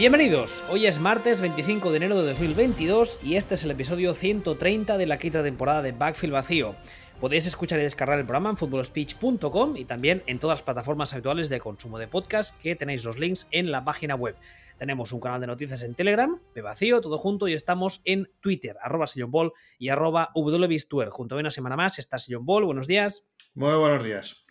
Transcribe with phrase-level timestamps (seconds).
[0.00, 4.96] Bienvenidos, hoy es martes 25 de enero de 2022 y este es el episodio 130
[4.96, 6.74] de la quinta temporada de Backfield Vacío.
[7.20, 11.50] Podéis escuchar y descargar el programa en footballspeech.com y también en todas las plataformas habituales
[11.50, 14.36] de consumo de podcast que tenéis los links en la página web.
[14.78, 18.76] Tenemos un canal de noticias en Telegram, de vacío, todo junto, y estamos en Twitter,
[18.80, 21.10] arroba Ball y arroba wbistuer.
[21.10, 22.64] Junto a una semana más está Sillon Ball.
[22.64, 23.26] Buenos días.
[23.52, 24.46] Muy buenos días.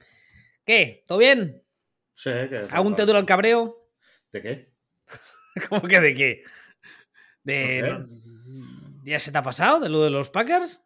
[0.64, 1.04] ¿Qué?
[1.08, 1.64] ¿Todo bien?
[2.14, 2.68] Sí, que...
[2.70, 3.90] ¿Aún te dura el cabreo?
[4.32, 4.69] ¿De qué?
[5.70, 6.44] ¿Cómo que de qué?
[7.44, 8.06] ¿De...
[9.06, 10.82] ¿Ya se te ha pasado de lo de los Packers?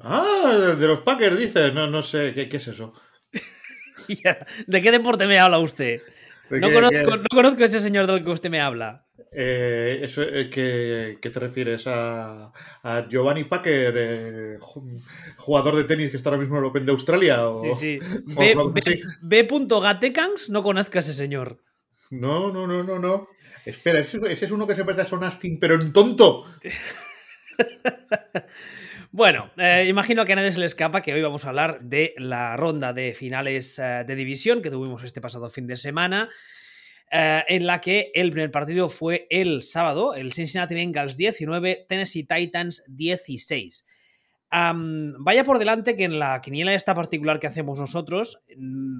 [0.00, 1.72] Ah, de los Packers dices.
[1.72, 2.94] No, no sé, ¿qué, qué es eso?
[4.66, 6.02] ¿De qué deporte me habla usted?
[6.50, 9.06] No, conozco, no conozco, ese señor del que usted me habla.
[9.32, 11.86] Eh, eso, eh, ¿qué, ¿qué, te refieres?
[11.86, 12.52] ¿A,
[12.82, 14.58] a Giovanni Packer, eh,
[15.36, 17.48] jugador de tenis que está ahora mismo en el Open de Australia?
[17.48, 18.00] O, sí, sí.
[19.22, 19.48] B.
[20.48, 21.62] No conozco a ese señor.
[22.10, 23.28] No, no, no, no, no.
[23.64, 26.46] Espera, ese, es uno que se parece a Son Astin, pero en tonto.
[29.16, 32.14] Bueno, eh, imagino que a nadie se le escapa que hoy vamos a hablar de
[32.16, 36.28] la ronda de finales eh, de división que tuvimos este pasado fin de semana,
[37.12, 42.26] eh, en la que el primer partido fue el sábado, el Cincinnati Bengals 19, Tennessee
[42.26, 43.86] Titans 16.
[44.50, 48.98] Vaya por delante que en la quiniela esta particular que hacemos nosotros, mm,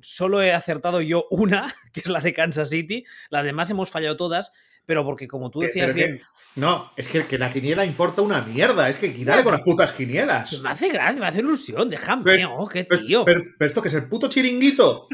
[0.00, 4.16] solo he acertado yo una, que es la de Kansas City, las demás hemos fallado
[4.16, 4.52] todas,
[4.86, 6.20] pero porque como tú decías bien...
[6.56, 8.88] No, es que, que la quiniela importa una mierda.
[8.88, 10.60] Es que dale con las putas quinielas.
[10.60, 11.90] Me hace gracia, me hace ilusión.
[11.90, 13.24] Déjame, oh, qué tío.
[13.24, 15.08] Pero, esto que es el puto chiringuito.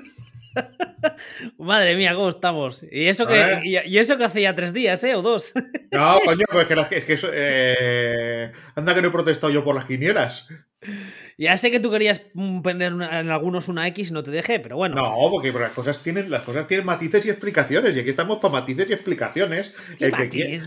[1.59, 2.85] Madre mía, ¿cómo estamos?
[2.91, 5.15] Y eso que, y, eso que hace ya tres días, ¿eh?
[5.15, 5.53] O dos.
[5.93, 9.65] No, coño, pues es que, es que eso, eh, anda que no he protestado yo
[9.65, 10.47] por las quinielas.
[11.37, 12.23] Ya sé que tú querías
[12.63, 14.95] poner en algunos una X y no te dejé, pero bueno.
[14.95, 17.97] No, porque las cosas tienen, las cosas tienen matices y explicaciones.
[17.97, 19.75] Y aquí estamos para matices y explicaciones.
[19.99, 20.61] El que,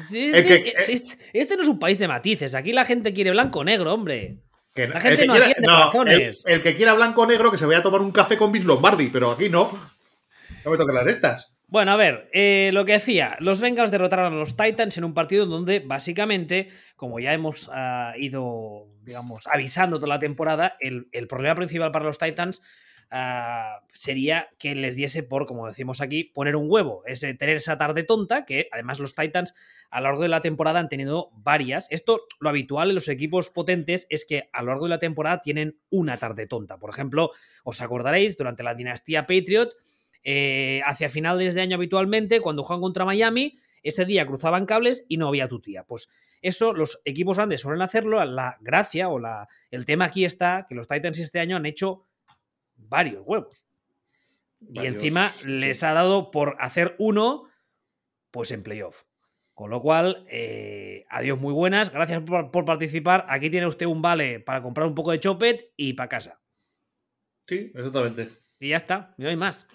[0.87, 2.53] este, este, no es un país de matices.
[2.53, 4.39] Aquí la gente quiere blanco o negro, hombre.
[4.75, 6.43] La gente no quiere, razones.
[6.45, 8.65] El, que quiera blanco o negro, que se vaya a tomar un café con Bis
[8.65, 9.71] Lombardi, pero aquí no.
[10.65, 11.53] No me toquen las estas.
[11.67, 15.15] Bueno, a ver, eh, lo que decía, los Bengals derrotaron a los Titans en un
[15.15, 21.55] partido donde básicamente, como ya hemos ah, ido, digamos, avisando toda la temporada, el, problema
[21.55, 22.61] principal para los Titans
[23.13, 27.77] ah, sería que les diese por, como decimos aquí, poner un huevo, es tener esa
[27.77, 29.53] tarde tonta, que además los Titans
[29.89, 31.87] a lo largo de la temporada han tenido varias.
[31.91, 35.39] Esto, lo habitual en los equipos potentes es que a lo largo de la temporada
[35.39, 36.79] tienen una tarde tonta.
[36.79, 37.31] Por ejemplo,
[37.63, 39.73] os acordaréis, durante la dinastía Patriot,
[40.23, 45.17] eh, hacia finales de año habitualmente, cuando juegan contra Miami, ese día cruzaban cables y
[45.17, 45.83] no había tutía.
[45.83, 46.09] Pues
[46.41, 48.23] eso los equipos grandes suelen hacerlo.
[48.25, 52.05] La gracia o la, el tema aquí está que los Titans este año han hecho
[52.93, 53.65] varios huevos.
[54.71, 57.49] y encima les ha dado por hacer uno,
[58.29, 59.03] pues en playoff.
[59.55, 63.25] Con lo cual, eh, adiós muy buenas, gracias por, por, participar.
[63.29, 66.39] Aquí tiene usted un vale para comprar un poco de chopet y para casa.
[67.47, 68.29] Sí, exactamente.
[68.59, 69.67] Y ya está, no hay más.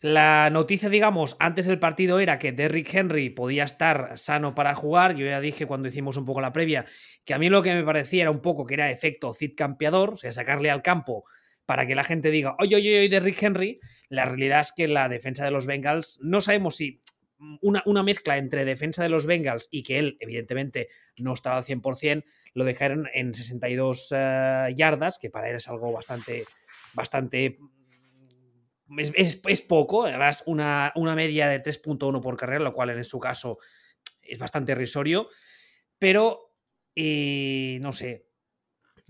[0.00, 5.16] La noticia, digamos, antes del partido era que Derrick Henry podía estar sano para jugar.
[5.16, 6.86] Yo ya dije cuando hicimos un poco la previa
[7.24, 10.10] que a mí lo que me parecía era un poco que era efecto Cid campeador,
[10.10, 11.24] o sea, sacarle al campo
[11.68, 13.78] para que la gente diga, oye, oye, oye, Derrick Henry.
[14.08, 17.02] La realidad es que la defensa de los Bengals, no sabemos si
[17.60, 21.64] una, una mezcla entre defensa de los Bengals y que él, evidentemente, no estaba al
[21.64, 22.24] 100%,
[22.54, 26.44] lo dejaron en 62 eh, yardas, que para él es algo bastante,
[26.94, 27.58] bastante
[28.96, 33.58] es, poco, además una, una media de 3.1 por carrera, lo cual en su caso
[34.22, 35.28] es bastante risorio,
[35.98, 36.54] pero
[36.96, 38.24] eh, no sé.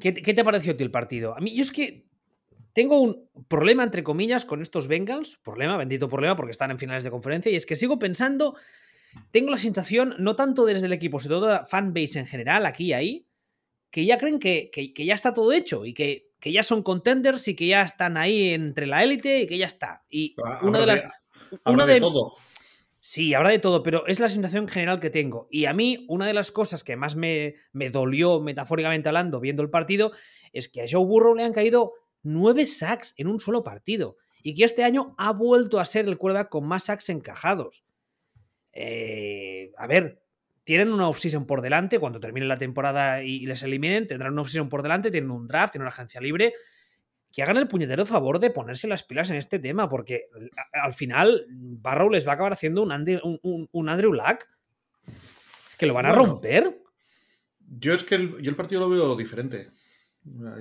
[0.00, 1.36] ¿Qué, ¿Qué, te pareció a ti el partido?
[1.36, 2.07] A mí, yo es que
[2.78, 7.02] tengo un problema, entre comillas, con estos Bengals, problema, bendito problema, porque están en finales
[7.02, 8.54] de conferencia, y es que sigo pensando,
[9.32, 12.84] tengo la sensación, no tanto desde el equipo, sino toda la fanbase en general, aquí
[12.84, 13.26] y ahí,
[13.90, 16.84] que ya creen que, que, que ya está todo hecho y que que ya son
[16.84, 20.04] contenders y que ya están ahí entre la élite y que ya está.
[20.08, 21.02] Y una de las.
[21.64, 22.36] una de, todo.
[23.00, 25.48] Sí, habrá de todo, pero es la sensación general que tengo.
[25.50, 29.64] Y a mí, una de las cosas que más me, me dolió, metafóricamente hablando, viendo
[29.64, 30.12] el partido,
[30.52, 31.94] es que a Joe Burrow le han caído
[32.32, 34.16] nueve sacks en un solo partido.
[34.42, 37.84] Y que este año ha vuelto a ser el cuerda con más sacks encajados.
[38.72, 40.22] Eh, a ver,
[40.68, 44.68] tienen una offseason por delante, cuando termine la temporada y, les eliminen, tendrán una offseason
[44.68, 46.52] por delante, tienen un draft, tienen una agencia libre.
[47.32, 50.28] Que hagan el puñetero favor de ponerse las pilas en este tema, porque
[50.72, 54.46] al final Barrow les va a acabar haciendo un Andrew, un, Andrew Luck.
[55.78, 56.78] Que lo van a romper.
[57.60, 59.68] Yo es que el, yo el partido lo veo diferente.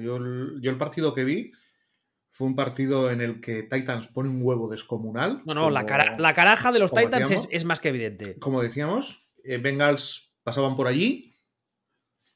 [0.01, 1.51] Yo el, yo el partido que vi
[2.31, 5.41] fue un partido en el que Titans pone un huevo descomunal.
[5.45, 5.81] No, no, la,
[6.19, 8.37] la, caraja de los Titans es, más que evidente.
[8.37, 11.33] Como decíamos, eh, Bengals pasaban por allí,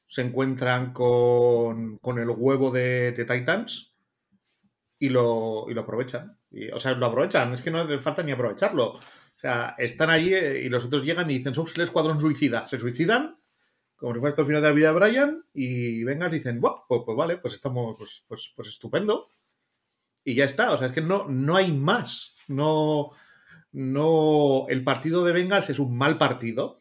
[0.08, 3.94] se encuentran con, el huevo de, Titans
[4.98, 6.36] y lo, y lo aprovechan.
[6.74, 8.94] o sea, lo aprovechan, es que no les falta ni aprovecharlo.
[8.94, 12.66] O sea, están allí eh, y los otros llegan y dicen, somos el escuadrón suicida.
[12.66, 13.38] Se suicidan,
[14.02, 17.54] como el final de la vida de Brian, y vengan dicen, pues, pues, vale, pues
[17.54, 19.28] estamos, pues, pues, pues, estupendo.
[20.24, 22.34] Y ya está, o sea, es que no, no hay más.
[22.48, 23.12] No,
[23.70, 26.80] no, el partido de Bengals es un mal partido.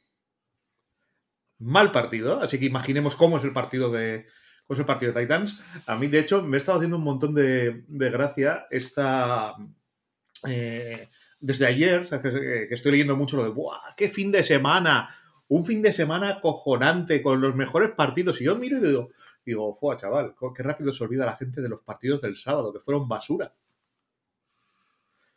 [1.60, 4.26] Mal partido, así que imaginemos cómo es el partido de,
[4.66, 5.62] cómo es el partido de Titans.
[5.86, 9.56] A mí, de hecho, me he estado haciendo un montón de, gracia esta...
[10.48, 11.08] Eh,
[11.40, 13.96] desde ayer, que, estoy leyendo mucho lo de, ¡buah!
[13.96, 15.16] ¡Qué fin de semana!
[15.52, 18.40] Un fin de semana cojonante con los mejores partidos.
[18.40, 19.10] Y yo miro y digo,
[19.46, 20.34] digo, ¡fua, chaval!
[20.56, 23.54] ¡Qué rápido se olvida la gente de los partidos del sábado, que fueron basura!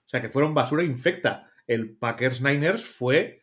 [0.06, 1.50] O sea, que fueron basura infecta.
[1.66, 3.43] El Packers Niners fue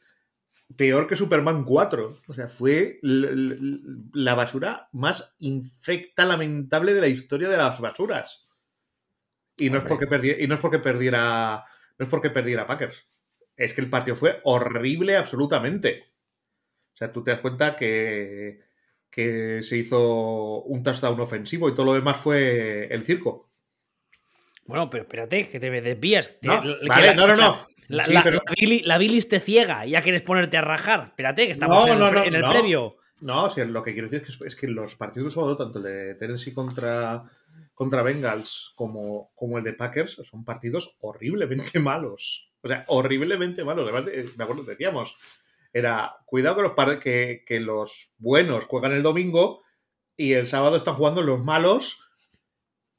[0.77, 2.21] peor que Superman 4.
[2.25, 8.47] O sea, fue la basura más infecta, lamentable de la historia de las basuras.
[9.57, 11.65] Y no, es porque perdiera, y no es porque perdiera
[11.99, 13.09] no es porque perdiera Packers.
[13.57, 16.10] Es que el partido fue horrible absolutamente.
[17.01, 18.59] O sea, tú te das cuenta que,
[19.09, 23.49] que se hizo un touchdown ofensivo y todo lo demás fue el circo.
[24.65, 26.35] Bueno, pero espérate, que te desvías.
[26.43, 27.67] No, vale, no, no, no.
[27.87, 31.07] La, bilis, te ciega y ya quieres ponerte a rajar.
[31.07, 32.97] Espérate, que estamos en, el, en el previo.
[33.21, 35.85] No, lo que quiero decir es que, es que los partidos de sábado, tanto el
[35.85, 37.23] de Tennessee contra,
[37.73, 42.51] contra Bengals como, como el de Packers son partidos horriblemente malos.
[42.61, 43.89] O sea, horriblemente malos.
[43.91, 44.05] Además,
[44.37, 45.17] me acuerdo, decíamos,
[45.73, 49.63] era cuidado que los, que, que los buenos juegan el domingo
[50.17, 52.07] y el sábado están jugando los malos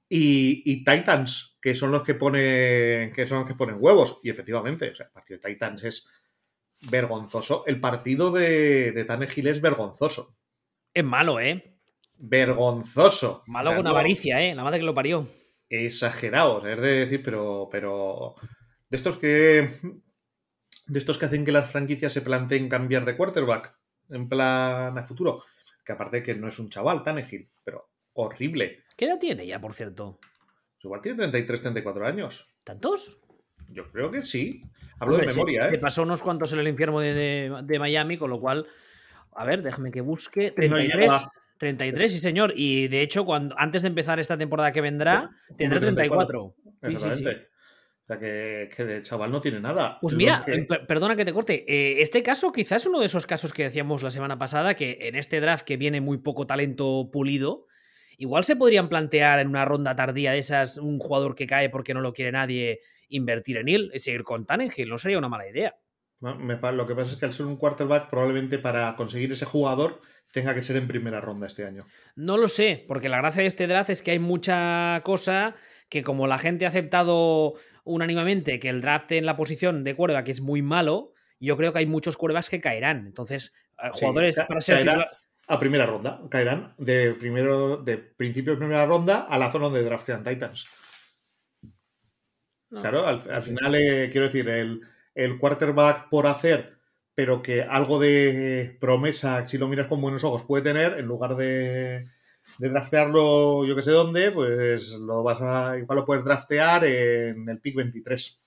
[0.09, 4.21] y, Titans, que son los que ponen que son los que ponen huevos.
[4.23, 6.09] Y efectivamente, o sea, el partido de Titans es
[6.91, 7.65] vergonzoso.
[7.67, 10.37] El partido de, de Tannehill es vergonzoso.
[10.93, 11.73] Es malo, ¿eh?
[12.23, 13.43] vergonzoso.
[13.47, 14.55] Malo con avaricia, ¿eh?
[14.55, 15.29] La madre que lo parió.
[15.69, 18.35] Exagerado, es de decir, pero, pero
[18.89, 19.69] de estos que
[20.87, 23.75] de estos que hacen que las franquicias se planteen cambiar de quarterback
[24.11, 25.43] en plan a futuro.
[25.85, 28.85] Que aparte que no es un chaval, Tannehill, pero horrible.
[28.97, 30.19] ¿Qué edad tiene ya, por cierto?
[30.83, 32.49] Igual tiene 33, 34 años.
[32.65, 33.19] ¿Tantos?
[33.69, 34.63] Yo creo que sí.
[34.99, 35.79] Hablo de memoria, ¿eh?
[35.79, 38.67] pasó unos cuantos en el infierno de, Miami, con lo cual.
[39.35, 40.51] A ver, déjame que busque.
[40.51, 41.11] 33.
[41.59, 42.53] 33, sí, señor.
[42.57, 46.55] Y de hecho, cuando antes de empezar esta temporada que vendrá, tendrá 34.
[46.83, 47.52] Exactamente.
[48.03, 49.99] O sea, que, de chaval no tiene nada.
[50.01, 50.45] Pues mira,
[50.89, 51.65] perdona que te corte.
[51.69, 54.99] Eh, este caso quizás es uno de esos casos que decíamos la semana pasada, que
[55.03, 57.67] en este draft que viene muy poco talento pulido,
[58.19, 61.95] igual se podrían plantear en una ronda tardía de esas un jugador que cae porque
[61.95, 64.89] no lo quiere nadie invertir en él y seguir con Tannenhill.
[64.89, 65.77] No sería una mala idea.
[66.21, 70.01] lo que pasa es que al ser un quarterback, probablemente para conseguir ese jugador
[70.33, 71.87] tenga que ser en primera ronda este año.
[72.17, 75.55] No lo sé, porque la gracia de este draft es que hay mucha cosa
[75.89, 80.25] que como la gente ha aceptado unánimemente que el draft en la posición de cuerda
[80.25, 83.07] que es muy malo, yo creo que hay muchos cuervas que caerán.
[83.07, 84.89] Entonces, eh, jugadores para ser
[85.49, 89.83] a primera ronda, caerán de primero de principio de primera ronda a la zona donde
[89.83, 90.67] draftean Titans.
[92.71, 94.81] Claro, al, final eh, quiero decir, el,
[95.15, 96.83] el quarterback por hacer
[97.15, 101.37] pero que algo de promesa, si lo miras con buenos ojos, puede tener, en lugar
[101.37, 102.07] de,
[102.59, 107.49] de draftearlo yo que sé dónde, pues lo vas a, igual lo puedes draftear en
[107.49, 108.41] el pick 23,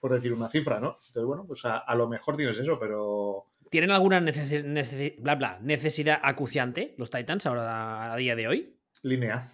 [0.00, 0.98] por decir una cifra, ¿no?
[1.06, 3.46] Entonces, bueno, pues a, lo mejor tienes eso, pero...
[3.70, 8.76] ¿Tienen alguna bla, bla, necesidad acuciante los Titans ahora a día de hoy?
[9.02, 9.52] Línea.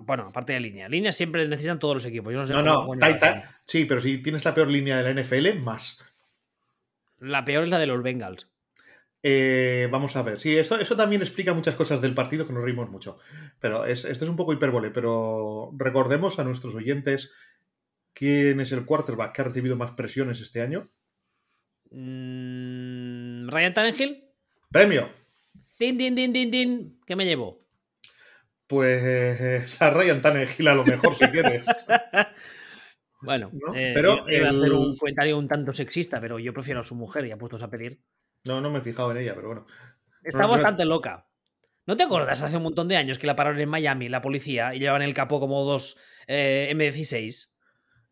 [0.00, 0.88] Bueno, aparte de línea.
[0.88, 2.32] Línea siempre necesitan todos los equipos.
[2.32, 5.22] Yo no, sé no, no Titan, sí, pero si tienes la peor línea de la
[5.22, 6.04] NFL, más.
[7.18, 8.51] La peor es la de los Bengals.
[9.22, 10.40] Eh, vamos a ver.
[10.40, 13.18] Sí, eso, eso también explica muchas cosas del partido que nos reímos mucho.
[13.60, 17.30] Pero esto es un poco hipérbole, pero recordemos a nuestros oyentes
[18.12, 20.90] quién es el quarterback que ha recibido más presiones este año.
[21.90, 24.24] Mm, Ryan Tannehill.
[24.70, 25.08] Premio.
[25.78, 27.00] Din, din, din, din, din.
[27.06, 27.66] ¿Qué me llevo?
[28.66, 31.66] Pues a Ryan Tannehill a lo mejor si quieres.
[33.24, 36.84] Bueno, eh, pero iba a hacer un comentario un tanto sexista, pero yo prefiero a
[36.84, 38.00] su mujer y a puestos a pedir.
[38.44, 39.66] No, no me he fijado en ella, pero bueno.
[40.22, 41.28] Está bastante loca.
[41.86, 44.74] ¿No te acuerdas hace un montón de años que la pararon en Miami, la policía,
[44.74, 45.96] y llevaban el capó como dos
[46.28, 47.48] eh, M16?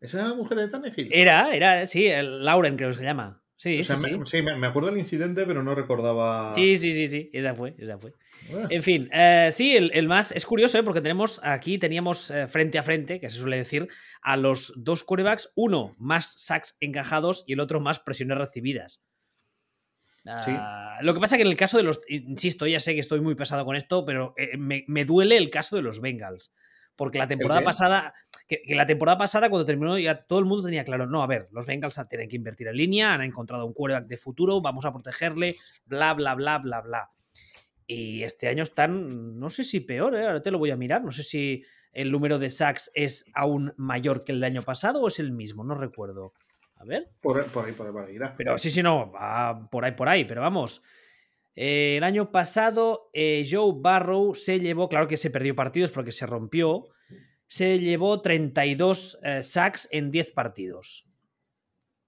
[0.01, 1.09] ¿Esa era la mujer de Tannehill?
[1.11, 3.41] Era, era, sí, el Lauren creo que se llama.
[3.55, 4.37] Sí, O sea, sí, me, sí.
[4.37, 6.53] sí, me me acuerdo del incidente, pero no recordaba.
[6.55, 8.13] Sí, sí, sí, sí, esa fue, esa fue.
[8.51, 10.83] Ah, En fin, eh, sí, el, el más es curioso, ¿eh?
[10.83, 13.87] porque tenemos aquí, teníamos eh, frente a frente, que se suele decir,
[14.23, 19.03] a los dos quarterbacks, uno más sacks encajados y el otro más presiones recibidas.
[20.25, 23.21] Ah, Lo que pasa que en el caso de los, insisto, ya sé que estoy
[23.21, 26.53] muy pesado con esto, pero eh, me, me duele el caso de los Bengals.
[26.95, 28.13] Porque la temporada pasada,
[28.47, 31.27] que, que la temporada pasada, cuando terminó, ya todo el mundo tenía claro, no, a
[31.27, 34.85] ver, los Bengals tienen que invertir en línea, han encontrado un quarterback de futuro, vamos
[34.85, 37.09] a protegerle, bla, bla, bla, bla, bla.
[37.87, 40.27] Y este año están, no sé si peor, ¿eh?
[40.27, 43.73] ahora te lo voy a mirar, no sé si el número de sacks es aún
[43.77, 46.33] mayor que el del año pasado o es el mismo, no recuerdo.
[46.81, 47.09] A ver.
[47.21, 48.15] por, por ahí, por ahí, por ahí.
[48.15, 48.33] irá.
[48.37, 50.81] Pero sí, sí, no, va por ahí, por ahí, pero vamos.
[51.55, 56.11] Eh, el año pasado, eh, Joe Barrow se llevó, claro que se perdió partidos porque
[56.11, 56.85] se rompió,
[57.45, 61.05] se llevó 32 eh, sacks en 10 partidos.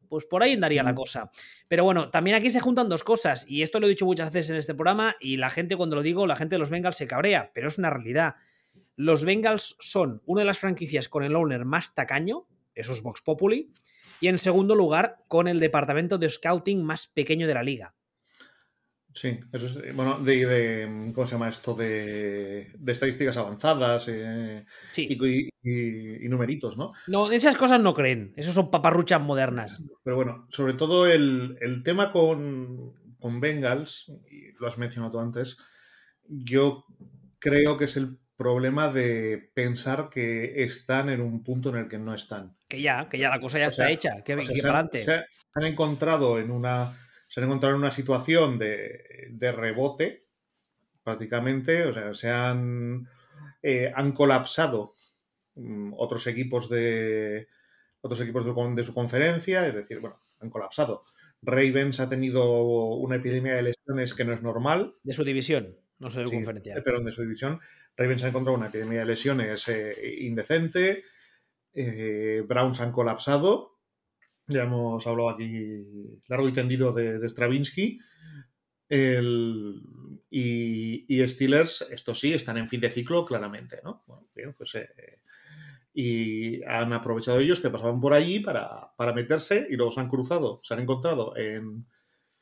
[0.09, 0.95] Pues por ahí andaría la Mm.
[0.95, 1.31] cosa.
[1.67, 4.51] Pero bueno, también aquí se juntan dos cosas, y esto lo he dicho muchas veces
[4.51, 7.07] en este programa, y la gente cuando lo digo, la gente de los Bengals se
[7.07, 8.35] cabrea, pero es una realidad.
[8.95, 13.21] Los Bengals son una de las franquicias con el owner más tacaño, eso es Vox
[13.21, 13.71] Populi,
[14.23, 17.93] y en segundo lugar con el departamento de scouting más pequeño de la liga.
[19.13, 19.93] Sí, eso es.
[19.93, 21.73] Bueno, de, de- ¿Cómo se llama esto?
[21.73, 25.07] De, de estadísticas avanzadas eh, Sí.
[25.09, 26.93] y, y- y numeritos, ¿no?
[27.07, 29.83] No, esas cosas no creen, esos son paparruchas modernas.
[30.05, 35.19] Pero bueno, sobre todo el, el tema con, con Bengals, y lo has mencionado tú
[35.19, 35.57] antes,
[36.29, 36.85] yo
[37.39, 41.99] creo que es el problema de pensar que están en un punto en el que
[41.99, 42.55] no están.
[42.67, 44.61] Que ya, que ya la cosa ya O está sea, hecha, que, O sea, que
[44.61, 46.97] se, para han, se han encontrado en una
[47.27, 50.27] se han encontrado en una situación de, de rebote
[51.03, 53.07] prácticamente, o sea, se han
[53.61, 54.93] eh, han colapsado
[55.55, 57.47] mm, otros equipos de
[58.01, 61.03] otros equipos de, de su conferencia, es decir, bueno, han colapsado.
[61.41, 62.61] Ravens ha tenido
[62.95, 66.35] una epidemia de lesiones que no es normal, De su división, no sé de Sí,
[66.35, 66.81] conferencia.
[66.83, 67.59] pero de su división.
[67.97, 71.03] Ravens ha encontrado una epidemia de lesiones eh, indecente.
[71.73, 73.79] eh, Browns han colapsado.
[74.47, 77.99] Ya hemos hablado aquí largo y tendido de, de Stravinsky.
[78.89, 79.81] El-
[80.29, 84.03] y, y Steelers, esto sí, están en fin de ciclo claramente, ¿no?
[84.07, 85.21] Bueno, bien, pues, eh,
[85.93, 90.09] y han aprovechado ellos que pasaban por allí para, para meterse y luego se han
[90.09, 91.85] cruzado, se han encontrado en,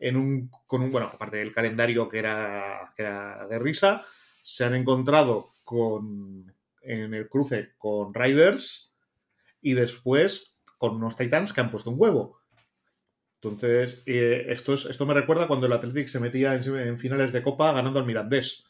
[0.02, 4.04] en un, con un, bueno, aparte del calendario que era, que era de risa,
[4.42, 8.92] se han encontrado con, en el cruce con Riders
[9.62, 12.42] y después con unos Titans que han puesto un huevo.
[13.36, 17.32] Entonces, eh, esto, es, esto me recuerda cuando el Athletic se metía en, en finales
[17.32, 18.66] de Copa ganando al Mirandés.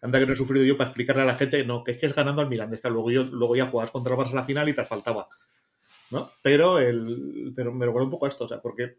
[0.00, 2.06] Anda que no he sufrido yo para explicarle a la gente, no, que es que
[2.06, 4.44] es ganando al Mirandés, que luego, yo, luego ya jugabas contra el Barça a la
[4.44, 5.28] final y te faltaba.
[6.10, 6.30] ¿no?
[6.42, 8.96] Pero, el, pero me recuerda un poco a esto, o sea, porque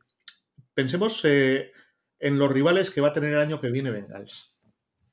[0.73, 1.71] pensemos eh,
[2.19, 4.51] en los rivales que va a tener el año que viene Bengals.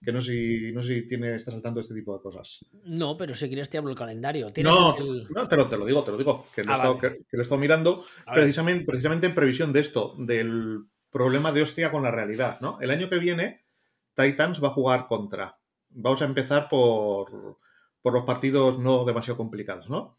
[0.02, 2.22] Que no sé si, no sé si tiene, estás al tanto de este tipo de
[2.22, 2.64] cosas.
[2.84, 4.50] No, pero si quieres te hablo el calendario.
[4.50, 6.72] ¿Tienes No, el- no te, lo, te lo digo, te lo digo, que lo, he
[6.72, 7.08] Ah, estado, vale.
[7.18, 10.84] que- que lo he estado mirando A ver, precisamente, precisamente en previsión de esto, del
[11.10, 12.78] problema de hostia con la realidad, ¿no?
[12.80, 13.66] El año que viene,
[14.14, 15.58] Titans va a jugar contra.
[15.90, 17.58] Vamos a empezar por,
[18.00, 20.16] por los partidos no demasiado complicados, ¿no?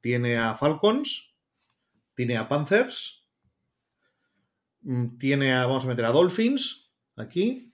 [0.00, 1.34] Tiene a Falcons,
[2.14, 3.17] tiene a Panthers,
[5.18, 7.72] tiene a, vamos a meter a Dolphins, aquí,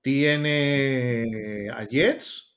[0.00, 2.56] tiene a Jets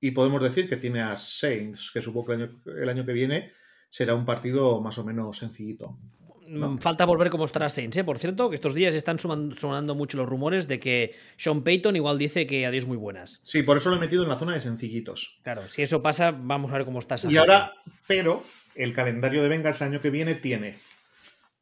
[0.00, 3.12] y podemos decir que tiene a Saints, que supongo que el año, el año que
[3.12, 3.52] viene
[3.88, 5.98] será un partido más o menos sencillito.
[6.46, 6.70] no.
[6.70, 8.04] mm, Falta volver como estará Saints, ¿eh?
[8.04, 12.18] Por cierto, que estos días están sonando mucho los rumores de que Sean Payton igual
[12.18, 13.40] dice que adiós muy buenas.
[13.44, 15.38] Sí, por eso lo he metido en la zona de sencillitos.
[15.42, 17.72] Claro, si eso pasa, vamos a ver cómo está Y ahora,
[18.06, 18.44] pero
[18.74, 20.78] el calendario de Bengals el año que viene tiene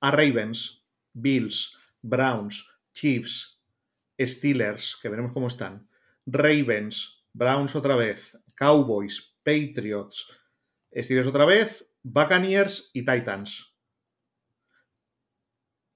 [0.00, 0.82] a Ravens,
[1.16, 3.62] Bills, Browns, Chiefs,
[4.20, 5.88] Steelers, que veremos cómo están,
[6.26, 10.38] Ravens, Browns otra vez, Cowboys, Patriots,
[10.94, 13.74] Steelers otra vez, Buccaneers y Titans.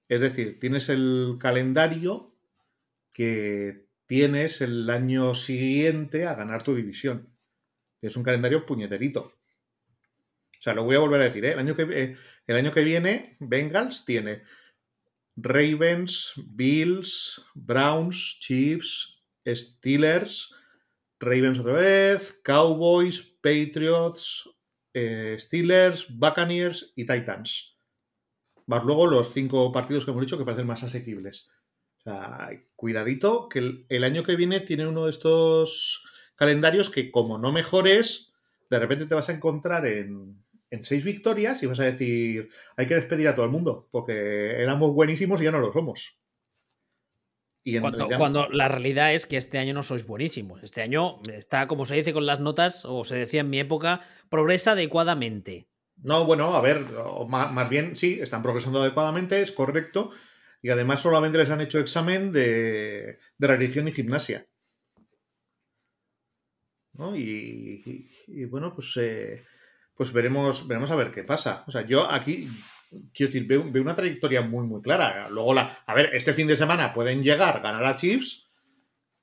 [0.07, 2.35] Es decir, tienes el calendario
[3.13, 7.33] que tienes el año siguiente a ganar tu división.
[8.01, 9.21] Es un calendario puñeterito.
[9.21, 11.53] O sea, lo voy a volver a decir, ¿eh?
[11.53, 14.43] El año que, eh, el año que viene, Bengals tiene
[15.35, 20.53] Ravens, Bills, Browns, Chiefs, Steelers,
[21.19, 24.49] Ravens otra vez, Cowboys, Patriots,
[24.93, 27.77] eh, Steelers, Buccaneers y Titans.
[28.65, 31.49] Más luego los cinco partidos que hemos dicho que parecen más asequibles.
[31.99, 36.03] O sea, cuidadito, que el, el año que viene tiene uno de estos
[36.35, 38.33] calendarios que como no mejores,
[38.69, 42.87] de repente te vas a encontrar en, en seis victorias y vas a decir, hay
[42.87, 46.17] que despedir a todo el mundo, porque éramos buenísimos y ya no lo somos.
[47.63, 50.63] Y cuando, cuando, la realidad es que este año no sois buenísimos.
[50.63, 54.01] Este año está, como se dice con las notas, o se decía en mi época,
[54.29, 55.67] progresa adecuadamente.
[55.97, 56.83] No, bueno, a ver,
[57.27, 60.09] más, bien sí, están progresando adecuadamente, es correcto.
[60.63, 64.47] Y además solamente les han hecho examen de, de religión y gimnasia.
[66.93, 67.15] ¿No?
[67.15, 69.43] Y, bueno, pues, eh,
[70.01, 71.63] pues veremos, veremos a ver qué pasa.
[71.67, 72.49] O sea, yo aquí
[73.13, 75.29] quiero decir, veo, una trayectoria muy, muy clara.
[75.29, 78.49] Luego, la, a ver, este fin de semana pueden llegar, ganar a Chips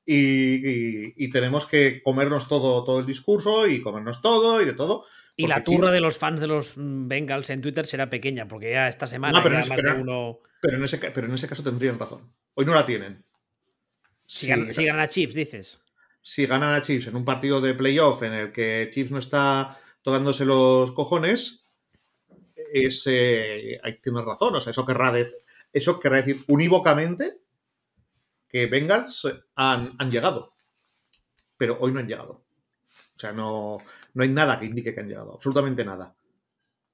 [0.07, 5.05] y, tenemos que comernos todo, todo el discurso y comernos todo y de todo.
[5.35, 8.87] Y la turra de los fans de los Bengals en Twitter será pequeña, porque ya
[8.87, 10.39] esta semana pero, en ese, uno...
[10.63, 12.33] pero, en ese, pero en ese caso tendrían razón.
[12.55, 13.25] Hoy no la tienen.
[14.27, 15.81] Si, ganan, a Chips, dices.
[16.23, 19.77] Si ganan a Chips en un partido de playoff en el que Chips no está
[20.09, 21.67] tocándose los cojones,
[22.73, 25.37] es, eh, tienes razón, o sea, eso querrá, decir,
[25.71, 27.43] eso querrá decir unívocamente
[28.49, 30.55] que Bengals han, llegado,
[31.59, 32.43] pero hoy no han llegado.
[32.91, 33.83] O sea, no,
[34.15, 36.17] no hay nada que indique que han llegado, absolutamente nada.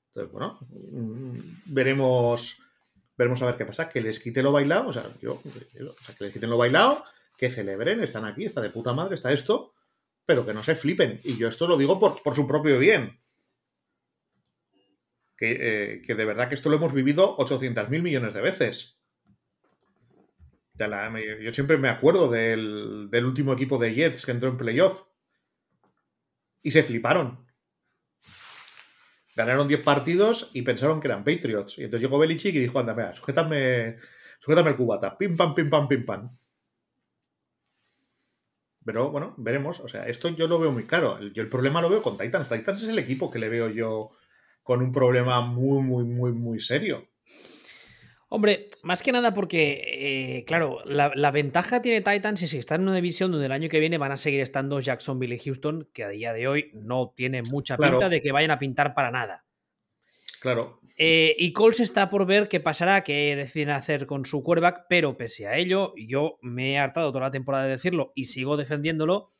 [0.08, 2.60] Entonces, bueno, mm, veremos,
[3.16, 3.88] veremos a ver qué pasa.
[3.88, 7.04] Que les quite lo bailado, o sea, yo, que les quiten lo bailado,
[7.36, 9.73] que celebren, están aquí, está de puta madre, está esto,
[10.26, 11.20] pero que no se flipen.
[11.24, 13.18] Y yo esto lo digo por, por su propio bien.
[15.40, 18.98] Eh, que, de verdad que esto lo hemos vivido 800 mil millones de veces.
[20.78, 25.02] yo siempre me acuerdo del, último equipo de Jets que entró en playoff.
[26.62, 27.46] Y se fliparon.
[29.36, 31.78] Ganaron 10 partidos y pensaron que eran Patriots.
[31.78, 33.96] Y entonces llegó Belichick y dijo, anda, mira, sujétame,
[34.40, 35.18] sujétame el cubata.
[35.18, 36.38] Pim, pam, pim, pam, pim, pam.
[38.84, 39.80] Pero bueno, veremos.
[39.80, 41.18] O sea, esto yo lo veo muy claro.
[41.32, 42.48] Yo el problema lo veo con Titans.
[42.48, 44.10] Titans es el equipo que le veo yo
[44.62, 47.06] con un problema muy, muy, muy, muy serio.
[48.28, 52.88] Hombre, más que nada porque, eh, claro, la, ventaja tiene Titans es que están en
[52.88, 56.02] una división donde el año que viene van a seguir estando Jacksonville y Houston, que
[56.02, 59.43] a día de hoy no tiene mucha pinta de que vayan a pintar para nada.
[60.44, 60.78] Claro.
[60.98, 65.16] Eh, y Colts está por ver qué pasará, qué deciden hacer con su quarterback, pero
[65.16, 69.30] pese a ello, yo me he hartado toda la temporada de decirlo y sigo defendiéndolo.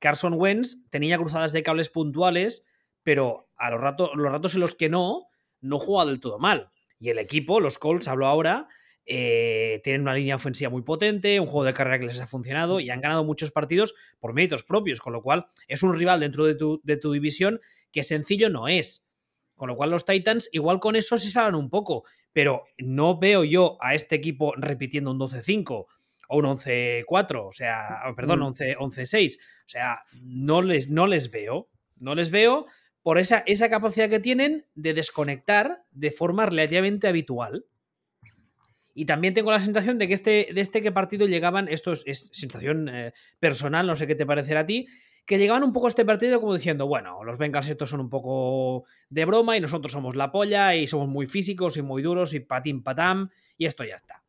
[0.00, 2.66] Carson Wentz tenía cruzadas de cables puntuales
[3.04, 5.28] pero a los, ratos, los ratos en los que no,
[5.60, 6.72] no juega del todo mal.
[6.98, 8.66] Y el equipo, los Colts, hablo ahora,
[9.06, 12.80] eh, tienen una línea ofensiva muy potente, un juego de carrera que les ha funcionado
[12.80, 16.44] y han ganado muchos partidos por méritos propios, con lo cual es un rival dentro
[16.44, 16.54] de
[16.96, 17.60] tu división
[17.92, 19.07] que sencillo no es.
[19.58, 23.42] Con lo cual los Titans igual con eso se salvan un poco, pero no veo
[23.42, 25.86] yo a este equipo repitiendo un 12-5
[26.28, 29.40] o un 11-4, o sea, perdón, 11-6, mm.
[29.40, 31.68] o sea, no les, no les veo,
[31.98, 32.66] no les veo
[33.02, 37.64] por esa, esa capacidad que tienen de desconectar de forma relativamente habitual.
[38.94, 42.30] Y también tengo la sensación de que este, de este que partido llegaban, esto es,
[42.32, 44.86] sensación eh, personal, no sé qué te parecerá a ti,
[45.28, 48.08] que llegaban un poco a este partido como diciendo, bueno, los Bengals estos son un
[48.08, 52.32] poco de broma y nosotros somos la polla y somos muy físicos y muy duros
[52.32, 54.22] y patín patam y esto ya está.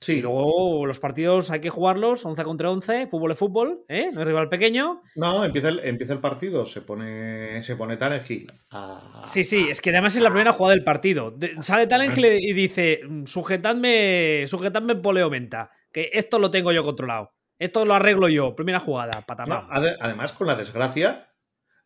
[0.00, 0.14] Sí.
[0.14, 4.10] Y luego los partidos hay que jugarlos 11 contra 11, fútbol es fútbol, ¿eh?
[4.12, 5.00] No es rival pequeño.
[5.14, 8.52] No, empieza el, empieza el partido, se pone, se pone Tannehill.
[9.28, 11.38] Sí, sí, es que además es la primera jugada del partido.
[11.60, 17.35] sale Tannehill y dice, sujetadme, sujetadme poleo menta, que esto lo tengo yo controlado.
[17.58, 19.68] Esto lo arreglo yo, primera jugada, patamá.
[19.70, 21.32] además, con la desgracia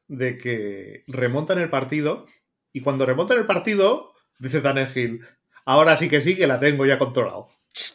[0.08, 2.26] de que remontan el partido
[2.72, 5.24] y cuando remontan el partido, dice Tannehill,
[5.64, 7.48] ahora sí que sí que la tengo ya controlado.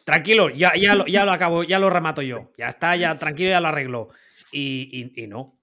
[0.05, 2.51] Tranquilo, ya, ya, lo, ya lo acabo, ya lo remato yo.
[2.57, 4.09] Ya está, ya tranquilo, ya lo arreglo.
[4.51, 5.53] Y, no.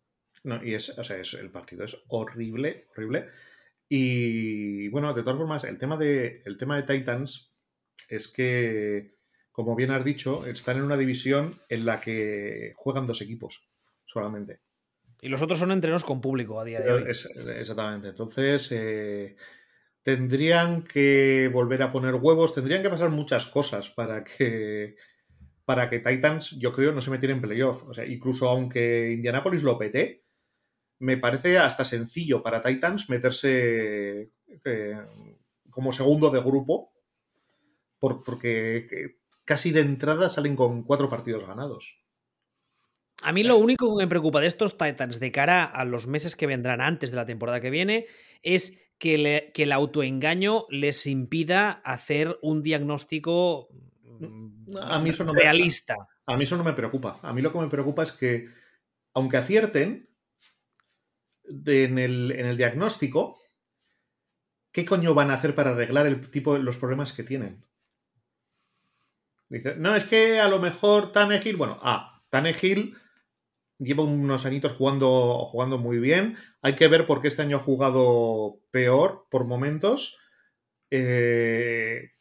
[0.44, 3.28] No, y es, o sea, el partido es horrible, horrible.
[3.88, 7.54] Y bueno, de todas formas, el tema de, el tema de Titans
[8.08, 9.14] es que,
[9.52, 13.68] como bien has dicho, están en una división en la que juegan dos equipos
[14.06, 14.60] solamente.
[15.20, 17.04] Y los otros son entrenos con público a día de hoy.
[17.06, 18.08] exactamente.
[18.08, 19.36] Entonces, eh,
[20.02, 24.96] tendrían que volver a poner huevos, tendrían que pasar muchas cosas para que
[25.64, 27.84] para que Titans, yo creo, no se metiera en playoff.
[27.84, 30.24] O sea, incluso aunque Indianapolis lo pete,
[30.98, 34.32] me parece hasta sencillo para Titans meterse
[34.64, 34.98] eh,
[35.70, 36.92] como segundo de grupo,
[37.98, 39.21] porque
[39.52, 42.00] casi de entrada salen con cuatro partidos ganados.
[43.20, 46.36] A mí lo único que me preocupa de estos Titans de cara a los meses
[46.36, 48.06] que vendrán antes de la temporada que viene
[48.40, 53.68] es que, el autoengaño les impida hacer un diagnóstico
[54.80, 55.96] a mí eso no realista.
[56.24, 57.20] a mí eso no me preocupa.
[57.20, 58.46] A mí lo que me preocupa es que,
[59.12, 60.08] aunque acierten
[61.44, 63.38] en, el, en el diagnóstico,
[64.70, 67.66] ¿qué coño van a hacer para arreglar el tipo de los problemas que tienen?
[69.52, 72.96] Dice, no, es que a lo mejor Tannehill, bueno, ah, Tannehill
[73.78, 76.38] lleva unos añitos jugando, jugando muy bien.
[76.62, 80.16] Hay que ver por qué este año ha jugado peor por momentos.
[80.90, 82.12] Eh,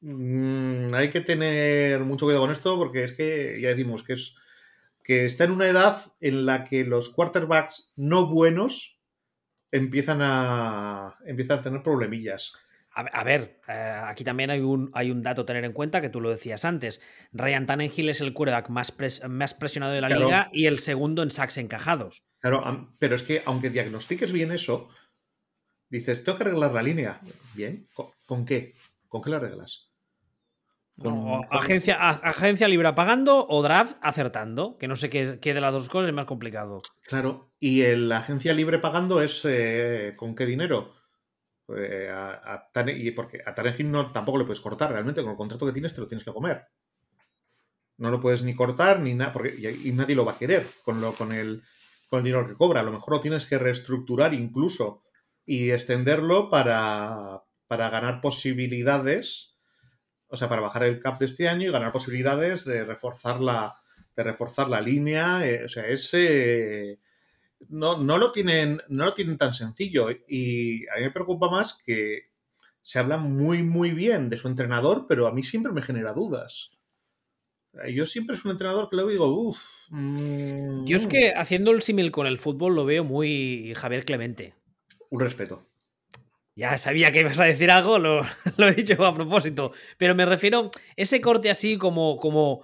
[0.00, 4.34] mm, hay que tener mucho cuidado con esto porque es que ya decimos que es
[5.04, 8.98] que está en una edad en la que los quarterbacks no buenos
[9.70, 12.54] empiezan a, empiezan a tener problemillas.
[12.92, 16.08] A, ver, eh, aquí también hay un, hay un dato a tener en cuenta que
[16.08, 17.00] tú lo decías antes.
[17.32, 18.96] Ryan Tannehill es el quarterback más,
[19.28, 22.24] más presionado de la liga y el segundo en sacks encajados.
[22.40, 24.88] Claro, pero es que aunque diagnostiques bien eso,
[25.88, 27.20] dices, tengo que arreglar la línea.
[27.54, 27.86] Bien,
[28.26, 28.74] ¿con, qué?
[29.06, 29.86] ¿Con qué la arreglas?
[31.50, 35.88] agencia, agencia libre pagando o draft acertando, que no sé qué, qué, de las dos
[35.88, 36.82] cosas es más complicado.
[37.04, 40.99] Claro, y la agencia libre pagando es eh, ¿con qué dinero?
[41.76, 45.66] Eh, a, y porque a Tannehill no, tampoco le puedes cortar realmente, con el contrato
[45.66, 46.66] que tienes te lo tienes que comer.
[47.98, 49.54] No lo puedes ni cortar ni nada, porque
[49.84, 51.62] y, nadie lo va a querer con, lo, con, el,
[52.08, 52.80] con el dinero que cobra.
[52.80, 55.02] A lo mejor lo tienes que reestructurar incluso
[55.44, 59.56] y extenderlo para, para ganar posibilidades,
[60.28, 63.76] o sea, para bajar el cap de este año y ganar posibilidades de reforzar la,
[64.16, 65.46] de reforzar la línea.
[65.46, 66.10] Eh, o sea, es,
[67.68, 70.08] no, no, lo tienen, no lo tienen tan sencillo.
[70.28, 72.30] Y a mí me preocupa más que
[72.82, 76.70] se habla muy, muy bien de su entrenador, pero a mí siempre me genera dudas.
[77.88, 79.88] Yo siempre es un entrenador que le digo, uff.
[79.90, 84.54] Mm, Yo es que haciendo el símil con el fútbol lo veo muy Javier Clemente.
[85.08, 85.66] Un respeto.
[86.56, 88.22] Ya sabía que ibas a decir algo, lo,
[88.56, 89.72] lo he dicho a propósito.
[89.98, 92.62] Pero me refiero ese corte así como, como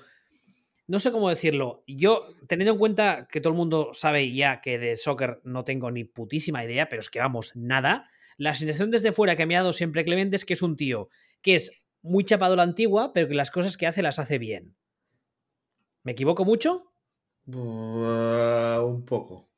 [0.88, 1.82] no sé cómo decirlo.
[1.86, 5.90] Yo, teniendo en cuenta que todo el mundo sabe ya que de soccer no tengo
[5.90, 8.08] ni putísima idea, pero es que vamos, nada.
[8.36, 11.08] La sensación desde fuera que me ha dado siempre Clemente es que es un tío
[11.42, 14.38] que es muy chapado a la antigua, pero que las cosas que hace las hace
[14.38, 14.76] bien.
[16.02, 16.92] ¿Me equivoco mucho?
[17.46, 19.48] un poco.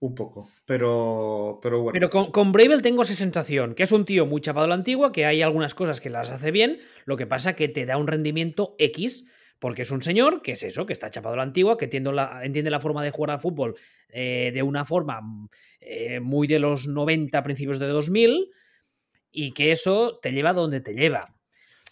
[0.00, 0.48] Un poco.
[0.64, 1.92] Pero, pero bueno.
[1.92, 4.74] Pero con, con Bravel tengo esa sensación, que es un tío muy chapado a la
[4.74, 7.96] antigua, que hay algunas cosas que las hace bien, lo que pasa que te da
[7.96, 9.26] un rendimiento X
[9.58, 12.12] porque es un señor que es eso, que está chapado a la antigua, que entiende
[12.12, 13.76] la, entiende la forma de jugar al fútbol
[14.08, 15.48] eh, de una forma mm,
[15.80, 18.50] eh, muy de los 90, principios de 2000,
[19.30, 21.34] y que eso te lleva donde te lleva.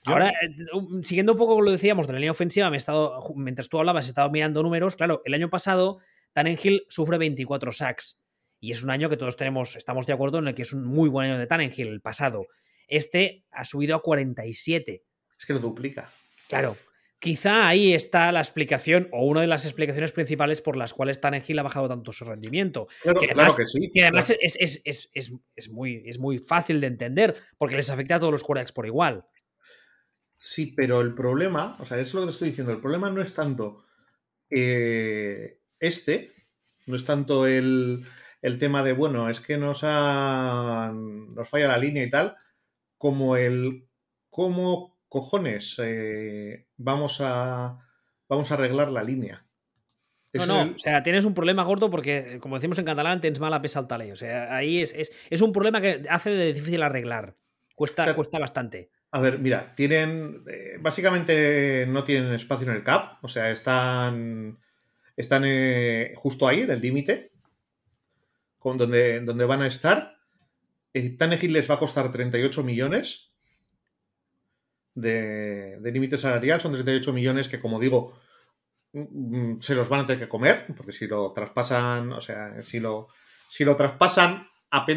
[0.05, 0.55] Ahora, eh,
[1.02, 3.79] siguiendo un poco lo que decíamos de la línea ofensiva, me he estado, mientras tú
[3.79, 4.94] hablabas, he estado mirando números.
[4.94, 5.98] Claro, el año pasado,
[6.33, 8.22] Tannenhill sufre 24 sacks.
[8.61, 10.85] Y es un año que todos tenemos, estamos de acuerdo en el que es un
[10.85, 12.46] muy buen año de Tannenhill, el pasado.
[12.87, 15.02] Este ha subido a 47.
[15.38, 16.09] Es que lo duplica.
[16.48, 16.76] Claro.
[17.18, 21.59] Quizá ahí está la explicación o una de las explicaciones principales por las cuales Tannehill
[21.59, 22.88] ha bajado tanto su rendimiento.
[23.02, 23.90] Claro que, además, sí.
[23.94, 28.42] Y además es, muy, es muy fácil de entender porque les afecta a todos los
[28.42, 29.24] quarterbacks por igual.
[30.37, 33.22] Sí, pero el problema, o sea, es lo que te estoy diciendo, el problema no
[33.22, 33.87] es tanto
[34.50, 36.33] eh, este,
[36.87, 38.05] no es tanto el,
[38.42, 42.37] el, tema de, bueno, es que nos, nos falla la línea y tal,
[42.96, 43.88] como el
[44.31, 47.79] cómo cojones, eh, vamos, a,
[48.29, 49.47] vamos a arreglar la línea.
[50.33, 53.62] No, no, o sea, tienes un problema gordo porque, como decimos en catalán, tienes mala
[53.62, 54.12] pesa al talé.
[54.12, 54.95] O sea, ahí es,
[55.31, 57.37] es, un problema que hace de difícil arreglar.
[57.75, 58.90] Cuesta, cuesta bastante.
[59.12, 60.42] A ver, mira, tienen.
[60.47, 63.25] Eh, básicamente no tienen espacio en el CAP.
[63.25, 64.59] O sea, están.
[65.16, 67.33] Están eh, justo ahí, en el límite.
[68.59, 70.16] Con donde, donde van a estar.
[71.19, 73.36] Tanegil les va a costar 38 millones
[74.96, 78.18] de, límite salarial, son 38 millones que, como digo,
[78.92, 82.80] mm, se los van a tener que comer, porque si lo traspasan, o sea, si
[82.80, 83.09] lo,
[83.46, 84.48] si lo traspasan,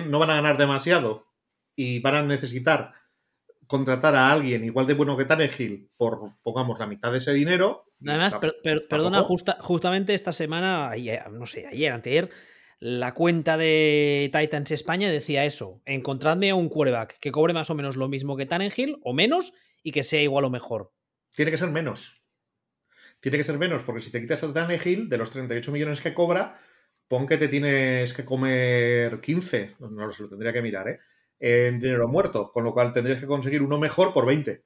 [0.08, 1.28] no van a ganar demasiado
[1.76, 2.94] y van a necesitar
[3.68, 7.86] contratar a alguien igual de bueno que Tannehill por, pongamos, la mitad de ese dinero.
[8.06, 8.36] Además,
[8.90, 9.24] perdona,
[9.60, 10.92] justamente esta semana,
[11.32, 12.30] no sé, ayer, anteayer,
[12.80, 17.76] la cuenta de Titans España decía eso, encontradme a un quarterback que cobre más o
[17.76, 20.92] menos lo mismo que Tannehill o menos y que sea igual o mejor.
[21.32, 22.24] Tiene que ser menos.
[23.20, 26.14] Tiene que ser menos, porque si te quitas a Tannehill, de los 38 millones que
[26.14, 26.58] cobra,
[27.08, 31.00] pon que te tienes que comer 15, no, sé, lo tendría que mirar, ¿eh?
[31.40, 34.64] En dinero muerto, con lo cual tendrías que conseguir uno mejor por 20.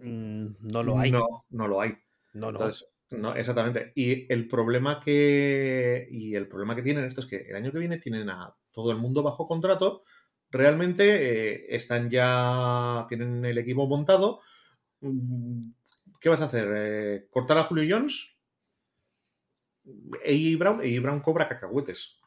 [0.00, 1.10] Mm, no lo hay.
[1.10, 1.96] No, no lo hay.
[2.32, 2.70] No, no.
[3.10, 3.92] no, exactamente.
[3.94, 6.08] Y el problema que.
[6.10, 8.90] Y el problema que tienen esto es que el año que viene tienen a todo
[8.90, 10.02] el mundo bajo contrato
[10.50, 14.40] realmente eh, están ya, tienen el equipo montado.
[15.00, 15.70] Mm,
[16.20, 16.68] ¿Qué vas a hacer?
[16.74, 18.36] Eh, ¿Cortar a Julio Jones?
[20.24, 20.56] E.
[20.56, 20.98] Brown, e.
[21.00, 22.20] Brown cobra cacahuetes.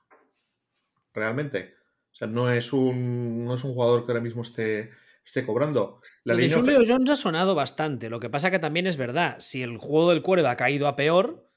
[1.14, 1.76] Realmente.
[2.12, 4.92] O sea, no es un, no es un jugador que ahora mismo esté,
[5.26, 6.02] esté cobrando.
[6.24, 8.10] La línea Julio Jones ha sonado bastante.
[8.10, 10.96] Lo que pasa que también es verdad, si el juego del cuervo ha caído a
[10.96, 11.50] peor,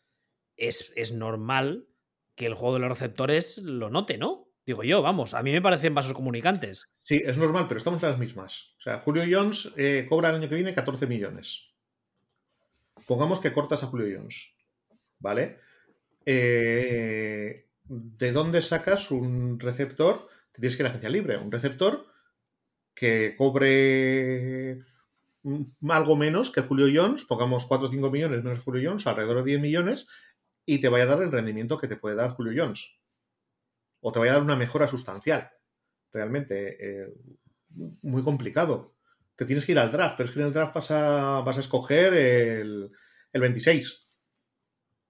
[0.57, 1.89] es, es normal
[2.35, 4.46] que el juego de los receptores lo note, ¿no?
[4.67, 6.89] Digo yo, vamos, a mí me parecen vasos comunicantes.
[7.05, 8.75] Sí, es normal, pero estamos en las mismas.
[8.79, 11.71] O sea, Julio Jones eh, cobra el año que viene 14 millones.
[13.07, 14.57] Pongamos que cortas a Julio Jones,
[15.21, 15.61] ¿vale?
[16.25, 20.27] Eh, ¿De dónde sacas un receptor?
[20.51, 21.39] Te tienes que ir a agencia libre.
[21.39, 22.05] Un receptor
[22.93, 24.83] que cobre
[25.89, 29.51] algo menos que Julio Jones, pongamos 4 o 5 millones menos Julio Jones, alrededor de
[29.51, 30.09] 10 millones,
[30.65, 32.97] y te vaya a dar el rendimiento que te puede dar Julio Jones.
[34.07, 35.51] O te vaya a dar una mejora sustancial.
[36.13, 37.13] Realmente, eh,
[38.03, 38.95] muy complicado.
[39.35, 41.57] Te tienes que ir al draft, pero es que en el draft vas a, vas
[41.57, 42.93] a escoger el,
[43.33, 44.07] el 26.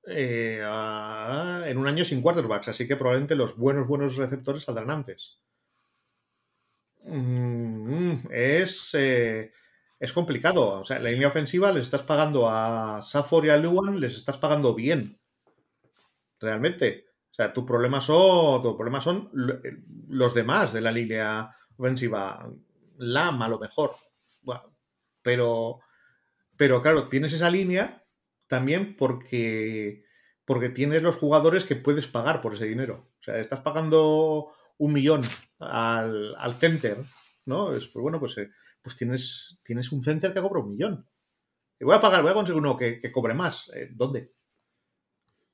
[0.08, 5.42] Eh, en un año sin quarterbacks, así que probablemente los buenos, buenos receptores saldrán antes.
[7.02, 9.52] Mm, es, eh,
[10.00, 10.80] es complicado.
[10.80, 14.38] O sea, la línea ofensiva les estás pagando a Safford y a Luan, les estás
[14.38, 15.20] pagando bien
[16.40, 17.05] realmente.
[17.36, 19.30] Sea, tu problema son, tu problema son
[20.08, 22.50] los demás de la línea ofensiva.
[22.96, 23.94] Lama, a lo mejor.
[25.20, 25.80] pero,
[26.56, 28.02] pero claro, tienes esa línea
[28.46, 30.04] también porque,
[30.46, 33.12] porque tienes los jugadores que puedes pagar por ese dinero.
[33.20, 35.20] O sea, estás pagando un millón
[35.58, 37.04] al, al center,
[37.44, 37.76] ¿no?
[37.76, 38.48] Es, pues bueno, pues, eh,
[38.80, 41.06] pues tienes, tienes un center que cobra un millón.
[41.78, 43.70] Y voy a pagar, voy a conseguir uno que, que cobre más.
[43.74, 44.35] Eh, ¿Dónde?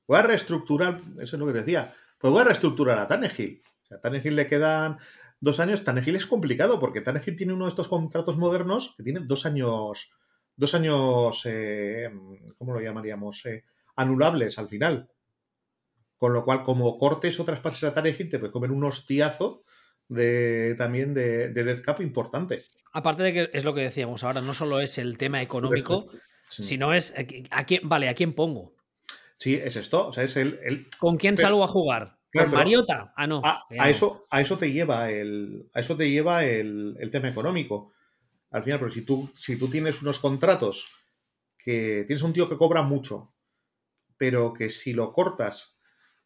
[0.07, 3.61] Voy a reestructurar, eso es lo que decía, pues voy a reestructurar a Tannehill.
[3.91, 4.97] a Tannehill le quedan
[5.39, 5.83] dos años.
[5.83, 10.11] Tannehill es complicado porque Tannehill tiene uno de estos contratos modernos que tiene dos años,
[10.55, 12.09] dos años, eh,
[12.57, 13.45] ¿cómo lo llamaríamos?
[13.45, 13.63] Eh,
[13.95, 15.09] anulables al final.
[16.17, 19.63] Con lo cual, como cortes otras traspases a Tannehill, te puede comer un hostiazo
[20.07, 22.65] de, también de, de death cap importante.
[22.93, 26.07] Aparte de que es lo que decíamos ahora, no solo es el tema económico,
[26.47, 27.13] sino es
[27.49, 28.75] a quién, vale, ¿a quién pongo?
[29.37, 30.07] Sí, es esto.
[30.07, 30.87] O sea, es el.
[30.99, 32.19] ¿Con quién salgo a jugar?
[32.33, 33.13] ¿Con Mariota?
[33.15, 33.41] Ah, no.
[33.43, 35.69] A, eso, a eso te lleva el.
[35.73, 37.91] A eso te lleva el, tema económico.
[38.51, 40.85] Al final, pero si tú, si tú tienes unos contratos
[41.57, 43.33] que tienes un tío que cobra mucho,
[44.17, 45.77] pero que si lo cortas,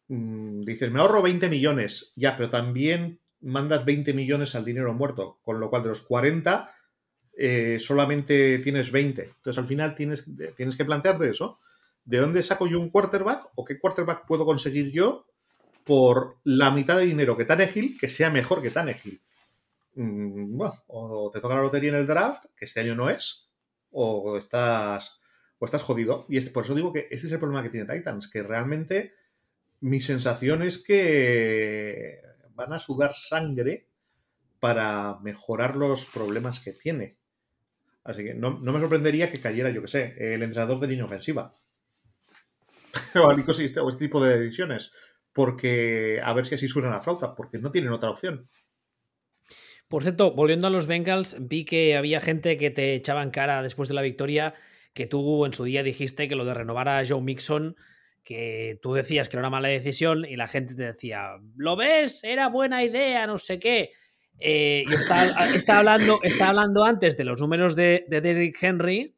[0.08, 5.40] mm, dices, me ahorro 20 millones, ya, pero también mandas 20 millones al dinero muerto,
[5.42, 6.70] con lo cual de los 40
[7.36, 9.22] eh, solamente tienes 20.
[9.22, 10.24] Entonces al final tienes,
[10.56, 11.60] tienes que plantearte eso.
[12.08, 15.26] ¿De dónde saco yo un quarterback o qué quarterback puedo conseguir yo
[15.84, 19.20] por la mitad de dinero que Tannehill, que sea mejor que Tannehill?
[19.94, 23.50] Mm, bueno, o te toca la lotería en el draft, que este año no es,
[23.90, 25.20] o estás,
[25.58, 26.24] o estás jodido.
[26.30, 29.12] Y es, por eso digo que este es el problema que tiene Titans, que realmente
[29.80, 32.22] mi sensación es que
[32.54, 33.90] van a sudar sangre
[34.60, 37.18] para mejorar los problemas que tiene.
[38.02, 41.04] Así que no, no me sorprendería que cayera, yo que sé, el entrenador de línea
[41.04, 41.54] ofensiva
[43.14, 44.92] o este, este tipo de decisiones.
[45.32, 48.48] Porque a ver si así suena la flauta, porque no tienen otra opción.
[49.88, 53.62] Por cierto, volviendo a los Bengals, vi que había gente que te echaba en cara
[53.62, 54.54] después de la victoria
[54.92, 57.76] que tú en su día dijiste que lo de renovar a Joe Mixon,
[58.24, 62.20] que tú decías que era una mala decisión y la gente te decía, ¿lo ves?
[62.24, 63.92] Era buena idea, no sé qué.
[64.40, 69.17] Eh, yo estaba, hablando, está hablando antes de los números de Derrick Henry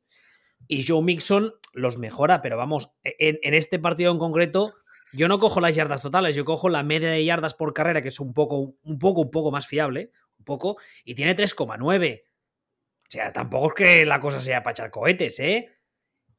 [0.70, 4.74] y Joe Mixon los mejora, pero vamos, e-, en, este partido en concreto,
[5.12, 8.08] yo no cojo las yardas totales, yo cojo la media de yardas por carrera, que
[8.08, 12.22] es un poco, un poco, un poco más fiable, un poco, y tiene 3,9.
[12.22, 15.70] O sea, tampoco es que la cosa sea para echar cohetes, ¿eh?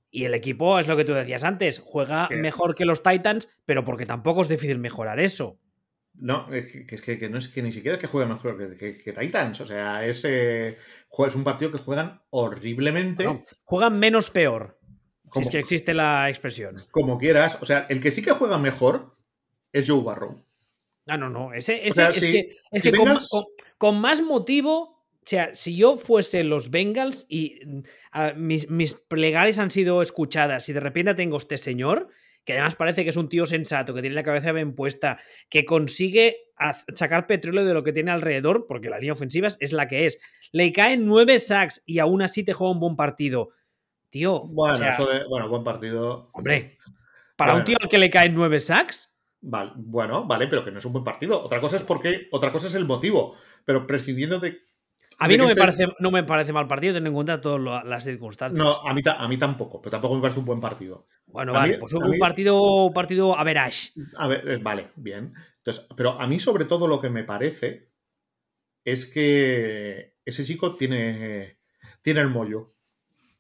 [0.10, 3.84] Y el equipo, es lo que tú decías antes, juega mejor que los Titans, pero
[3.84, 5.60] porque tampoco es difícil mejorar eso.
[6.14, 9.62] No, es que, no es que ni siquiera es que juegue mejor que, Titans.
[9.62, 10.78] O sea, es, es
[11.36, 13.44] un partido que juegan horriblemente.
[13.64, 14.82] juegan menos peor
[15.40, 16.82] es que existe la expresión.
[16.92, 17.58] Como quieras.
[17.62, 19.16] O sea, el que sí que juega mejor
[19.72, 20.44] es Joe Barrow.
[21.08, 21.54] Ah, no, no.
[21.54, 22.58] Ese, es que,
[23.78, 25.02] con, más motivo.
[25.24, 27.60] O sea, si yo fuese los Bengals y
[28.36, 32.10] mis, mis plegarias han sido escuchadas y de repente tengo este señor,
[32.44, 35.66] que además parece que es un tío sensato, que tiene la cabeza bien puesta, que
[35.66, 36.38] consigue
[36.94, 40.20] sacar petróleo de lo que tiene alrededor, porque la línea ofensiva es la que es.
[40.52, 43.50] Le caen nueve sacks y aún así te juega un buen partido.
[44.10, 44.44] Tío.
[44.46, 44.86] Bueno,
[45.30, 46.30] bueno, buen partido.
[46.34, 46.78] Hombre,
[47.36, 49.12] para un tío al que le caen nueve sacks.
[49.44, 51.42] Vale, bueno, vale, pero que no es un buen partido.
[51.42, 53.36] Otra cosa es porque, otra cosa es el motivo.
[53.66, 54.60] Pero prescindiendo de.
[55.22, 58.04] A mí no, me parece, no me parece mal partido, teniendo en cuenta todas las
[58.04, 58.58] circunstancias.
[58.58, 61.06] No, a mí, a mí tampoco, pero tampoco me parece un buen partido.
[61.28, 63.58] Bueno, vale, pues un partido, un partido a ver,
[64.50, 65.32] eh, vale, bien.
[65.58, 67.92] Entonces, pero a mí, sobre todo, lo que me parece
[68.84, 71.60] es que ese chico tiene,
[72.02, 72.74] tiene el mollo.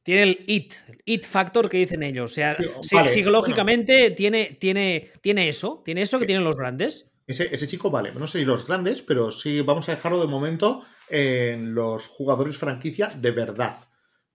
[0.03, 2.31] Tiene el it, el it factor que dicen ellos.
[2.31, 7.07] O sea, psicológicamente tiene, tiene, tiene eso, tiene eso que tienen los grandes.
[7.25, 10.27] Ese, ese, chico vale, no sé si los grandes, pero sí vamos a dejarlo de
[10.27, 13.76] momento en los jugadores franquicia de verdad.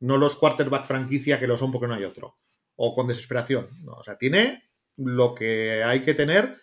[0.00, 2.38] No los quarterback franquicia que lo son porque no hay otro.
[2.76, 3.68] O con desesperación.
[3.82, 4.64] No, o sea, tiene
[4.96, 6.56] lo que hay que tener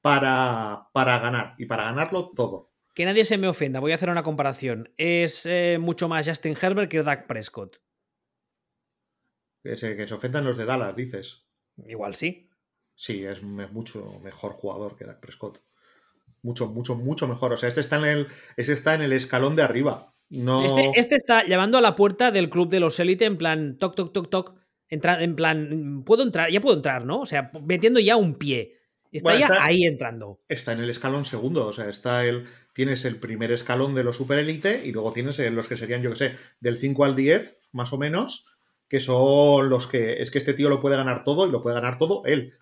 [0.00, 1.54] para, para ganar.
[1.58, 2.70] Y para ganarlo todo.
[2.94, 4.92] Que nadie se me ofenda, voy a hacer una comparación.
[4.96, 7.82] Es eh, mucho más Justin Herbert que Dak Prescott.
[9.62, 11.44] Que se, que se ofendan los de Dallas, dices.
[11.84, 12.48] Igual sí.
[12.94, 15.60] Sí, es mucho mejor jugador que Dak Prescott.
[16.46, 17.52] Mucho, mucho, mucho mejor.
[17.54, 20.14] O sea, este está en el, este está en el escalón de arriba.
[20.28, 20.64] No...
[20.64, 23.96] Este, este está llamando a la puerta del club de los élite en plan toc,
[23.96, 24.54] toc, toc, toc.
[24.88, 27.22] Entra, en plan, puedo entrar, ya puedo entrar, ¿no?
[27.22, 28.78] O sea, metiendo ya un pie.
[29.10, 30.40] Está ya ahí entrando.
[30.48, 32.44] Está en el escalón segundo, o sea, está el.
[32.72, 36.10] Tienes el primer escalón de los super élite y luego tienes los que serían, yo
[36.10, 38.46] que sé, del 5 al 10, más o menos,
[38.88, 40.22] que son los que.
[40.22, 42.52] Es que este tío lo puede ganar todo y lo puede ganar todo él.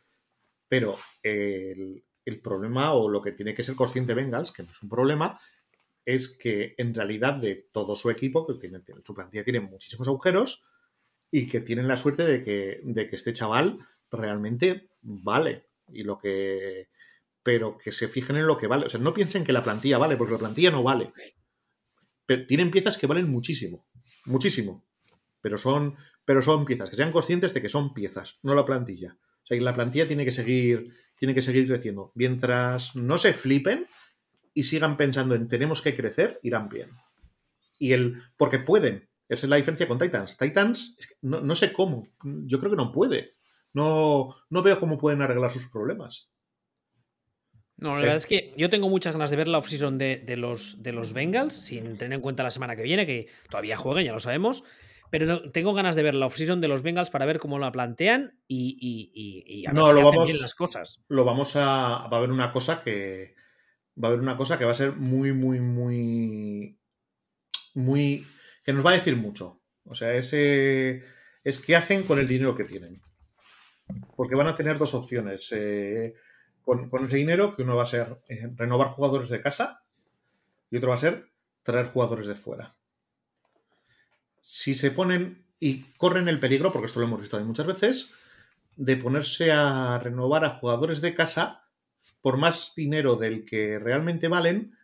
[0.70, 4.82] Pero el, el problema, o lo que tiene que ser consciente Bengals, que no es
[4.82, 5.38] un problema,
[6.04, 10.64] es que en realidad de todo su equipo, que tiene, su plantilla tiene muchísimos agujeros
[11.30, 13.78] y que tienen la suerte de que, de que este chaval
[14.10, 15.66] realmente vale.
[15.88, 16.88] Y lo que.
[17.42, 18.86] Pero que se fijen en lo que vale.
[18.86, 21.12] O sea, no piensen que la plantilla vale, porque la plantilla no vale.
[22.24, 23.86] Pero tienen piezas que valen muchísimo.
[24.24, 24.86] Muchísimo.
[25.42, 26.88] Pero son, pero son piezas.
[26.88, 29.18] Que sean conscientes de que son piezas, no la plantilla.
[29.44, 32.12] O sea, que la plantilla tiene que seguir tiene que seguir creciendo.
[32.14, 33.86] Mientras no se flipen
[34.52, 36.90] y sigan pensando en tenemos que crecer, irán bien.
[37.78, 38.22] Y el.
[38.36, 39.08] Porque pueden.
[39.28, 40.36] Esa es la diferencia con Titans.
[40.36, 42.06] Titans, no, sé cómo.
[42.22, 43.36] Yo creo que no puede.
[43.72, 46.30] No, no veo cómo pueden arreglar sus problemas.
[47.76, 50.36] No, la verdad es que yo tengo muchas ganas de ver la offseason de, de,
[50.36, 54.04] los, de los Bengals, sin tener en cuenta la semana que viene, que todavía jueguen,
[54.04, 54.62] ya lo sabemos.
[55.10, 58.38] Pero tengo ganas de ver la offseason de los Bengals para ver cómo la plantean
[58.48, 61.00] y, a ver si lo vamos, bien las cosas.
[61.08, 62.08] Lo vamos a.
[62.08, 63.34] Va a haber una cosa que.
[64.02, 66.78] Va a haber una cosa que va a ser muy, muy, muy.
[67.74, 68.26] Muy.
[68.64, 69.60] que nos va a decir mucho.
[69.84, 71.04] O sea, ese.
[71.44, 73.00] Es qué hacen con el dinero que tienen.
[74.16, 75.48] Porque van a tener dos opciones.
[75.52, 76.14] Eh,
[76.62, 79.84] con, con, ese dinero, que uno va a ser eh, renovar jugadores de casa
[80.70, 81.28] y otro va a ser
[81.62, 82.74] traer jugadores de fuera
[84.46, 88.14] si se ponen y corren el peligro, porque esto lo hemos visto muchas veces,
[88.76, 91.64] de ponerse a renovar a jugadores de casa
[92.20, 94.76] por más dinero del que realmente valen,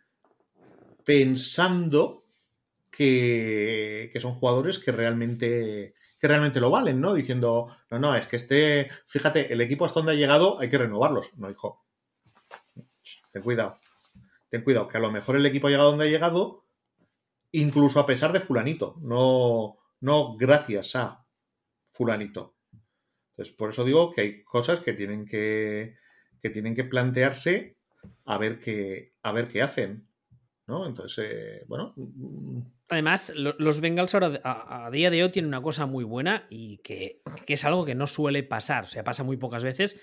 [1.05, 2.25] pensando
[2.89, 7.13] que, que son jugadores que realmente que realmente lo valen, ¿no?
[7.13, 10.77] Diciendo, no, no, es que este, fíjate, el equipo hasta donde ha llegado hay que
[10.77, 11.31] renovarlos.
[11.37, 11.83] No, hijo,
[13.31, 13.79] ten cuidado,
[14.49, 16.65] ten cuidado, que a lo mejor el equipo ha llegado donde ha llegado
[17.51, 21.25] incluso a pesar de fulanito, no, no gracias a
[21.89, 22.55] fulanito.
[23.31, 25.95] Entonces, por eso digo que hay cosas que tienen que,
[26.41, 27.77] que tienen que plantearse
[28.25, 30.07] a ver qué, a ver qué hacen.
[30.67, 30.87] ¿no?
[30.87, 31.93] Entonces, eh, bueno.
[32.89, 37.21] Además, los Bengals ahora a, día de hoy tienen una cosa muy buena y que,
[37.45, 39.99] que, es algo que no suele pasar, o sea, pasa muy pocas veces,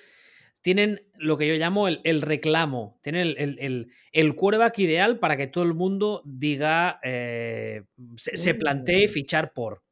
[0.60, 5.46] tienen lo que yo llamo el, reclamo, tienen el, el, el, quarterback ideal para que
[5.46, 7.84] todo el mundo diga, eh,
[8.16, 9.10] se, plantee mm.
[9.10, 9.82] fichar por.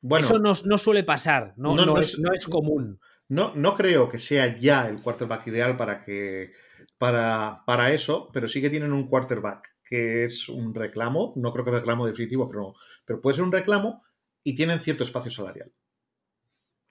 [0.00, 2.16] Bueno, Eso no, suele pasar, no, no, es,
[2.48, 3.00] común.
[3.28, 6.52] No, no creo que sea ya el quarterback ideal para, que,
[6.96, 11.64] para, para eso, pero sí que tienen un quarterback que es un reclamo, no creo
[11.64, 12.74] que reclamo definitivo, pero,
[13.04, 14.02] pero puede ser un reclamo
[14.42, 15.72] y tienen cierto espacio salarial.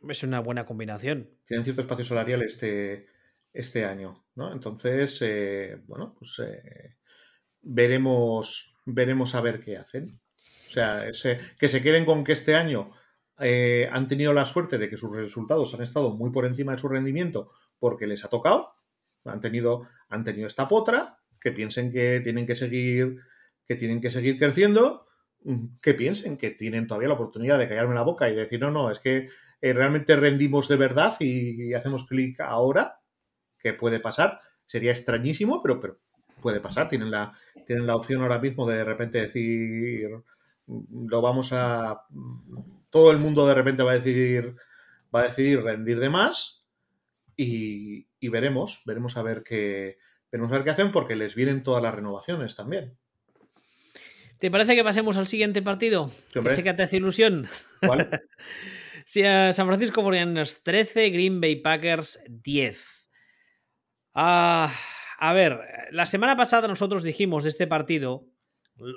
[0.08, 1.30] Es una buena combinación.
[1.46, 3.08] Tienen cierto espacio salarial este,
[3.54, 4.52] este año, ¿no?
[4.54, 6.96] Entonces, eh, bueno, pues eh,
[7.62, 10.20] veremos, veremos a ver qué hacen.
[10.70, 11.06] O sea,
[11.58, 12.92] que se queden con que este año
[13.40, 16.78] eh, han tenido la suerte de que sus resultados han estado muy por encima de
[16.78, 18.76] su rendimiento porque les ha tocado.
[19.26, 23.18] Han tenido, han tenido esta potra, que piensen que tienen que seguir,
[23.68, 25.08] que tienen que seguir creciendo,
[25.82, 28.92] que piensen que tienen todavía la oportunidad de callarme la boca y decir, no, no,
[28.92, 29.30] es que
[29.62, 33.00] eh, realmente rendimos de verdad y, hacemos clic ahora,
[33.60, 36.00] que puede pasar, sería extrañísimo, pero, pero
[36.42, 37.34] puede pasar, tienen la,
[37.66, 40.10] tienen la opción ahora mismo de de repente decir,
[40.68, 42.04] lo vamos a,
[42.90, 44.56] todo el mundo de repente va a decidir,
[45.14, 46.68] va a decidir rendir de más
[47.36, 49.98] y, veremos, veremos a ver qué,
[50.32, 52.98] veremos a ver qué hacen porque les vienen todas las renovaciones también.
[54.40, 56.12] ¿Te parece que pasemos al siguiente partido?
[56.32, 57.50] que sé que te hace ilusión.
[57.82, 58.10] ¿Cuál?
[59.12, 63.08] San Francisco 49 13, Green Bay Packers 10.
[64.14, 64.74] Ah,
[65.18, 65.60] a ver,
[65.92, 68.26] la semana pasada nosotros dijimos de este partido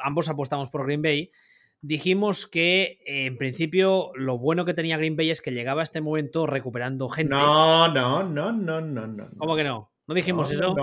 [0.03, 1.33] ambos apostamos por Green Bay,
[1.81, 5.85] dijimos que eh, en principio lo bueno que tenía Green Bay es que llegaba a
[5.85, 7.35] este momento recuperando gente.
[7.35, 9.31] No, no, no, no, no, no.
[9.39, 9.93] ¿Cómo que no?
[10.07, 10.75] ¿No dijimos eso?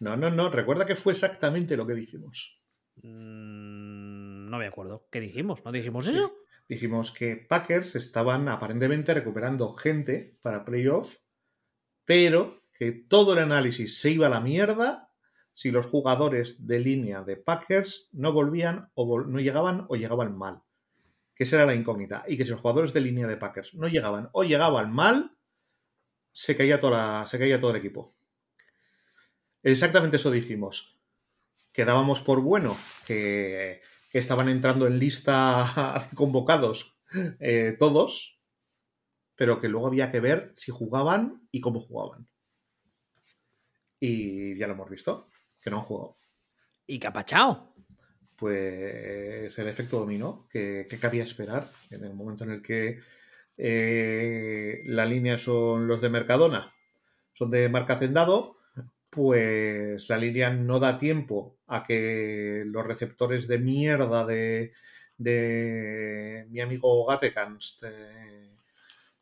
[0.00, 2.60] No, no, no, Recuerda que fue exactamente lo que dijimos.
[3.02, 5.06] Mm, no me acuerdo.
[5.10, 5.64] ¿Qué dijimos?
[5.64, 6.32] ¿No dijimos eso?
[6.68, 11.16] Dijimos que Packers estaban aparentemente recuperando gente para playoff,
[12.04, 15.10] pero que todo el análisis se iba a la mierda
[15.54, 20.62] si los jugadores de línea de Packers no volvían o no llegaban o llegaban mal.
[21.34, 22.24] Que esa era la incógnita.
[22.28, 25.36] Y que si los jugadores de línea de Packers no llegaban o llegaban mal,
[26.32, 26.78] se caía,
[27.26, 28.14] se caía todo el equipo.
[29.62, 31.00] Exactamente eso dijimos.
[31.72, 33.80] Quedábamos por bueno que,
[34.12, 36.98] estaban entrando en lista convocados
[37.40, 38.40] eh, todos,
[39.34, 42.28] pero que luego había que ver si jugaban y cómo jugaban.
[44.00, 45.28] Y ya lo hemos visto,
[45.62, 46.16] que no han jugado.
[46.86, 47.74] ¿Y pachado?
[48.36, 53.00] Pues el efecto dominó, que, que cabía esperar en el momento en el que
[53.56, 56.72] eh, la línea son los de Mercadona,
[57.32, 58.57] son de marca Hacendado,
[59.10, 64.72] pues la línea no da tiempo a que los receptores de mierda de,
[66.48, 68.54] mi amigo Gatekans eh,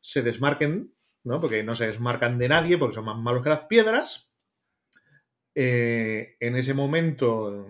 [0.01, 1.41] se desmarquen, ¿no?
[1.41, 4.33] Porque no se desmarcan de nadie, porque son más malos que las piedras.
[5.55, 7.67] Eh, en ese momento,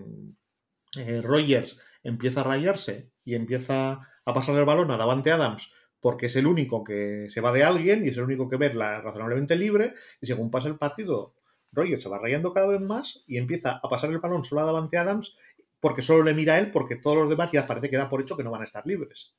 [0.97, 6.27] eh, Rogers empieza a rayarse y empieza a pasar el balón a Davante Adams porque
[6.27, 9.57] es el único que se va de alguien y es el único que ve razonablemente
[9.57, 11.36] libre y según pasa el partido
[11.77, 14.65] Rogers se va rayando cada vez más y empieza a pasar el balón solo a
[14.65, 15.37] Davante Adams
[15.81, 18.21] porque solo le mira a él porque todos los demás ya parece que da por
[18.21, 19.35] hecho que no van a estar libres.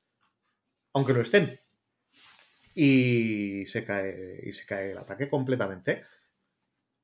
[0.93, 1.59] Aunque lo estén.
[2.75, 6.03] Y se cae, y se cae el ataque completamente.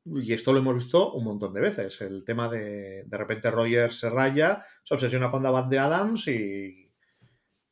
[0.06, 2.00] Y esto lo hemos visto un montón de veces.
[2.02, 6.92] El tema de de repente Rogers se raya, se obsesiona con Davante Adams y,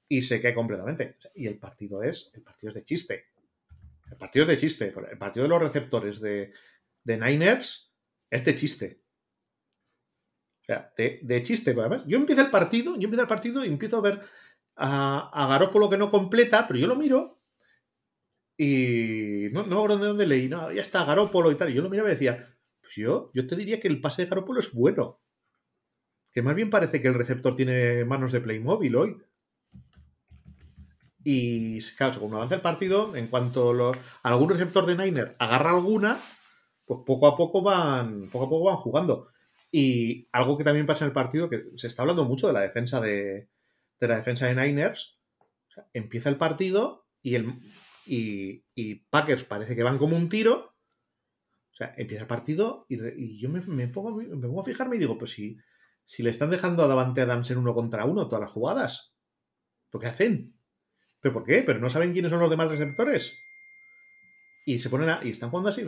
[0.08, 1.18] y se cae completamente.
[1.36, 3.26] Y el partido es, el partido es de chiste.
[4.10, 4.94] El partido es de chiste.
[5.12, 6.52] El partido de los receptores de,
[7.04, 7.94] de Niners
[8.30, 9.04] es de chiste.
[10.62, 12.04] O sea, de, chiste, además.
[12.08, 14.22] Yo empiezo el partido, yo empiezo el partido y empiezo a ver
[14.76, 17.42] a, a Garópolo que no completa, pero yo lo miro
[18.64, 21.72] y no, no de dónde leí, no, ya está Garópolo y tal.
[21.72, 24.30] Y yo lo miraba y decía, pues yo, yo te diría que el pase de
[24.30, 25.20] Garópolo es bueno.
[26.32, 29.18] Que más bien parece que el receptor tiene manos de Playmobil hoy.
[31.24, 36.20] Y claro, según avanza el partido, en cuanto algún receptor de Niner agarra alguna,
[36.92, 39.30] pues poco a poco van, poco a poco van jugando.
[39.72, 42.60] Y algo que también pasa en el partido, que se está hablando mucho de la
[42.60, 43.48] defensa de,
[44.02, 45.18] la defensa de Niners.
[45.94, 47.62] empieza el partido y, el,
[48.06, 50.76] y, Packers parece que van como un tiro.
[51.72, 55.18] O sea, empieza el partido y, yo me, pongo, me, pongo, a fijarme y digo,
[55.18, 55.56] pues si,
[56.04, 59.16] si le están dejando a Davante Adams en uno contra uno todas las jugadas,
[59.94, 60.58] ¿lo qué hacen?
[61.22, 61.64] ¿Pero por qué?
[61.66, 63.38] ¿Pero no saben quiénes son los demás receptores?
[64.66, 65.86] Y se ponen a, y están jugando así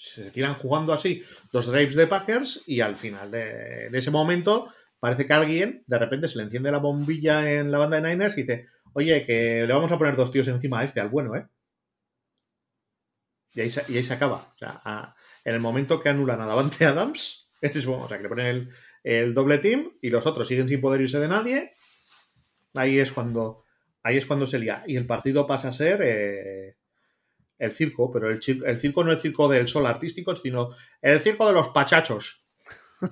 [0.00, 1.22] se tiran jugando así
[1.52, 6.26] los drives de Packers y al final de, ese momento parece que alguien de repente
[6.26, 9.72] se le enciende la bombilla en la banda de Niners y dice, oye, que le
[9.74, 11.46] vamos a poner dos tíos encima a este, al bueno, ¿eh?
[13.52, 14.54] Y ahí se, y ahí se acaba.
[14.54, 18.28] O sea, en el momento que anulan a Davante Adams, es, o sea, que le
[18.30, 18.68] ponen
[19.04, 21.74] el, doble team y los otros siguen sin poder irse de nadie,
[22.74, 23.64] ahí es cuando,
[24.02, 24.82] ahí es cuando se lía.
[24.86, 26.00] Y el partido pasa a ser...
[26.02, 26.79] Eh,
[27.60, 31.20] el circo, pero el, el, circo no es el circo del sol artístico, sino el
[31.20, 32.46] circo de los pachachos.
[33.02, 33.08] o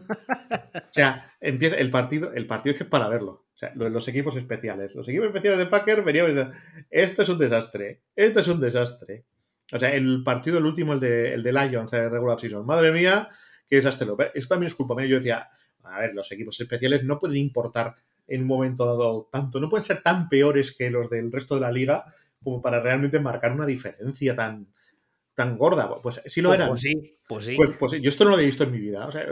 [0.90, 3.46] sea, empieza el partido, el partido es que es para verlo.
[3.55, 4.94] O sea, los equipos especiales.
[4.94, 6.53] Los equipos especiales de Packer venían diciendo,
[6.90, 9.26] esto es un desastre, esto es un desastre.
[9.70, 12.64] O sea, el partido, el último, el de, el de Lions, de regular season.
[12.64, 13.28] Madre mía,
[13.68, 14.09] qué desastre.
[14.32, 15.07] Esto también es culpa mía.
[15.07, 15.49] Yo decía,
[15.82, 17.94] a ver, los equipos especiales no pueden importar
[18.26, 21.62] en un momento dado tanto, no pueden ser tan peores que los del resto de
[21.62, 22.05] la liga
[22.43, 24.68] como para realmente marcar una diferencia tan,
[25.39, 25.89] tan gorda.
[26.03, 26.68] Pues sí lo pues, eran.
[26.68, 27.55] Pues sí, pues sí.
[27.57, 29.07] Pues, pues yo esto no lo había visto en mi vida.
[29.07, 29.26] O sea,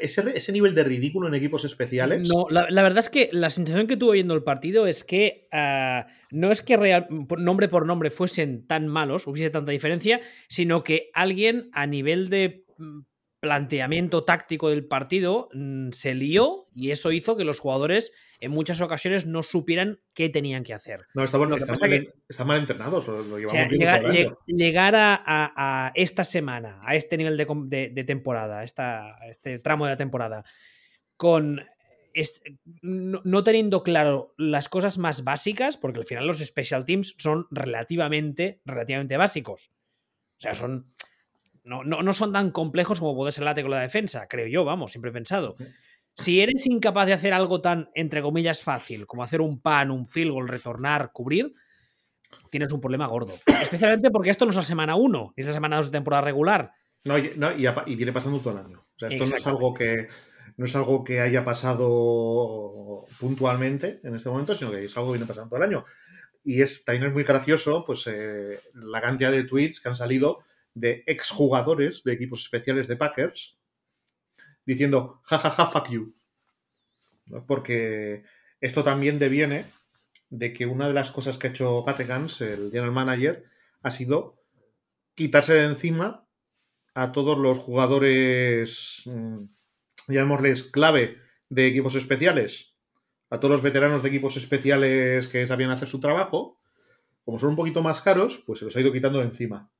[0.00, 2.28] ese, nivel de ridículo en equipos especiales.
[2.28, 6.08] No, la, verdad es que la sensación que tuve viendo el partido es que ah,
[6.32, 7.06] no es que real,
[7.38, 12.64] nombre por nombre fuesen tan malos, hubiese tanta diferencia, sino que alguien a nivel de
[12.76, 13.00] mm,
[13.38, 18.80] planteamiento táctico del partido mm, se lió y eso hizo que los jugadores en muchas
[18.80, 21.06] ocasiones no supieran qué tenían que hacer.
[21.14, 21.60] No, estaban, mal,
[22.60, 23.10] entrenados,
[24.46, 30.44] llegar, a, esta semana, a este nivel de, temporada, esta, este tramo de la temporada,
[31.16, 31.64] con
[32.82, 38.60] no, teniendo claro las cosas más básicas, porque al final los special teams son relativamente,
[38.64, 39.70] relativamente básicos.
[40.36, 40.92] O sea, son.
[41.64, 44.92] No, no, son tan complejos como puede ser la con la defensa, creo yo, vamos,
[44.92, 45.54] siempre he pensado
[46.18, 50.08] Si eres incapaz de hacer algo tan, entre comillas, fácil como hacer un pan, un
[50.08, 51.54] field goal, retornar, cubrir,
[52.50, 53.38] tienes un problema gordo.
[53.62, 56.72] Especialmente porque esto no es la semana 1, es la semana 2 de temporada regular.
[57.04, 58.80] No, y, viene pasando todo el año.
[58.80, 60.08] O sea, esto no es algo que
[60.56, 65.18] no es algo que haya pasado puntualmente en este momento, sino que es algo que
[65.18, 65.84] viene pasando todo el año.
[66.42, 70.40] Y es, también es muy gracioso pues, eh, la cantidad de tweets que han salido
[70.74, 73.57] de exjugadores de equipos especiales de Packers
[74.68, 76.14] diciendo jajaja, fuck you.
[77.46, 78.22] Porque
[78.60, 79.64] esto también deviene
[80.28, 83.44] de que una de las cosas que ha hecho Gategans, el general manager,
[83.82, 84.44] ha sido
[85.14, 86.28] quitarse de encima
[86.94, 89.44] a todos los jugadores, mm,
[90.08, 91.16] llamémosles clave
[91.48, 92.74] de equipos especiales,
[93.30, 96.60] a todos los veteranos de equipos especiales que sabían hacer su trabajo,
[97.24, 99.70] como son un poquito más caros, pues se los ha ido quitando de encima.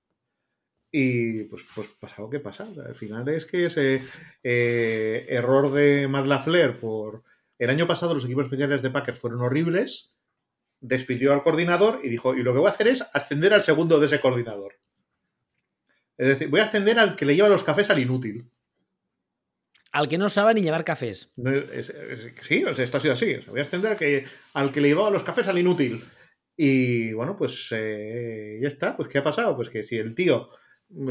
[0.91, 2.66] Y pues, pues pasa lo que pasa.
[2.86, 4.03] al final es que ese
[4.43, 7.22] eh, error de Matt LaFleur por...
[7.59, 10.12] El año pasado los equipos especiales de Packers fueron horribles,
[10.80, 13.99] despidió al coordinador y dijo, y lo que voy a hacer es ascender al segundo
[13.99, 14.78] de ese coordinador.
[16.16, 18.49] Es decir, voy a ascender al que le lleva los cafés al inútil.
[19.91, 21.32] Al que no sabe ni llevar cafés.
[22.43, 23.36] sí, esto ha sido así.
[23.49, 24.24] voy a ascender al que,
[24.55, 26.03] al que le llevaba los cafés al inútil.
[26.57, 28.97] Y bueno, pues eh, ya está.
[28.97, 29.57] Pues ¿qué ha pasado?
[29.57, 30.49] Pues que si el tío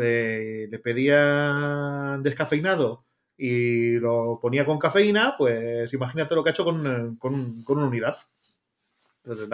[0.01, 3.05] eh, le pedía descafeinado
[3.37, 7.87] y lo ponía con cafeína, pues imagínate lo que ha hecho con, con, con una
[7.87, 8.17] unidad.
[9.23, 9.47] Entonces,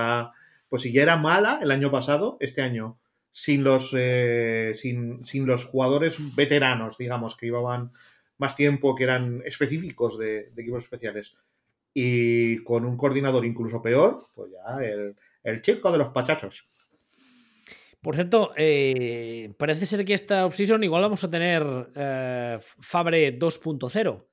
[0.69, 2.97] pues si ya era mala el año pasado, este año,
[3.32, 7.91] sin los, eh, sin, sin, los jugadores veteranos, digamos, que llevaban
[8.38, 11.36] más tiempo, que eran específicos de, equipos especiales,
[11.93, 16.67] y con un coordinador incluso peor, pues ya el, el chico de los pachachos.
[18.04, 21.64] Por cierto, eh, parece ser que esta offseason igual vamos a tener
[21.95, 24.26] eh, Fabre 2.0.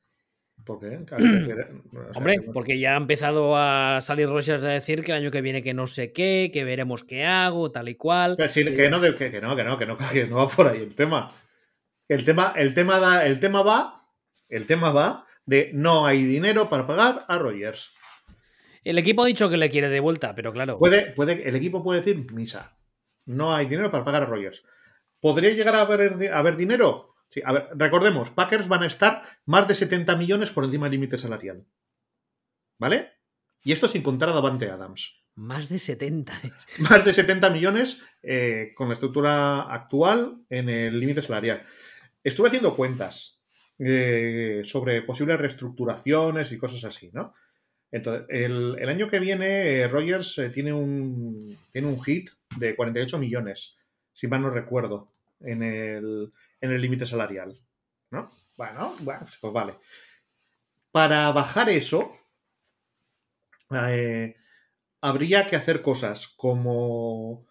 [0.64, 0.98] ¿Por qué?
[2.16, 5.62] Hombre, porque ya ha empezado a salir Rogers a decir que el año que viene
[5.62, 8.36] que no sé qué, que veremos qué hago, tal y cual.
[8.36, 11.30] que, no, que, no, que no, que no, que no va por ahí el tema.
[12.08, 14.04] El tema, el tema, da, el tema va,
[14.48, 17.94] el tema va de no hay dinero para pagar a Rogers.
[18.82, 20.76] El equipo ha dicho que le quiere de vuelta, pero claro.
[20.76, 22.79] Puede, puede, el equipo puede decir misa.
[23.30, 24.64] No hay dinero para pagar a Rogers.
[25.20, 27.14] ¿Podría llegar a haber, a haber dinero?
[27.30, 30.94] Sí, a ver, recordemos, Packers van a estar más de 70 millones por encima del
[30.94, 31.64] límite salarial.
[32.78, 33.12] ¿Vale?
[33.62, 35.22] Y esto sin contar a Davante Adams.
[35.36, 36.40] Más de 70.
[36.78, 41.62] Más de 70 millones eh, con la estructura actual en el límite salarial.
[42.24, 43.40] Estuve haciendo cuentas
[43.78, 47.32] eh, sobre posibles reestructuraciones y cosas así, ¿no?
[47.92, 53.78] Entonces, el, año que viene, eh, Rogers tiene, un, tiene un hit de 48 millones,
[54.12, 55.08] si mal no recuerdo,
[55.40, 57.58] en el, en límite salarial.
[58.10, 58.28] ¿No?
[58.56, 59.74] Bueno, bueno, pues vale.
[60.90, 62.12] Para bajar eso,
[63.70, 64.34] eh,
[65.00, 67.44] habría que hacer cosas como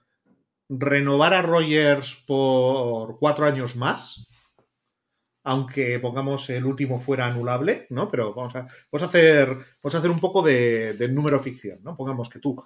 [0.67, 4.27] renovar a Rogers por cuatro años más,
[5.43, 8.11] aunque pongamos el último fuera anulable, ¿no?
[8.11, 9.47] Pero vamos a, vamos a, hacer,
[9.81, 11.95] vamos a hacer un poco de número ficción, ¿no?
[11.95, 12.61] Pongamos que tú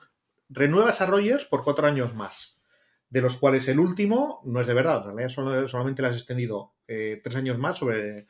[0.53, 2.59] renuevas a Rogers por cuatro años más
[3.13, 6.73] de los cuales el último no es de verdad, en realidad solamente le has extendido
[6.87, 8.25] eh, tres años más sobre,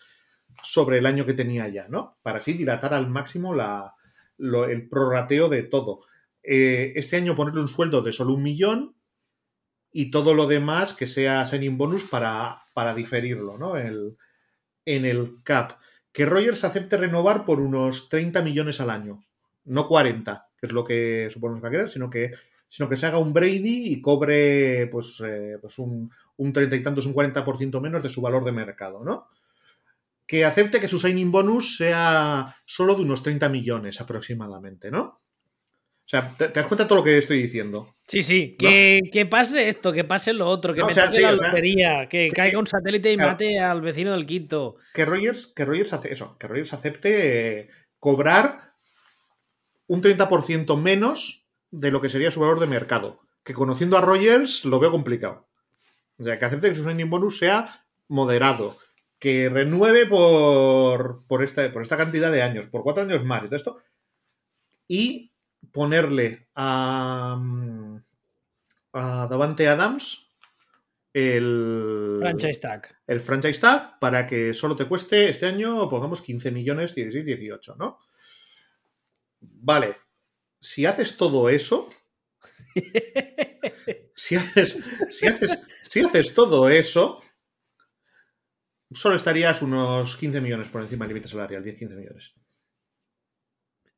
[0.62, 2.18] sobre el año que tenía ya, ¿no?
[2.22, 6.02] Para así dilatar al máximo el prorrateo de todo.
[6.44, 8.98] Eh, este año ponerle un sueldo de solo un millón
[9.90, 13.78] y todo lo demás que sea signing bonus para, para diferirlo, ¿no?
[13.78, 15.80] En el cap.
[16.12, 19.24] Que Rogers acepte renovar por unos 30 millones al año,
[19.64, 22.32] no 40, que es lo que suponemos que va a querer, sino que
[22.70, 26.10] sino que se haga un Brady y cobre pues, eh, pues un,
[26.54, 29.28] treinta y tantos, un 40% menos de su valor de mercado, ¿no?
[30.26, 35.02] Que acepte que su signing bonus sea solo de unos 30 millones aproximadamente, ¿no?
[35.02, 37.96] O sea, ¿te, das cuenta de todo lo que estoy diciendo?
[38.08, 42.30] Sí, sí, que, pase esto, que pase lo otro, que me toque la lotería, que,
[42.30, 44.78] caiga un satélite y mate al vecino del quinto.
[44.96, 48.73] Que Rogers, que Rogers hace eso, que Rogers acepte eh, cobrar
[49.94, 53.22] un 30% menos de lo que sería su valor de mercado.
[53.44, 55.48] Que conociendo a Rogers lo veo complicado.
[56.18, 58.76] O sea, que acepte que su signing bonus sea moderado.
[59.20, 63.46] Que renueve por, por, esta, por esta cantidad de años, por cuatro años más y
[63.46, 63.78] todo esto.
[64.88, 65.32] Y
[65.72, 67.40] ponerle a,
[68.94, 70.32] a Davante Adams
[71.14, 72.96] el franchise tag.
[73.06, 77.76] El franchise tag para que solo te cueste este año, pongamos 15 millones, 16, 18,
[77.78, 78.00] ¿no?
[79.44, 79.98] Vale,
[80.60, 81.90] si haces todo eso,
[84.14, 84.78] si haces,
[85.10, 87.22] si haces, si haces todo eso,
[88.94, 92.34] solo estarías unos 15 millones por encima del límite salarial, 10-15 millones.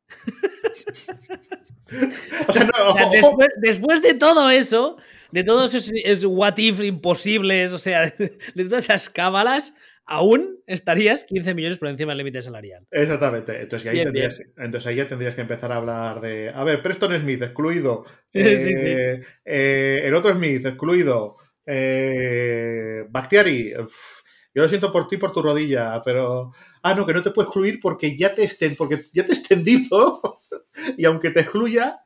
[2.47, 4.97] o sea, no, después, después, de todo eso,
[5.31, 8.13] de todos esos what if imposibles, o sea,
[8.55, 9.73] de todas esas cábalas,
[10.05, 12.87] aún estarías 15 millones por encima del límite salarial.
[12.91, 13.61] Exactamente.
[13.61, 16.49] Entonces ahí, entonces ahí, ya tendrías que empezar a hablar de.
[16.49, 18.05] A ver, Preston Smith excluido.
[18.37, 21.37] Eh, eh, el otro Smith excluido.
[21.65, 23.71] Eh, Bactiari.
[23.71, 26.51] yo lo siento por ti, por tu rodilla, pero.
[26.83, 30.41] Ah, no, que no te puedo excluir porque ya te estén, porque ya te extendizo.
[30.97, 32.01] y aunque te excluya,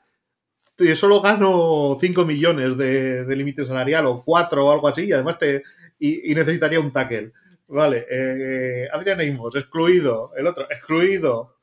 [0.95, 5.63] solo gano 5 millones de, límite salarial o 4 o algo así, y además te.
[5.97, 7.33] y necesitaría un tackle.
[7.69, 10.31] Vale, eh, Adrián Amos, excluido.
[10.35, 11.59] El otro, excluido.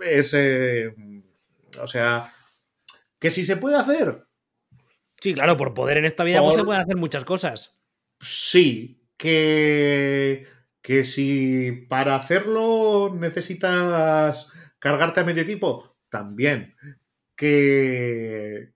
[0.00, 0.94] Ese.
[1.78, 2.32] O sea,
[3.18, 4.26] que si se puede hacer.
[5.20, 7.78] Sí, claro, por poder en esta vida pues se pueden hacer muchas cosas.
[8.20, 10.46] Sí, que.
[10.80, 14.50] Que si para hacerlo necesitas
[14.80, 16.74] cargarte a medio equipo, también.
[17.36, 18.72] Que.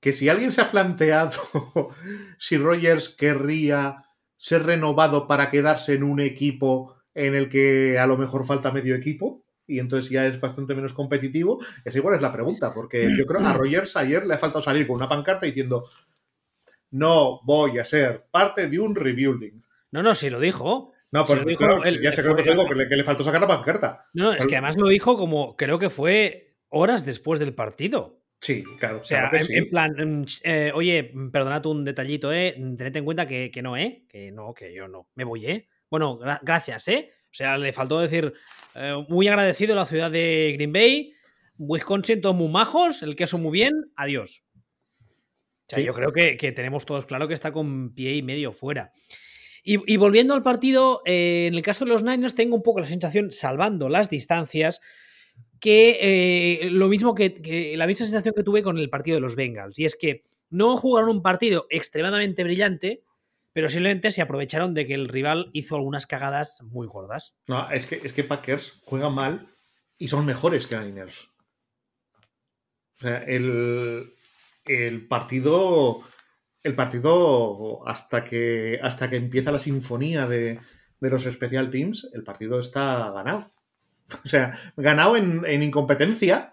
[0.00, 1.40] Que si alguien se ha planteado
[2.38, 4.04] si Rogers querría
[4.40, 8.94] ser renovado para quedarse en un equipo en el que a lo mejor falta medio
[8.94, 11.58] equipo y entonces ya es bastante menos competitivo?
[11.84, 14.62] Esa igual es la pregunta, porque yo creo que a Rogers ayer le ha faltado
[14.62, 15.84] salir con una pancarta diciendo
[16.92, 19.62] no voy a ser parte de un rebuilding.
[19.92, 20.94] No, no, sí lo dijo.
[21.12, 21.40] No, pues,
[22.00, 24.06] ya sé que, que, le, faltó sacar la pancarta.
[24.14, 28.20] No, es que además lo dijo como creo que fue horas después del partido.
[28.40, 29.00] Sí, claro.
[29.02, 32.52] O sea, en, plan, mm, eh, oye, perdonad un detallito, ¿eh?
[32.52, 34.04] Tened en cuenta que, no, ¿eh?
[34.08, 35.08] Que no, que yo no.
[35.14, 35.68] Me voy, ¿eh?
[35.90, 37.12] Bueno, gracias, ¿eh?
[37.24, 38.32] O sea, le faltó decir,
[38.74, 41.12] eh, muy agradecido a la ciudad de Green Bay,
[41.58, 44.42] Wisconsin, todos muy majos, el queso muy bien, adiós.
[45.66, 48.90] O sea, yo creo que, tenemos todos claro que está con pie y medio fuera.
[49.62, 52.88] Y, volviendo al partido, eh, en el caso de los Niners tengo un poco la
[52.88, 54.80] sensación, salvando las distancias,
[55.60, 55.98] que
[56.64, 59.78] eh, lo mismo que, la misma sensación que tuve con el partido de los Bengals.
[59.78, 63.04] Y es que no jugaron un partido extremadamente brillante,
[63.52, 67.36] pero simplemente se aprovecharon de que el rival hizo algunas cagadas muy gordas.
[67.46, 69.46] No, es que, es que Packers juegan mal
[69.98, 71.28] y son mejores que Niners.
[72.96, 74.12] O sea, el,
[75.08, 76.02] partido.
[76.62, 80.60] El partido, hasta que, hasta que empieza la sinfonía de,
[81.00, 83.50] de los Special Teams, el partido está ganado.
[84.24, 86.52] O sea, ganado en, incompetencia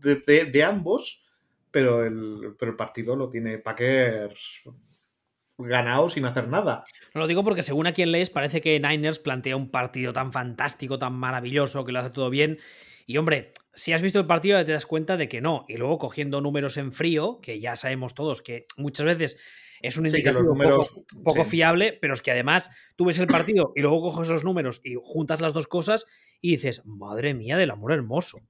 [0.00, 1.24] de, ambos,
[1.70, 4.62] pero el, pero el partido lo tiene Packers
[5.58, 6.84] ganado sin hacer nada.
[7.14, 10.32] No lo digo porque según a quien lees parece que Niners plantea un partido tan
[10.32, 12.58] fantástico, tan maravilloso, que lo hace todo bien.
[13.06, 15.64] Y hombre, si has visto el partido te das cuenta de que no.
[15.68, 19.38] Y luego cogiendo números en frío, que ya sabemos todos que muchas veces
[19.80, 20.46] es un indicador
[21.24, 24.80] poco, fiable, pero es que además tú ves el partido y luego coges esos números
[24.84, 26.06] y juntas las dos cosas
[26.42, 28.40] y dices, madre mía del amor hermoso.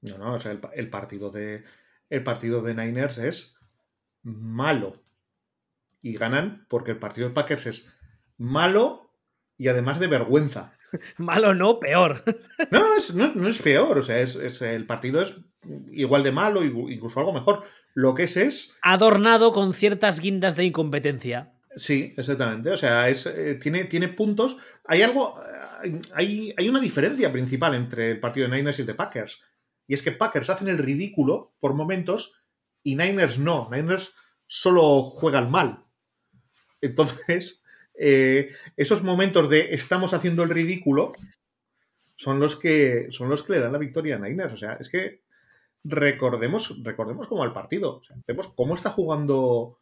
[0.00, 1.64] No, no, o sea, el, partido de
[2.08, 3.56] el partido de Niners es
[4.22, 4.94] malo.
[6.00, 7.92] Y ganan porque el partido de Packers es
[8.36, 9.12] malo
[9.58, 10.78] y además de vergüenza.
[11.18, 12.22] malo no, peor.
[12.70, 15.34] no, no, es peor, o sea, es, el partido es
[15.90, 17.64] igual de malo, incluso algo mejor.
[17.94, 18.78] Lo que es es...
[18.82, 21.57] Adornado con ciertas guindas de incompetencia.
[21.74, 22.70] Sí, exactamente.
[22.70, 24.56] O sea, eh, tiene, tiene puntos.
[24.84, 25.40] Hay algo.
[26.14, 29.40] Hay, hay, una diferencia principal entre el partido de Niners y el de Packers.
[29.86, 32.42] Y es que Packers hacen el ridículo por momentos
[32.82, 33.68] y Niners no.
[33.70, 34.12] Niners
[34.46, 35.84] solo juegan mal.
[36.80, 37.62] Entonces,
[37.98, 41.12] eh, esos momentos de estamos haciendo el ridículo
[42.16, 44.54] son los que son los que le dan la victoria a Niners.
[44.54, 45.22] O sea, es que
[45.84, 48.02] recordemos, recordemos cómo el partido.
[48.26, 49.78] vemos cómo está jugando.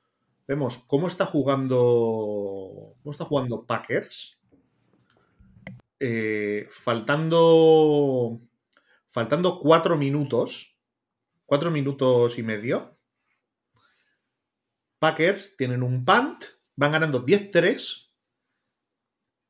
[0.47, 2.94] Vemos cómo está jugando.
[3.03, 4.38] ¿Cómo está jugando Packers?
[5.99, 8.40] Eh, faltando.
[9.09, 10.76] Faltando cuatro minutos.
[11.44, 12.99] Cuatro minutos y medio.
[14.99, 16.44] Packers tienen un punt.
[16.76, 18.11] Van ganando 10-3.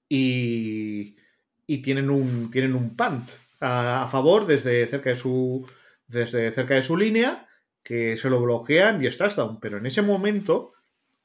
[0.08, 1.16] Y.
[1.66, 2.50] Y tienen un.
[2.50, 3.28] Tienen un punt
[3.60, 5.66] a favor desde cerca de su
[6.06, 7.48] desde cerca de su línea,
[7.82, 9.60] que se lo bloquean y es touchdown.
[9.60, 10.72] Pero en ese momento,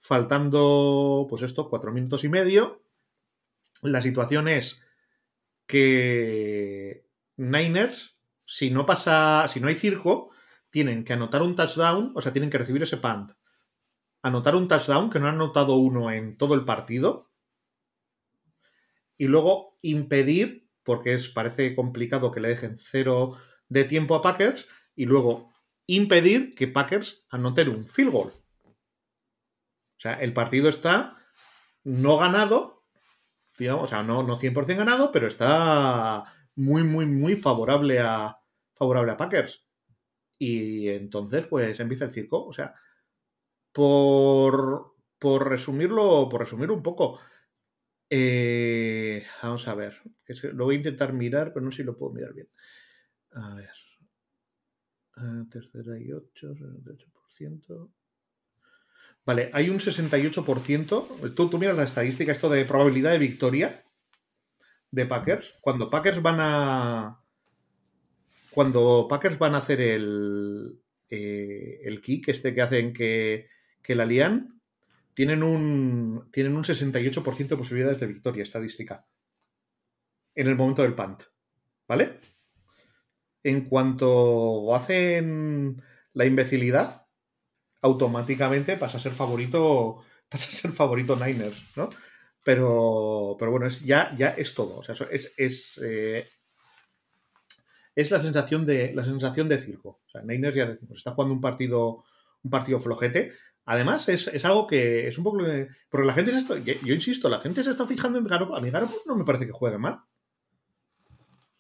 [0.02, 2.84] faltando, pues esto, cuatro minutos y medio,
[3.82, 4.82] la situación es
[5.68, 10.32] que Niners, si no pasa, si no hay circo,
[10.70, 13.32] tienen que anotar un touchdown, o sea, tienen que recibir ese punt.
[14.24, 17.32] Anotar un touchdown, que no han anotado uno en todo el partido.
[19.18, 23.38] Y luego impedir, porque es, parece complicado que le dejen cero
[23.70, 25.54] de tiempo a Packers y luego
[25.86, 28.41] impedir que Packers anoten un field goal.
[30.02, 31.16] O sea, el partido está
[31.84, 32.88] no ganado,
[33.56, 36.24] digamos, o sea, no, no 100% ganado, pero está
[36.56, 38.36] muy, muy, muy favorable a,
[38.74, 39.64] favorable a Packers.
[40.40, 42.44] Y entonces, pues empieza el circo.
[42.48, 42.74] O sea,
[43.72, 47.20] por, por resumirlo, por resumir un poco,
[48.10, 50.02] eh, vamos a ver.
[50.54, 52.50] Lo voy a intentar mirar, pero no sé si lo puedo mirar bien.
[53.34, 53.70] A ver.
[55.18, 57.92] Ah, tercera y 8, 68%.
[59.26, 61.34] Vale, hay un 68%.
[61.36, 63.84] Tú, tú miras la estadística, esto de probabilidad de victoria
[64.90, 65.56] de Packers.
[65.62, 67.24] Cuando Packers van a.
[68.50, 70.80] Cuando Packers van a hacer el.
[71.10, 73.50] Eh, el kick, este que hacen que,
[73.84, 74.62] que la lían,
[75.14, 79.06] tienen un, tienen un 68% de posibilidades de victoria estadística
[80.36, 81.24] en el momento del punt.
[81.88, 82.20] ¿Vale?
[83.44, 85.82] En cuanto hacen
[86.14, 87.01] la imbecilidad,
[87.82, 91.90] automáticamente pasa a ser favorito, pasa a ser favorito Niners, ¿no?
[92.44, 94.82] Pero, pero bueno, es, ya, ya es todo.
[95.12, 96.28] Es, es, eh,
[97.96, 100.02] es la sensación de la sensación de circo.
[100.06, 102.04] O sea, Niners ya decimos, está jugando un partido,
[102.42, 103.34] un partido flojete,
[103.66, 105.40] Además, es, algo que es un poco.
[105.90, 106.58] Porque la gente se está.
[106.58, 108.58] Yo insisto, la gente se está fijando en Garoppolo.
[108.58, 110.00] A mí Garoppolo no me parece que juegue mal.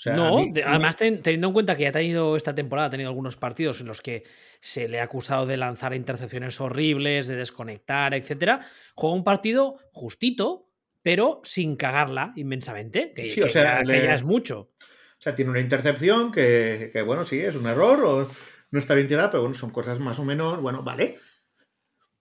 [0.06, 3.82] No, además teniendo en cuenta que ya ha tenido esta temporada, ha tenido algunos partidos
[3.82, 4.24] en los que
[4.60, 8.68] se le ha acusado de lanzar intercepciones horribles, de desconectar, etcétera.
[8.96, 10.70] Juega un partido justito,
[11.02, 13.14] pero sin cagarla inmensamente.
[13.14, 14.72] Que, sí, o sea, ya, es mucho.
[14.80, 18.30] O sea, tiene una intercepción que, que, bueno, sí, es un error o
[18.72, 21.20] no está bien tirada, pero bueno, son cosas más o menos, bueno, vale.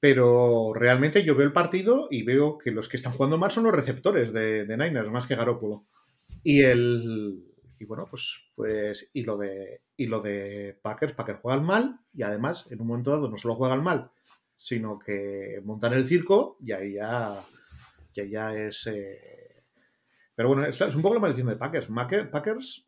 [0.00, 3.64] Pero realmente yo veo el partido y veo que los que están jugando mal son
[3.64, 5.86] los receptores de, Niners, más que Garópolo.
[6.42, 7.44] Y el.
[7.80, 9.08] Y bueno, pues, pues.
[9.14, 9.80] Y lo de.
[9.96, 11.98] Y lo de Packers, Packers juegan mal.
[12.12, 14.12] Y además, en un momento dado, no solo juegan mal,
[14.54, 17.42] sino que montan el circo y ahí ya.
[18.12, 18.86] Ya, ya es.
[18.86, 19.64] Eh,
[20.34, 21.88] pero bueno, es, un poco la maldición de Packers.
[22.30, 22.86] Packers,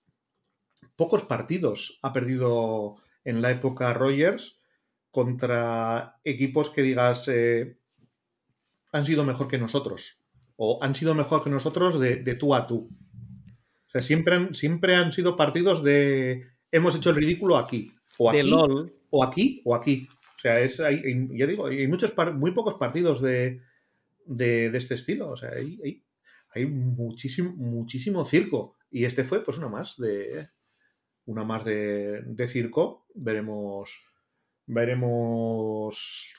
[0.94, 4.60] pocos partidos ha perdido en la época Rogers
[5.10, 7.78] contra equipos que digas eh,
[8.92, 10.22] han sido mejor que nosotros
[10.56, 12.88] o han sido mejor que nosotros de, tú a tú.
[13.92, 18.30] O sea, siempre han, siempre han sido partidos de hemos hecho el ridículo aquí o
[18.30, 18.50] aquí
[19.10, 20.08] o aquí o aquí.
[20.36, 23.60] O sea, es, hay, ya digo, hay muchos muy pocos partidos de,
[24.72, 25.30] este estilo.
[25.30, 26.02] O sea, hay,
[26.54, 28.76] hay, muchísimo, muchísimo circo.
[28.90, 30.48] Y este fue, pues, una más de.
[31.26, 33.06] Una más de, de circo.
[33.14, 33.90] Veremos
[34.66, 36.34] Veremos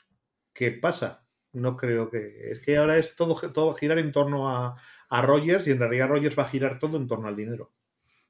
[0.52, 1.24] qué pasa.
[1.52, 2.50] No creo que.
[2.50, 4.76] Es que ahora es todo, todo girar en torno a,
[5.08, 7.72] a Rogers y en realidad Rogers va a girar todo en torno al dinero.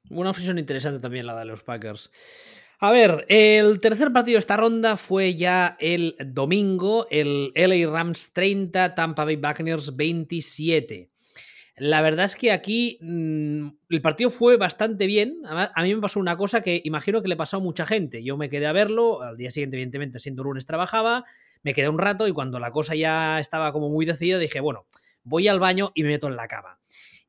[0.09, 2.11] Una fusión interesante también la de los Packers.
[2.79, 8.33] A ver, el tercer partido de esta ronda fue ya el domingo, el LA Rams
[8.33, 11.09] 30, Tampa Bay Buccaneers 27.
[11.77, 15.41] La verdad es que aquí mm, el partido fue bastante bien.
[15.45, 18.23] A mí me pasó una cosa que imagino que le pasó a mucha gente.
[18.23, 21.25] Yo me quedé a verlo, al día siguiente, evidentemente, siendo lunes trabajaba,
[21.63, 24.85] me quedé un rato y cuando la cosa ya estaba como muy decidida, dije, bueno,
[25.25, 26.79] voy al baño y me meto en la cama.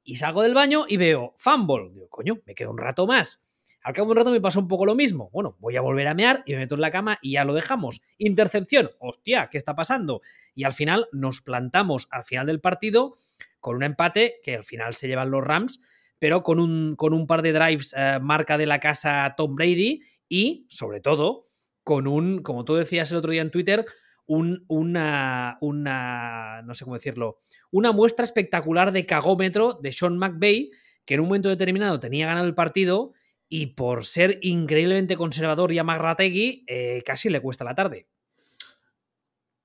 [0.04, 1.90] Y salgo del baño y veo fumble.
[1.92, 3.42] Digo, coño, me quedo un rato más.
[3.82, 5.30] Al cabo de un rato me pasó un poco lo mismo.
[5.32, 7.54] Bueno, voy a volver a mear y me meto en la cama y ya lo
[7.54, 8.02] dejamos.
[8.18, 8.90] Intercepción.
[8.98, 10.22] Hostia, ¿qué está pasando?
[10.54, 13.16] Y al final nos plantamos al final del partido
[13.60, 15.80] con un empate que al final se llevan los Rams,
[16.18, 20.02] pero con un, con un par de drives eh, marca de la casa Tom Brady
[20.28, 21.46] y, sobre todo,
[21.82, 23.86] con un, como tú decías el otro día en Twitter,
[24.26, 30.70] un, una, una, no sé cómo decirlo, una muestra espectacular de cagómetro de Sean McVay,
[31.04, 33.12] que en un momento determinado tenía ganado el partido
[33.48, 38.08] y por ser increíblemente conservador y amarrategui, eh, casi le cuesta la tarde.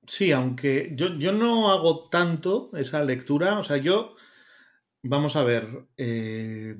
[0.05, 4.15] Sí, aunque yo, yo, no hago tanto esa lectura, o sea, yo,
[5.03, 6.75] vamos a ver, eh,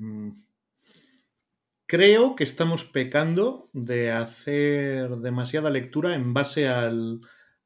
[1.86, 7.20] creo que estamos pecando de hacer demasiada lectura en base al,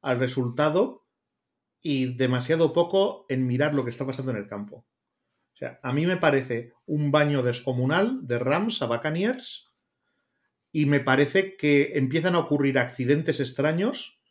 [0.07, 1.05] al resultado
[1.81, 4.87] y demasiado poco en mirar lo que está pasando en el campo.
[5.53, 9.67] O sea, a mí me parece un baño descomunal de Rams a Buccaneers
[10.71, 14.21] y me parece que empiezan a ocurrir accidentes extraños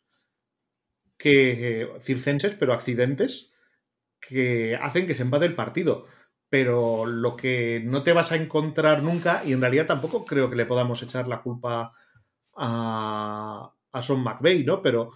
[1.15, 3.53] que circenses, pero accidentes
[4.19, 6.07] que hacen que se empate el partido.
[6.49, 10.55] Pero lo que no te vas a encontrar nunca, y en realidad tampoco creo que
[10.55, 11.93] le podamos echar la culpa
[12.55, 14.81] a, a Son McVeigh, ¿no?
[14.81, 15.11] Pero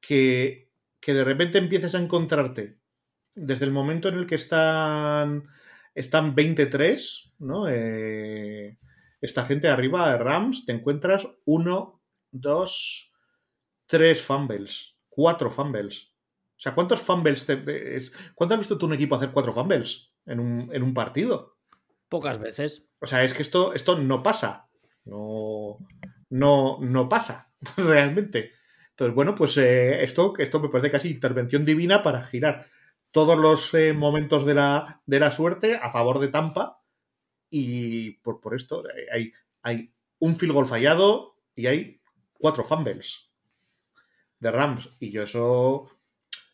[0.00, 2.78] que, que de repente empieces a encontrarte
[3.34, 5.48] desde el momento en el que están,
[5.94, 7.68] están 23, ¿no?
[7.68, 8.78] Eh,
[9.20, 13.12] esta gente arriba de Rams, te encuentras uno, dos,
[13.86, 16.12] tres fumbles, cuatro fumbles.
[16.56, 20.12] O sea, ¿cuántos fumbles te, es, ¿Cuánto has visto tú un equipo hacer cuatro fumbles
[20.26, 21.56] en un, partido?
[22.08, 22.88] Pocas veces.
[23.00, 24.68] O sea, es que esto, esto no pasa.
[25.04, 25.78] No,
[26.30, 28.52] no, no pasa realmente.
[28.98, 32.66] Entonces, bueno, pues eh, esto, esto me parece casi intervención divina para girar
[33.12, 36.82] todos los eh, momentos de la, de la, suerte a favor de Tampa.
[37.48, 39.32] Y por, por esto eh, hay,
[39.62, 42.00] hay un field goal fallado y hay
[42.32, 43.30] cuatro fumbles
[44.40, 44.90] de Rams.
[44.98, 45.88] Y yo eso.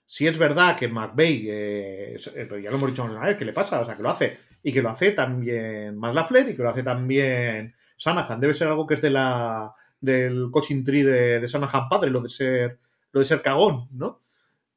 [0.05, 3.87] Si es verdad que McVeigh, ya lo hemos dicho una vez, que le pasa, o
[3.87, 4.37] sea, que lo hace.
[4.63, 8.39] Y que lo hace también Maslafler y que lo hace también Sanahan.
[8.39, 9.75] Debe ser algo que es de la
[10.05, 12.79] del coaching tree de, de Sanahan padre, lo de ser
[13.13, 14.23] lo de ser cagón, ¿no?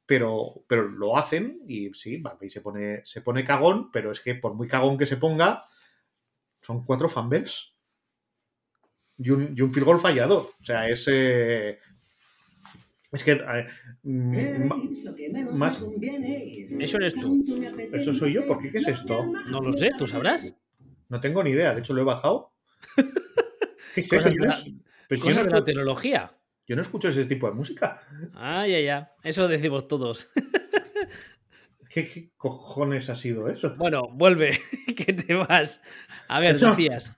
[0.06, 4.34] Pero, pero lo hacen y sí, McVeigh se pone, se pone cagón, pero es que
[4.36, 5.64] por muy cagón que se ponga,
[6.62, 7.74] son cuatro fumbles
[9.18, 10.52] y un, y un field goal fallado.
[10.60, 11.06] O sea, es.
[11.10, 11.78] Eh,
[13.12, 13.38] es que.
[14.02, 14.68] Mm,
[15.58, 15.84] más.
[16.78, 17.44] Eso eres tú.
[17.92, 18.46] ¿Eso soy yo?
[18.46, 18.70] ¿Por qué?
[18.70, 19.26] ¿Qué es esto?
[19.50, 20.54] No lo sé, ¿tú sabrás?
[21.08, 21.74] No tengo ni idea.
[21.74, 22.52] De hecho, lo he bajado.
[23.94, 24.30] ¿Qué es eso?
[25.16, 26.32] Cosas yo, de no, la tecnología.
[26.66, 28.00] yo no escucho ese tipo de música.
[28.34, 29.12] Ah, ya, ya.
[29.24, 30.28] Eso decimos todos.
[31.90, 33.74] ¿Qué, qué cojones ha sido eso?
[33.76, 34.58] Bueno, vuelve,
[34.96, 35.82] que te vas.
[36.28, 37.12] A ver, Eso- decías.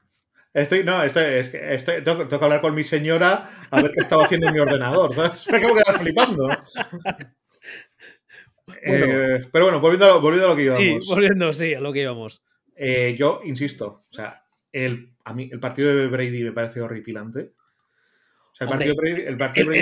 [0.53, 3.93] Estoy, no, estoy, es que estoy, tengo, tengo que hablar con mi señora a ver
[3.93, 5.15] qué estaba haciendo en mi ordenador.
[5.15, 5.47] ¿sabes?
[5.51, 6.49] Me acabo de quedar flipando.
[8.83, 11.07] Eh, pero bueno, volviendo, a- volviendo a lo que Sí, íbamos.
[11.07, 12.43] volviendo, sí, a lo que íbamos.
[12.77, 17.53] Eh, yo insisto, o sea, el, a mí el partido de Brady me parece horripilante.
[18.61, 19.73] Sea, el Hombre, partido de Brady, el partido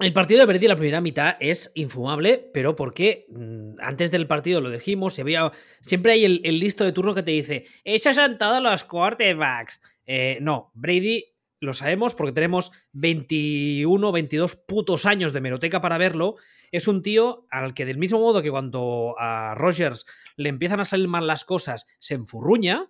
[0.00, 4.60] el- partido de en la primera mitad es infumable, pero porque mm, antes del partido
[4.60, 8.38] lo dijimos, y había, siempre hay el, listo de turno que te dice, esos son
[8.38, 9.80] todos los quarterbacks.
[10.06, 11.24] Eh, no, Brady
[11.60, 16.36] lo sabemos porque tenemos 21, 22 putos años de meroteca para verlo.
[16.70, 20.84] Es un tío al que del mismo modo que cuando a Rogers le empiezan a
[20.84, 22.88] salir mal las cosas, se enfurruña.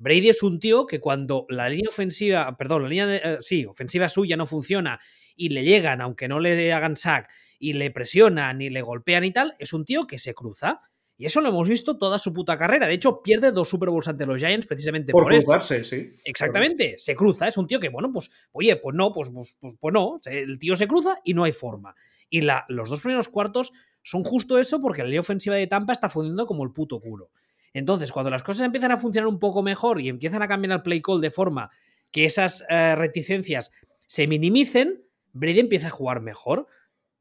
[0.00, 3.66] Brady es un tío que cuando la línea ofensiva, perdón, la línea de, eh, sí,
[3.66, 4.98] ofensiva suya no funciona
[5.36, 9.32] y le llegan, aunque no le hagan sack, y le presionan y le golpean y
[9.32, 10.80] tal, es un tío que se cruza.
[11.18, 12.86] Y eso lo hemos visto toda su puta carrera.
[12.86, 15.50] De hecho, pierde dos Super Bowls ante los Giants precisamente por, por esto.
[15.50, 16.14] cruzarse, sí.
[16.24, 19.74] Exactamente, se cruza, es un tío que, bueno, pues, oye, pues no, pues, pues, pues,
[19.78, 21.94] pues no, el tío se cruza y no hay forma.
[22.30, 23.72] Y la, los dos primeros cuartos
[24.02, 27.30] son justo eso porque la línea ofensiva de Tampa está fundiendo como el puto culo.
[27.72, 30.82] Entonces, cuando las cosas empiezan a funcionar un poco mejor y empiezan a cambiar el
[30.82, 31.70] play call de forma
[32.10, 33.70] que esas eh, reticencias
[34.06, 36.66] se minimicen, Brady empieza a jugar mejor.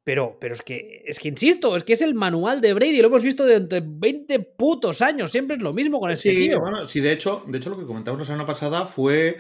[0.04, 3.08] Pero, pero es que, es que insisto, es que es el manual de Brady, lo
[3.10, 6.60] hemos visto durante 20 putos años, siempre es lo mismo con ese Sí, tío.
[6.60, 9.38] bueno, sí, de hecho, de hecho, lo que comentamos la semana pasada fue.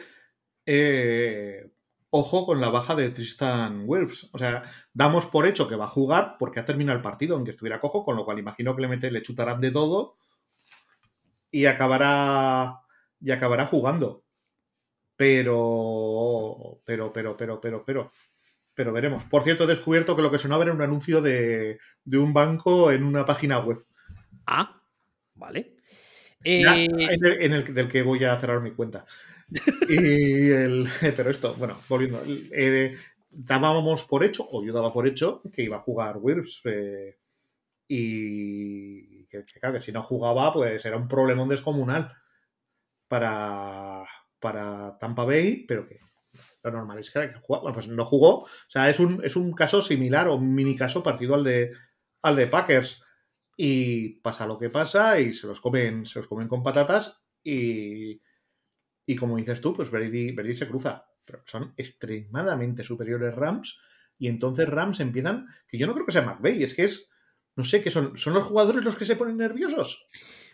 [0.65, 1.71] eh,
[2.11, 4.29] ojo con la baja de Tristan Wirfs.
[4.33, 7.51] O sea, damos por hecho que va a jugar porque ha terminado el partido, aunque
[7.51, 10.15] estuviera cojo, con lo cual imagino que le, mete, le chutarán de todo
[11.51, 12.81] y acabará.
[13.21, 14.23] Y acabará jugando.
[15.15, 16.81] Pero.
[16.85, 18.11] Pero, pero, pero, pero, pero.
[18.75, 19.23] Pero veremos.
[19.25, 22.91] Por cierto, he descubierto que lo que sonaba era un anuncio de, de un banco
[22.91, 23.85] en una página web.
[24.45, 24.81] Ah,
[25.35, 25.75] vale.
[26.55, 29.05] Ya, Eh, en el, en el del que voy a cerrar mi cuenta.
[29.87, 30.87] Y el,
[31.17, 32.23] pero esto, bueno, volviendo.
[32.27, 32.95] eh,
[33.29, 36.61] dábamos por hecho, o yo daba por hecho, que iba a jugar Wirfs.
[36.65, 37.17] eh,
[37.87, 42.13] y que, claro, que si no jugaba, pues era un problemón descomunal
[43.07, 44.05] para,
[44.39, 45.99] para Tampa Bay, pero que
[46.63, 47.63] lo normal es que jugaba.
[47.63, 48.41] Bueno, pues no jugó.
[48.41, 51.71] O sea, es un, es un caso similar o un mini caso partido al de,
[52.21, 53.03] al de Packers.
[53.57, 58.21] Y pasa lo que pasa y se los comen, se los comen con patatas y,
[59.05, 61.05] y como dices tú, pues Brady, Brady se cruza.
[61.25, 63.77] Pero son extremadamente superiores Rams
[64.19, 67.09] y entonces Rams empiezan, que yo no creo que sea McVeigh, es que es,
[67.59, 70.07] no sé, que son, son los jugadores los que se ponen nerviosos.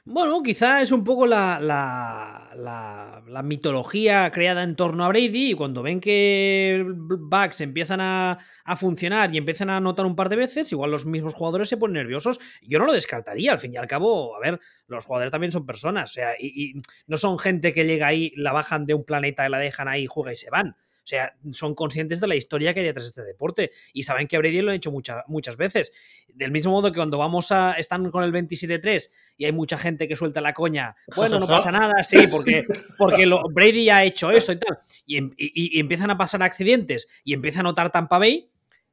[0.05, 5.51] Bueno, quizá es un poco la, la, la, la, mitología creada en torno a Brady
[5.51, 10.29] y cuando ven que Bucks empiezan a, a, funcionar y empiezan a anotar un par
[10.29, 12.39] de veces, igual los mismos jugadores se ponen nerviosos.
[12.63, 15.67] Yo no lo descartaría, al fin y al cabo, a ver, los jugadores también son
[15.67, 19.05] personas, o sea, y, y no son gente que llega ahí, la bajan de un
[19.05, 20.75] planeta y la dejan ahí, juega y se van.
[21.05, 24.27] O sea, son conscientes de la historia que hay detrás de este deporte y saben
[24.27, 25.91] que a Brady lo han hecho mucha, muchas veces.
[26.33, 27.73] Del mismo modo que cuando vamos a.
[27.73, 31.71] están con el 27-3 y hay mucha gente que suelta la coña, bueno, no pasa
[31.71, 32.65] nada, sí, porque,
[32.97, 34.79] porque lo, Brady ha hecho eso y tal.
[35.05, 38.49] Y, y, y, empiezan a pasar accidentes y empieza a notar Tampa Bay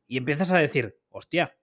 [0.06, 1.56] y empiezas a decir, hostia,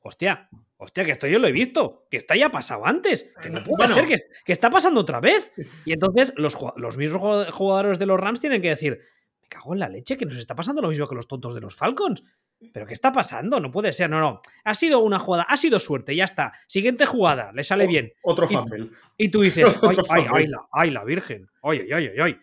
[0.00, 0.48] hostia.
[0.80, 3.78] Hostia, que esto yo lo he visto, que está ya pasado antes, que no puede
[3.78, 4.14] bueno, ser, que,
[4.44, 5.50] que, está pasando otra vez.
[5.84, 9.00] Y entonces los, los mismos jugadores de los Rams tienen que decir,
[9.48, 11.60] me cago en la leche, que nos está pasando lo mismo que los tontos de
[11.60, 12.22] los Falcons.
[12.72, 13.60] ¿Pero qué está pasando?
[13.60, 14.40] No puede ser, no, no.
[14.64, 16.52] Ha sido una jugada, ha sido suerte, ya está.
[16.66, 18.12] Siguiente jugada, le sale bien.
[18.22, 18.90] Otro fumble.
[19.16, 21.48] Y, y, tú dices, ay, ay, ay, la, ay, la virgen.
[21.62, 22.36] Ay, ay, ay, ay.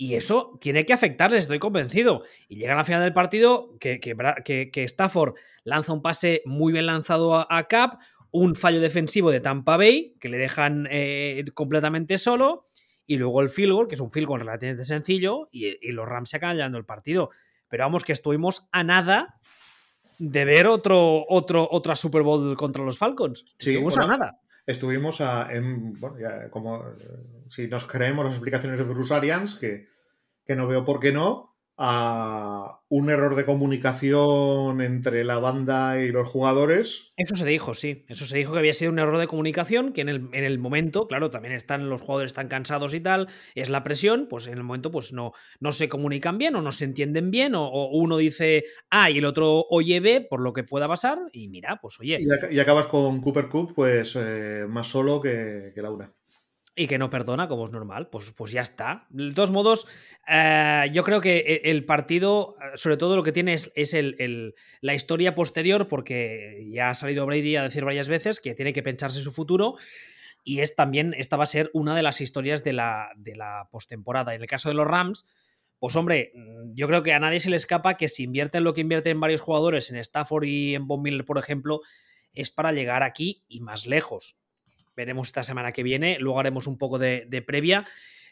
[0.00, 2.22] Y eso tiene que afectarles, estoy convencido.
[2.46, 5.34] Y llega a la final del partido que, que, Stafford
[5.64, 7.98] lanza un pase muy bien lanzado a, Cap,
[8.30, 12.66] un fallo defensivo de Tampa Bay, que le dejan eh, completamente solo,
[13.08, 16.28] y luego el field goal, que es un field goal relativamente sencillo, y, los Rams
[16.28, 17.30] se acaban llevando el partido.
[17.66, 19.40] Pero vamos, que estuvimos a nada
[20.18, 23.46] de ver otro, otro, otra Super Bowl contra los Falcons.
[23.56, 24.40] Sí, estuvimos a nada.
[24.66, 26.84] Estuvimos a, en, bueno, ya, como
[27.48, 29.88] si nos creemos las explicaciones de Bruce Arians, que,
[30.44, 36.10] que no veo por qué no, a un error de comunicación entre la banda y
[36.10, 37.12] los jugadores.
[37.16, 38.04] Eso se dijo, sí.
[38.08, 40.58] Eso se dijo que había sido un error de comunicación, que en el, en el
[40.58, 44.54] momento, claro, también están los jugadores están cansados y tal, es la presión, pues en
[44.54, 48.16] el momento pues no, no se comunican bien o no se entienden bien, o, uno
[48.16, 52.00] dice A y el otro oye B, por lo que pueda pasar, y mira, pues
[52.00, 52.18] oye.
[52.50, 56.12] Y, acabas con Cooper Cup, pues eh, más solo que, que Laura
[56.78, 59.06] y que no perdona, como es normal, pues, pues ya está.
[59.10, 59.88] De todos modos,
[60.28, 64.94] eh, yo creo que e, el partido, sobre todo lo que tiene es, el, la
[64.94, 69.20] historia posterior, porque ya ha salido Brady a decir varias veces que tiene que pensarse
[69.20, 69.76] su futuro.
[70.44, 73.68] Y es también, esta va a ser una de las historias de la, de la
[73.72, 74.36] postemporada.
[74.36, 75.26] En el caso de los Rams,
[75.80, 76.32] pues hombre,
[76.74, 79.40] yo creo que a nadie se le escapa que si invierten lo que invierten varios
[79.40, 81.80] jugadores en Stafford y en Von Miller, por ejemplo,
[82.34, 84.36] es para llegar aquí y más lejos
[84.98, 87.86] veremos esta semana que viene, luego haremos un poco de, previa.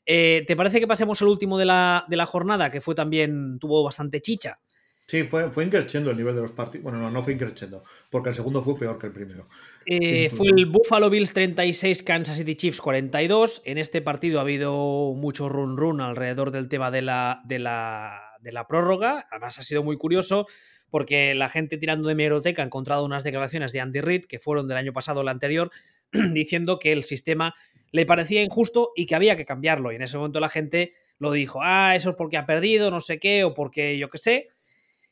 [0.05, 3.59] Eh, ¿Te parece que pasemos al último de la, de la, jornada, que fue también,
[3.61, 4.59] tuvo bastante chicha?
[5.07, 6.83] Sí, fue, fue increciendo el nivel de los partidos.
[6.83, 9.49] Bueno, no, no fue increciendo, porque el segundo fue peor que el primero.
[9.87, 13.63] Eh, fue el Buffalo Bills 36, Kansas City Chiefs 42.
[13.65, 18.21] En este partido ha habido mucho run run alrededor del tema de la, de la,
[18.41, 19.25] de la prórroga.
[19.31, 20.49] Además, ha sido muy curioso
[20.91, 24.69] porque la gente tirando de meroteca ha encontrado unas declaraciones de Andy Reid que fueron
[24.69, 25.71] del año pasado o el anterior,
[26.33, 27.55] diciendo que el sistema
[27.93, 29.93] le parecía injusto y que había que cambiarlo.
[29.93, 33.01] Y en ese momento la gente lo dijo, ah, eso es porque ha perdido, no
[33.01, 34.49] sé qué, o porque yo qué sé.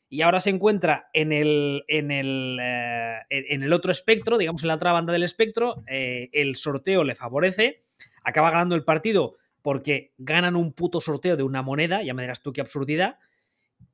[0.07, 4.67] Y ahora se encuentra en el, en el, eh, en el otro espectro, digamos en
[4.67, 7.83] la otra banda del espectro, eh, el sorteo le favorece,
[8.23, 12.43] acaba ganando el partido porque ganan un puto sorteo de una moneda, ya me dirás
[12.43, 13.17] tú qué absurdidad,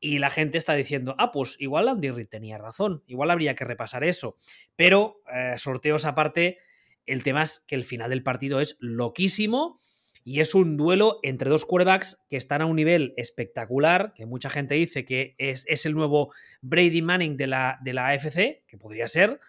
[0.02, 3.64] y la gente está diciendo, ah, pues igual Andy Reid tenía razón, igual habría que
[3.64, 4.36] repasar eso.
[4.76, 6.58] Pero, eh, sorteos aparte,
[7.06, 9.80] el tema es que el final del partido es loquísimo
[10.24, 14.50] y es un duelo entre dos quarterbacks que están a un nivel espectacular, que mucha
[14.50, 16.32] gente dice que es, el nuevo
[16.62, 19.40] Brady Manning de la, de la AFC, que podría ser.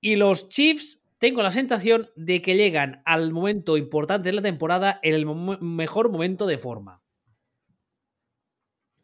[0.00, 5.00] Y los Chiefs, tengo la sensación de que llegan al momento importante de la temporada
[5.02, 7.02] en el mejor momento de forma.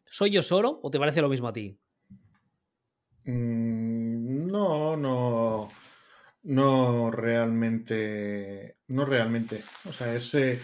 [0.05, 1.77] ¿Soy yo solo o te parece lo mismo a ti?
[3.25, 5.82] Mm, no, no.
[6.43, 8.77] No realmente.
[8.87, 9.63] No realmente.
[9.85, 10.59] O sea, ese.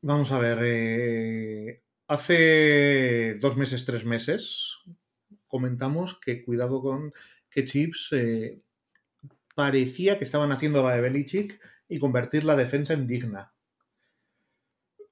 [0.00, 0.58] Vamos a ver.
[0.62, 4.78] Eh, hace dos meses, tres meses,
[5.46, 7.12] comentamos que cuidado con
[7.50, 8.60] que Chips eh,
[9.54, 13.54] parecía que estaban haciendo la de Belichick y convertir la defensa en digna.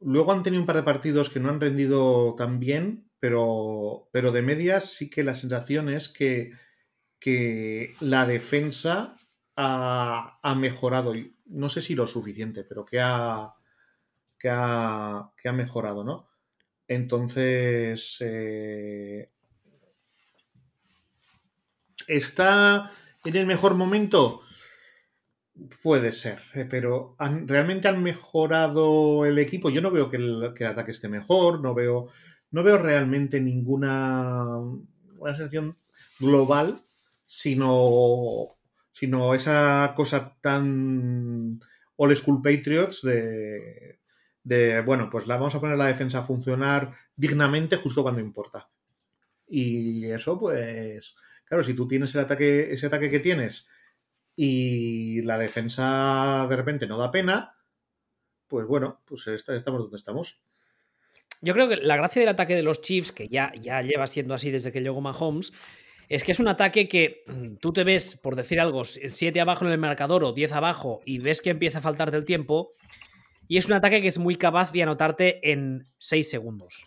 [0.00, 4.32] Luego han tenido un par de partidos que no han rendido tan bien, pero, pero
[4.32, 6.52] de medias sí que la sensación es que,
[7.18, 9.16] que la defensa
[9.56, 11.12] ha, mejorado,
[11.46, 13.52] no sé si lo suficiente, pero que ha,
[14.38, 16.28] que ha, que ha mejorado, ¿no?
[16.88, 19.30] Entonces, eh,
[22.08, 22.90] ¿está
[23.24, 24.42] en el mejor momento?
[25.82, 29.70] Puede ser, eh, pero ¿realmente han mejorado el equipo?
[29.70, 32.06] Yo no veo que el, que el, ataque esté mejor, no veo,
[32.50, 34.56] no veo realmente ninguna
[35.20, 35.76] una sensación
[36.18, 36.82] global,
[37.26, 38.56] sino
[39.00, 41.58] sino esa cosa tan
[41.96, 43.98] old school Patriots de,
[44.42, 48.68] de, bueno, pues la vamos a poner la defensa a funcionar dignamente justo cuando importa.
[49.46, 51.14] Y eso, pues,
[51.46, 53.66] claro, si tú tienes el ataque, ese ataque que tienes
[54.36, 57.54] y la defensa de repente no da pena,
[58.48, 60.42] pues bueno, pues estamos donde estamos.
[61.40, 64.34] Yo creo que la gracia del ataque de los Chiefs, que ya, ya lleva siendo
[64.34, 65.54] así desde que llegó Mahomes,
[66.10, 69.64] es que es un ataque que mm, tú te ves, por decir algo, 7 abajo
[69.64, 72.70] en el marcador o 10 abajo y ves que empieza a faltarte el tiempo.
[73.46, 76.86] Y es un ataque que es muy capaz de anotarte en 6 segundos.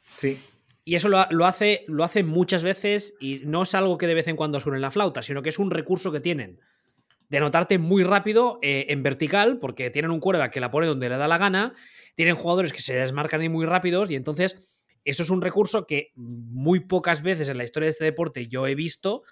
[0.00, 0.38] Sí.
[0.84, 4.26] Y eso lo, hace, lo hace muchas veces y no es algo que de vez
[4.26, 6.58] en cuando suene en la flauta, sino que es un recurso que tienen
[7.28, 11.08] de anotarte muy rápido eh, en vertical, porque tienen un cuerda que la pone donde
[11.08, 11.74] le da la gana,
[12.14, 14.66] tienen jugadores que se desmarcan y muy rápidos y entonces
[15.04, 18.66] eso es un recurso que muy pocas veces en la historia de este deporte yo
[18.66, 19.22] he visto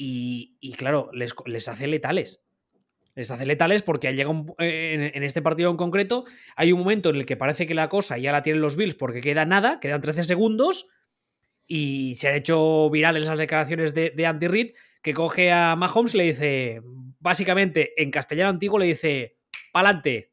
[0.00, 2.44] y, claro, les, hace letales.
[3.16, 6.24] Les hace letales porque llega en, en, este partido en concreto
[6.54, 8.94] hay un momento en el que parece que la cosa ya la tienen los Bills
[8.94, 10.86] porque queda nada, quedan 13 segundos
[11.66, 14.70] y se han hecho virales las declaraciones de, de Andy Reid
[15.02, 16.80] que coge a Mahomes y le dice,
[17.18, 19.38] básicamente en castellano antiguo le dice,
[19.72, 20.32] pa'lante.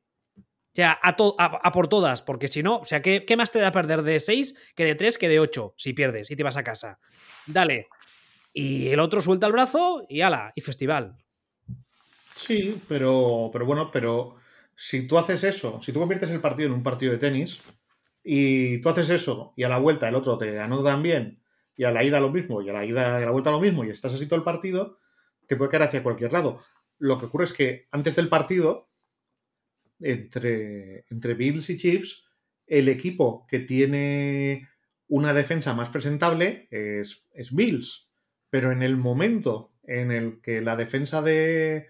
[0.76, 3.60] O sea, a, a, por todas, porque si no, o sea, ¿qué, ¿qué, más te
[3.60, 6.58] da perder de 6 que de 3 que de 8 si pierdes y te vas
[6.58, 7.00] a casa?
[7.48, 7.88] Dale.
[8.52, 11.16] Y el otro suelta el brazo y ala, y festival.
[12.34, 14.36] Sí, pero, pero bueno, pero
[14.76, 17.62] si tú haces eso, si tú conviertes el partido en un partido de tenis
[18.22, 21.42] y tú haces eso y a la vuelta el otro te anota también
[21.78, 23.62] y a la ida lo mismo, y a la ida y a la vuelta lo
[23.62, 24.98] mismo, y estás así todo el partido,
[25.48, 26.60] te puede caer hacia cualquier lado.
[26.98, 28.90] Lo que ocurre es que antes del partido,
[30.00, 32.28] entre, entre Bills y Chips,
[32.68, 34.68] el equipo que tiene
[35.08, 38.10] una defensa más presentable es, es Bills.
[38.50, 41.88] Pero en el momento en el que la defensa de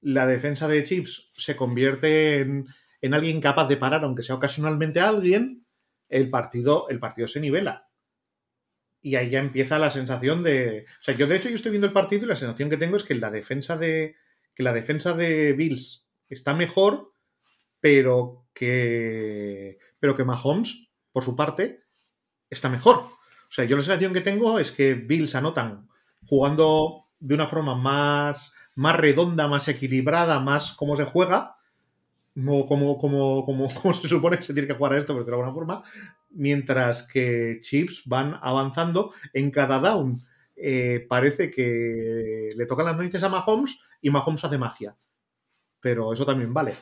[0.00, 2.66] la defensa de Chips se convierte en,
[3.00, 5.64] en alguien capaz de parar, aunque sea ocasionalmente a alguien,
[6.08, 7.88] el partido, el partido se nivela
[9.04, 10.86] y ahí ya empieza la sensación de.
[10.98, 12.96] O sea, yo de hecho yo estoy viendo el partido y la sensación que tengo
[12.96, 14.16] es que la defensa de.
[14.54, 17.12] que la defensa de Bills está mejor,
[17.84, 19.78] pero que.
[20.00, 21.84] Pero que Mahomes, por su parte,
[22.48, 22.96] está mejor.
[22.96, 25.86] O sea, yo la sensación que tengo es que Bills anotan
[26.24, 31.58] jugando de una forma más, más redonda, más equilibrada, más como se juega,
[32.32, 35.32] como, como, como, como, se supone que se tiene que jugar a esto, pero de
[35.32, 35.82] alguna forma,
[36.30, 40.22] mientras que Chips van avanzando en cada down.
[40.56, 44.96] Eh, parece que le tocan las narices a Mahomes y Mahomes hace magia.
[45.80, 46.74] Pero eso también vale.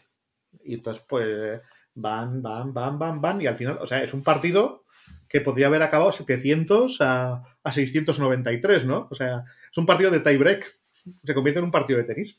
[0.64, 1.60] Y entonces, pues,
[1.94, 3.40] van, van, van, van, van.
[3.40, 4.84] Y al final, o sea, es un partido
[5.28, 9.08] que podría haber acabado 700 a, a 693, ¿no?
[9.10, 10.78] O sea, es un partido de tiebreak.
[11.24, 12.38] Se convierte en un partido de tenis.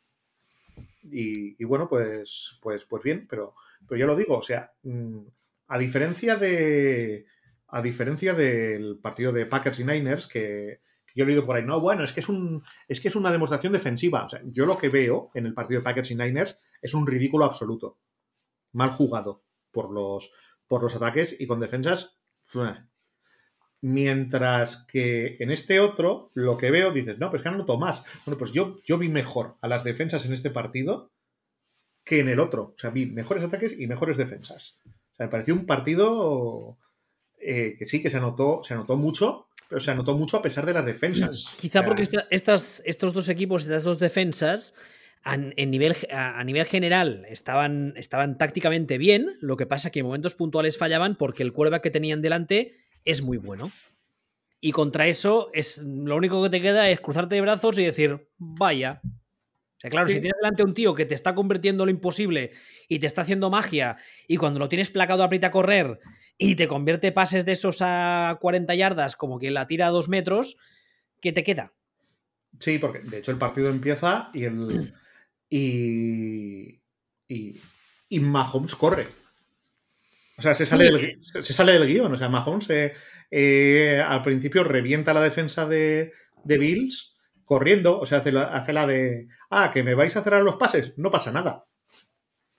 [1.12, 3.56] Y, bueno, pues, pues, pues bien, pero,
[3.88, 5.20] pero yo lo digo, o sea, mm,
[5.68, 7.26] a diferencia de.
[7.68, 11.66] A diferencia del partido de Packers y Niners, que, que yo he leído por ahí,
[11.66, 12.64] no, bueno, es que es un.
[12.88, 14.26] Es que es una demostración defensiva.
[14.26, 17.08] O sea, yo lo que veo en el partido de Packers y Niners es un
[17.08, 17.98] ridículo absoluto.
[18.74, 20.32] Mal jugado por los,
[20.68, 22.18] por los ataques y con defensas.
[23.82, 28.04] Mientras que en este otro, lo que veo, dices, no, pues que noto más.
[28.26, 31.12] Bueno, pues yo, yo vi mejor a las defensas en este partido
[32.04, 32.74] que en el otro.
[32.76, 34.80] O sea, vi mejores ataques y mejores defensas.
[34.86, 36.78] O sea, me pareció un partido
[37.40, 40.66] eh, que sí, que se anotó, se anotó mucho, pero se anotó mucho a pesar
[40.66, 41.54] de las defensas.
[41.60, 44.74] Quizá porque estas, estos dos equipos, estas dos defensas,
[45.24, 50.06] a, en nivel, a, nivel general estaban, estaban tácticamente bien, lo que pasa que en
[50.06, 52.74] momentos puntuales fallaban porque el quarterback que tenían delante
[53.06, 53.72] es muy bueno.
[54.60, 58.30] Y contra eso, es, lo único que te queda es cruzarte de brazos y decir,
[58.38, 59.02] vaya,
[59.84, 60.16] sea, claro, sí.
[60.16, 62.52] si tienes delante un tío que te está convirtiendo lo imposible
[62.88, 63.98] y te está haciendo magia,
[64.28, 66.00] y cuando lo tienes placado aprieta a correr
[66.38, 70.08] y te convierte pases de esos a 40 yardas como que la tira a dos
[70.08, 70.58] metros,
[71.20, 71.74] ¿qué te queda?
[72.60, 74.94] Sí, porque de hecho el partido empieza y el.
[75.56, 76.82] Y.
[77.28, 77.56] Y,
[78.10, 79.08] y Mahomes corre.
[80.36, 82.12] O sea, se sale, del, se, sale del guion.
[82.12, 82.94] O sea, Mahomes eh,
[83.30, 86.12] eh, al principio revienta la defensa de,
[86.44, 90.24] de Bills corriendo, o sea, hace la, hace la de, ah, que me vais a
[90.24, 91.66] cerrar los pases, no pasa nada.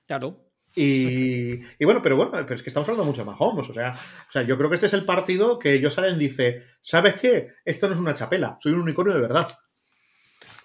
[0.06, 0.52] Claro.
[0.76, 3.68] Y, y, bueno, pero bueno, pero es que estamos hablando mucho de Mahomes.
[3.70, 6.28] O sea, o sea, yo creo que este es el partido que ellos salen y
[6.28, 7.54] dice, ¿sabes qué?
[7.64, 9.48] Esto no es una chapela, soy un unicornio de verdad.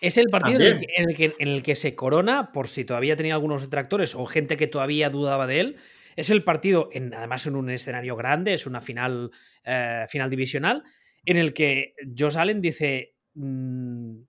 [0.01, 2.67] Es el partido en el, que, en el, que, en el que se corona, por
[2.67, 5.75] si todavía tenía algunos detractores o gente que todavía dudaba de él.
[6.15, 9.31] Es el partido, en, además en un escenario grande, es una final,
[9.65, 10.83] eh, final divisional,
[11.25, 14.21] en el que Josh Allen dice, mmm,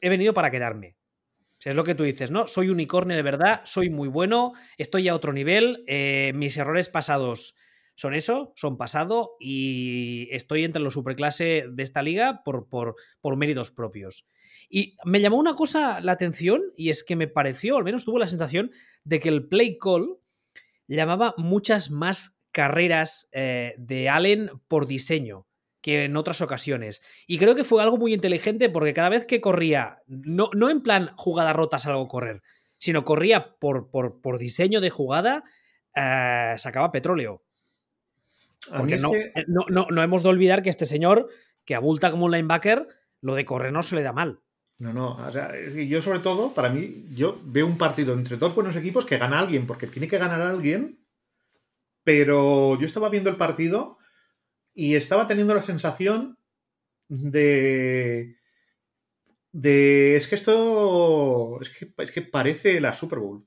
[0.00, 0.96] he venido para quedarme.
[1.38, 2.48] O sea, es lo que tú dices, ¿no?
[2.48, 7.54] Soy unicornio de verdad, soy muy bueno, estoy a otro nivel, eh, mis errores pasados
[7.94, 13.36] son eso, son pasado y estoy entre los superclase de esta liga por, por, por
[13.36, 14.26] méritos propios.
[14.68, 18.20] Y me llamó una cosa la atención y es que me pareció, al menos tuve
[18.20, 18.70] la sensación,
[19.04, 20.18] de que el play call
[20.88, 25.46] llamaba muchas más carreras eh, de Allen por diseño
[25.80, 27.02] que en otras ocasiones.
[27.26, 30.80] Y creo que fue algo muy inteligente porque cada vez que corría, no, no en
[30.80, 32.40] plan jugada rota salgo correr,
[32.78, 35.44] sino corría por, por, por diseño de jugada,
[35.94, 37.42] eh, sacaba petróleo.
[38.70, 39.32] Porque no, que...
[39.34, 41.28] Eh, no, no, no, hemos de olvidar que este señor,
[41.64, 42.88] que abulta como un linebacker,
[43.20, 44.40] lo de correr no se le da mal.
[44.78, 48.54] No, no, o sea, yo sobre todo, para mí, yo veo un partido entre dos
[48.54, 50.98] buenos equipos que gana alguien, porque tiene que ganar alguien,
[52.02, 53.98] pero yo estaba viendo el partido
[54.74, 56.38] y estaba teniendo la sensación
[57.08, 58.36] de,
[59.52, 63.46] de es que esto es que, es que parece la Super Bowl.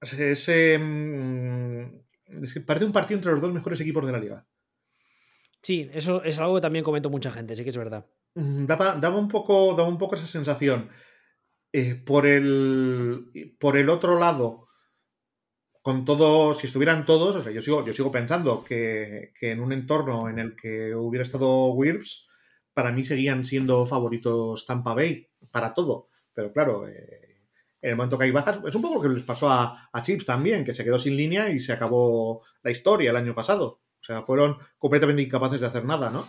[0.00, 4.46] Es, em, es que parece un partido entre los dos mejores equipos de la liga.
[5.62, 8.06] Sí, eso es algo que también comentó mucha gente, sí que es verdad.
[8.34, 10.88] Mm, daba, daba un, poco, daba un poco esa sensación.
[11.72, 14.68] Eh, por, el, por el otro lado,
[15.82, 19.60] con todo, si estuvieran todos, o sea, yo sigo, yo sigo pensando que, que en
[19.60, 22.28] un entorno en el que hubiera estado Wirps,
[22.72, 26.08] para mí seguían siendo favoritos Tampa Bay para todo.
[26.32, 27.27] Pero claro, eh,
[27.80, 30.26] en el momento que hay bajas, es un poco lo que les pasó a, Chips
[30.26, 33.82] también, que se quedó sin línea y se acabó la historia el año pasado.
[34.00, 36.28] O sea, fueron completamente incapaces de hacer nada, ¿no?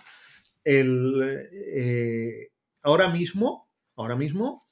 [0.63, 2.51] El, eh,
[2.83, 4.67] ahora mismo, ahora mismo,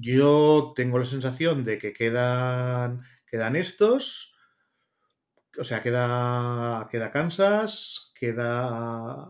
[0.00, 4.34] yo tengo la sensación de que quedan, quedan estos.
[5.56, 9.28] O sea, queda, queda Kansas, queda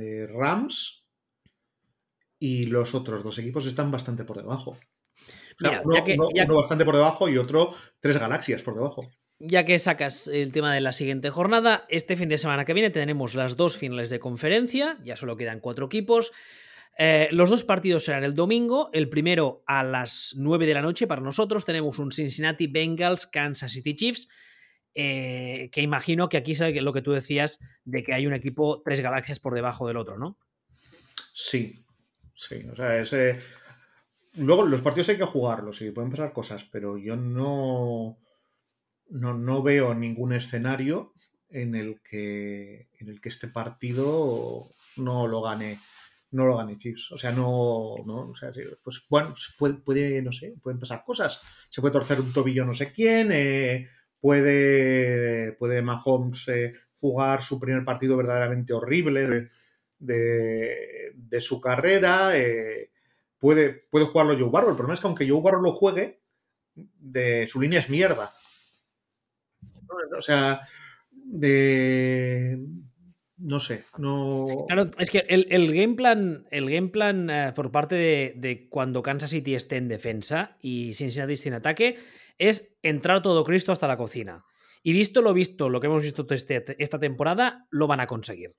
[0.00, 1.06] eh, Rams
[2.40, 4.76] y los otros dos equipos están bastante por debajo.
[5.60, 9.10] Uno, bastante por debajo y otro tres galaxias por debajo.
[9.38, 12.90] Ya que sacas el tema de la siguiente jornada, este fin de semana que viene
[12.90, 16.32] tenemos las dos finales de conferencia, ya solo quedan cuatro equipos.
[16.98, 21.06] Eh, los dos partidos serán el domingo, el primero a las 9 de la noche
[21.06, 24.28] para nosotros tenemos un Cincinnati Bengals Kansas City Chiefs
[24.94, 28.82] eh, que imagino que aquí sabe lo que tú decías de que hay un equipo
[28.84, 30.36] tres galaxias por debajo del otro, ¿no?
[31.32, 31.84] Sí,
[32.34, 33.40] sí, o sea, ese...
[34.34, 38.18] Luego los partidos hay que jugarlos y pueden pasar cosas, pero yo no,
[39.08, 41.14] no, no veo ningún escenario
[41.48, 45.78] en el que en el que este partido no lo gane
[46.32, 47.10] no lo gane Chiefs.
[47.12, 48.52] O sea, no, no o sea,
[48.82, 51.40] pues bueno, puede, puede, no sé, pueden pasar cosas.
[51.68, 53.88] Se puede torcer un tobillo no sé quién, eh,
[54.20, 59.50] puede, puede Mahomes eh, jugar su primer partido verdaderamente horrible
[59.98, 62.89] de, su carrera, eh,
[63.40, 64.70] puede, puede jugarlo Joe Barrow.
[64.70, 66.20] El problema es que aunque Joe Barrow lo juegue,
[66.74, 68.32] de, su línea es mierda.
[70.16, 70.60] O sea,
[71.10, 72.58] de...
[73.38, 74.66] No sé, no...
[74.98, 79.30] Es que el, game plan, el game plan eh, por parte de, de, cuando Kansas
[79.30, 81.98] City esté en defensa y Cincinnati esté en ataque
[82.36, 84.44] es entrar todo Cristo hasta la cocina.
[84.82, 88.50] Y visto lo visto, lo que hemos visto este, esta temporada, lo van a conseguir.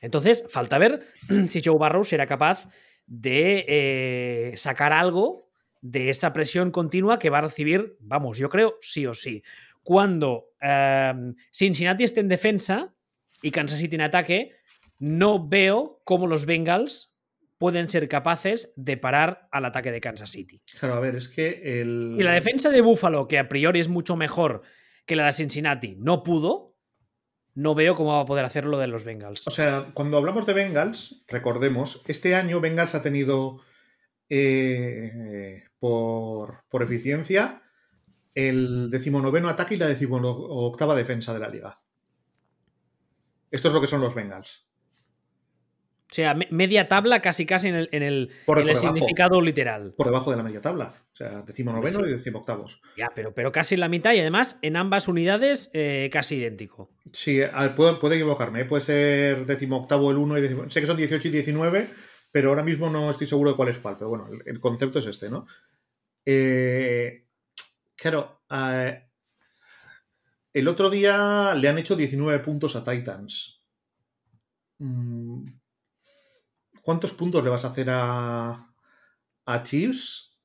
[0.00, 1.06] Entonces, falta ver
[1.48, 2.68] si Joe Barrow será capaz
[3.06, 5.50] de eh, sacar algo
[5.80, 9.42] de esa presión continua que va a recibir, vamos, yo creo, sí o sí.
[9.82, 12.94] Cuando em, Cincinnati esté en defensa
[13.40, 14.52] y Kansas City en ataque,
[14.98, 17.14] no veo cómo los Bengals
[17.58, 20.60] pueden ser capaces de parar al ataque de Kansas City.
[20.78, 22.16] Claro, a ver, es que el...
[22.18, 24.62] Y la defensa de Buffalo, que a priori es mucho mejor
[25.06, 26.65] que la de Cincinnati, no pudo,
[27.56, 29.46] no veo cómo va a poder hacerlo lo de los Bengals.
[29.46, 33.62] O sea, cuando hablamos de Bengals, recordemos, este año Bengals ha tenido
[34.28, 37.62] eh, por, por, eficiencia
[38.34, 41.80] el decimonoveno ataque y la decimoctava defensa de la liga.
[43.50, 44.65] Esto es lo que son los Bengals.
[46.08, 48.30] O sea, media tabla casi casi en el, en el,
[48.76, 49.92] significado literal.
[49.96, 50.94] Por debajo de la media tabla.
[51.12, 52.80] O sea, decimo noveno y decimo octavos.
[52.96, 56.92] Ya, pero, pero casi en la mitad y además en ambas unidades eh, casi idéntico.
[57.12, 57.40] Sí,
[57.74, 58.60] puedo, equivocarme.
[58.60, 58.64] ¿eh?
[58.66, 60.70] Puede ser décimo octavo el 1 y décimo.
[60.70, 61.88] Sé que son 18 y 19,
[62.30, 63.96] pero ahora mismo no estoy seguro de cuál es cuál.
[63.96, 65.46] Pero bueno, el, concepto es este, ¿no?
[66.24, 67.26] Eh,
[67.96, 68.42] claro,
[70.52, 73.60] el otro día le han hecho 19 puntos a Titans.
[74.78, 75.42] Mm,
[76.86, 78.72] ¿Cuántos puntos le vas a hacer a,
[79.44, 80.38] a Chiefs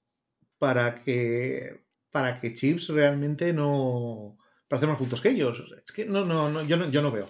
[0.57, 4.39] para que, para que Chiefs realmente no.
[4.67, 5.63] para hacer más puntos que ellos?
[5.85, 7.29] Es que no, no, no, yo, no yo no veo.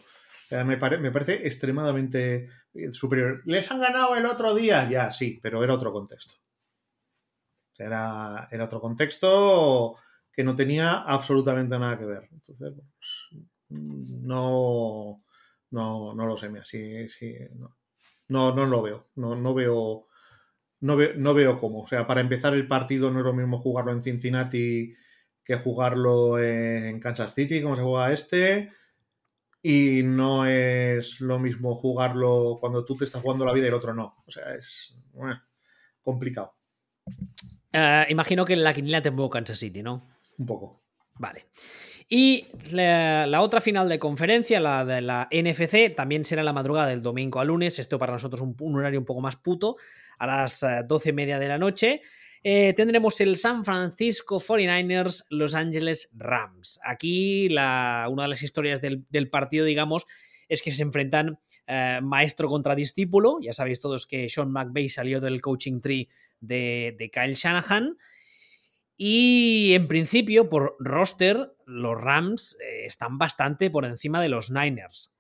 [0.50, 2.48] me, me, parece extremadamente
[2.94, 3.42] superior.
[3.44, 4.90] ¿Les han ganado el otro día?
[4.90, 6.36] Ya, sí, pero era otro contexto.
[7.78, 9.98] Era, era otro contexto
[10.32, 12.30] que no tenía absolutamente nada que ver.
[12.32, 12.76] Entonces,
[13.68, 13.78] pues,
[14.22, 15.22] no,
[15.72, 17.76] no, no lo sé, mira, sí, sí, no.
[18.32, 19.10] No, no lo veo.
[19.16, 20.08] No, no veo.
[20.80, 21.82] No veo, no veo cómo.
[21.82, 24.94] O sea, para empezar el partido no es lo mismo jugarlo en Cincinnati
[25.44, 28.72] que jugarlo en Kansas City, como se juega este.
[29.62, 33.74] Y no es lo mismo jugarlo cuando tú te estás jugando la vida y el
[33.74, 34.24] otro no.
[34.26, 34.96] O sea, es
[36.02, 36.56] complicado.
[37.74, 40.08] Eh, imagino que en la quiniela te Kansas City, ¿no?
[40.38, 40.86] Un poco.
[41.20, 41.48] Vale.
[42.14, 47.02] Y la, otra final de conferencia, la de la NFC, también será la madrugada del
[47.02, 47.80] domingo a lunes.
[47.80, 49.78] Esto para nosotros un, un horario un poco más puto,
[50.20, 52.02] a las eh, doce y media de la noche.
[52.44, 56.82] Eh, tendremos el San Francisco 49ers, Los Angeles Rams.
[56.84, 60.06] Aquí una de las historias del, partido, digamos,
[60.50, 63.38] es que se enfrentan eh, maestro contra discípulo.
[63.40, 66.10] Ya sabéis todos que Sean McVay salió del coaching tree
[66.42, 67.96] de Kyle Shanahan.
[69.04, 75.12] Y en principio, por roster, los Rams eh, están bastante por encima de los Niners.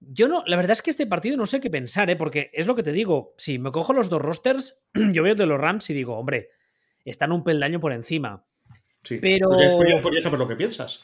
[0.00, 2.16] Yo no, la verdad es que este partido no sé qué pensar, ¿eh?
[2.16, 3.34] porque es lo que te digo.
[3.38, 4.82] Si me cojo los dos rosters,
[5.14, 6.50] yo veo de los Rams y digo, hombre,
[7.06, 8.44] están un peldaño por encima.
[9.02, 9.16] Sí.
[9.18, 9.48] Pero.
[9.48, 11.02] Pues ya, podría saber lo que piensas.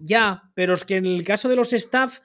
[0.00, 2.18] Ya, pero es que en el caso de los staff,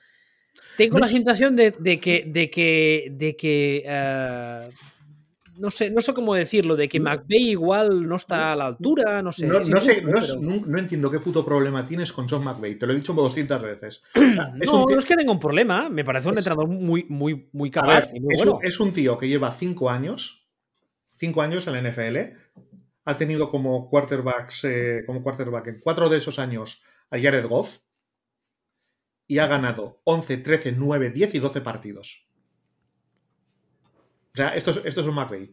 [0.77, 2.23] tengo No la sensación de, de que.
[2.25, 3.09] de que.
[3.11, 3.83] de que.
[3.85, 4.69] eh,
[5.59, 9.21] no sé, no sé cómo decirlo, de que McVeigh igual no está a la altura,
[9.21, 9.45] no sé.
[9.47, 12.75] No, no sé, no, es- pero- no- entiendo qué puto problema tienes con Sean McVay.
[12.75, 14.03] Te lo he dicho 200 veces.
[14.15, 15.89] O sea, es no, un tío- no es que tenga un problema.
[15.89, 18.57] Me parece un Es- entrenador muy, muy, muy capaz ver, y muy es, bueno.
[18.57, 20.47] un, es un tío que lleva 5 años,
[21.09, 22.17] 5 años en la NFL.
[23.05, 27.79] Ha tenido como quarterbacks, eh, como quarterback en 4 de esos años a Jared Goff.
[29.29, 32.26] Y ha ganado 11, 13, 9, 10 y 12 partidos.
[34.37, 35.51] O sea, esto es, esto es un McVay.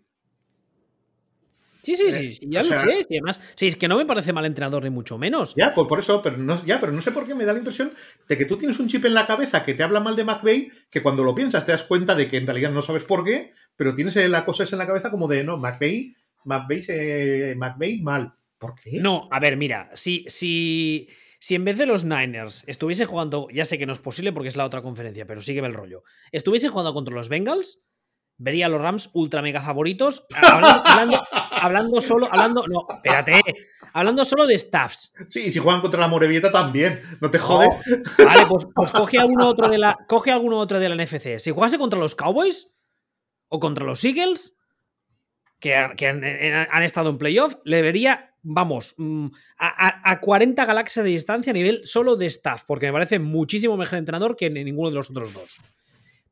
[1.82, 3.06] Sí, sí, eh, sí, sí, ya o lo sea- sé.
[3.08, 5.54] Y además, sí, es que no me parece mal entrenador ni mucho menos.
[5.54, 7.58] Ya, pues por eso, pero no, ya, pero no sé por qué me da la
[7.60, 7.92] impresión
[8.28, 10.70] de que tú tienes un chip en la cabeza que te habla mal de McVeigh,
[10.90, 13.52] que cuando lo piensas te das cuenta de que en realidad no sabes por qué,
[13.76, 18.00] pero tienes la cosa esa en la cabeza como de, no, McVeigh, McVeigh, eh, McVeigh
[18.02, 18.34] mal.
[18.58, 18.98] ¿Por qué?
[19.00, 21.08] No, a ver, mira, si, si,
[21.38, 24.48] si en vez de los Niners estuviese jugando, ya sé que no es posible porque
[24.48, 26.02] es la otra conferencia, pero sígueme el rollo,
[26.32, 27.82] estuviese jugando contra los Bengals,
[28.36, 33.40] vería a los Rams ultra mega favoritos, hablando, hablando, hablando solo, hablando, no, espérate,
[33.92, 35.12] hablando solo de staffs.
[35.28, 37.68] Sí, y si juegan contra la Morevieta también, no te No, jode.
[38.24, 39.96] Vale, pues, pues coge alguno otro de la.
[40.08, 41.38] Coge alguno otro de la NFC.
[41.38, 42.70] Si jugase contra los Cowboys
[43.48, 44.56] o contra los Eagles,
[45.60, 49.26] que, han- que han, han- han estado en playoff, le vería, vamos, mm,
[49.58, 53.18] a, a- a 40 galaxias de distancia a nivel solo de staff, porque me parece
[53.20, 55.56] muchísimo mejor entrenador que ninguno de los otros dos.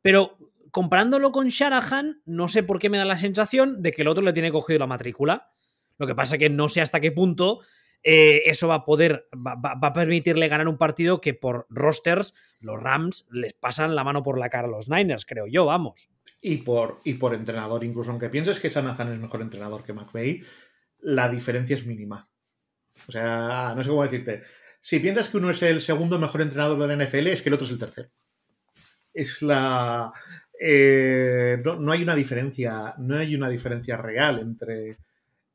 [0.02, 0.36] Pero
[0.72, 4.24] comparándolo con Shanahan, no sé por qué me da la sensación de que el otro
[4.24, 5.52] le tiene cogido la matrícula.
[5.98, 7.60] Lo que pasa que no sé hasta qué punto
[8.02, 12.82] eh, eso va a poder, va, a permitirle ganar un partido que por rosters los
[12.82, 16.08] Rams les pasan la mano por la cara a los Niners, creo yo, vamos.
[16.40, 20.42] Y por, y por entrenador, incluso aunque pienses que Shanahan es mejor entrenador que McVeigh,
[21.00, 22.28] la diferencia es mínima.
[23.08, 24.42] O sea, no sé cómo decirte.
[24.80, 27.54] Si piensas que uno es el segundo mejor entrenador de la NFL, es que el
[27.54, 28.10] otro es el tercero.
[29.14, 30.12] Es la.
[30.64, 32.94] Eh, no, no hay una diferencia.
[32.98, 34.96] No hay una diferencia real entre,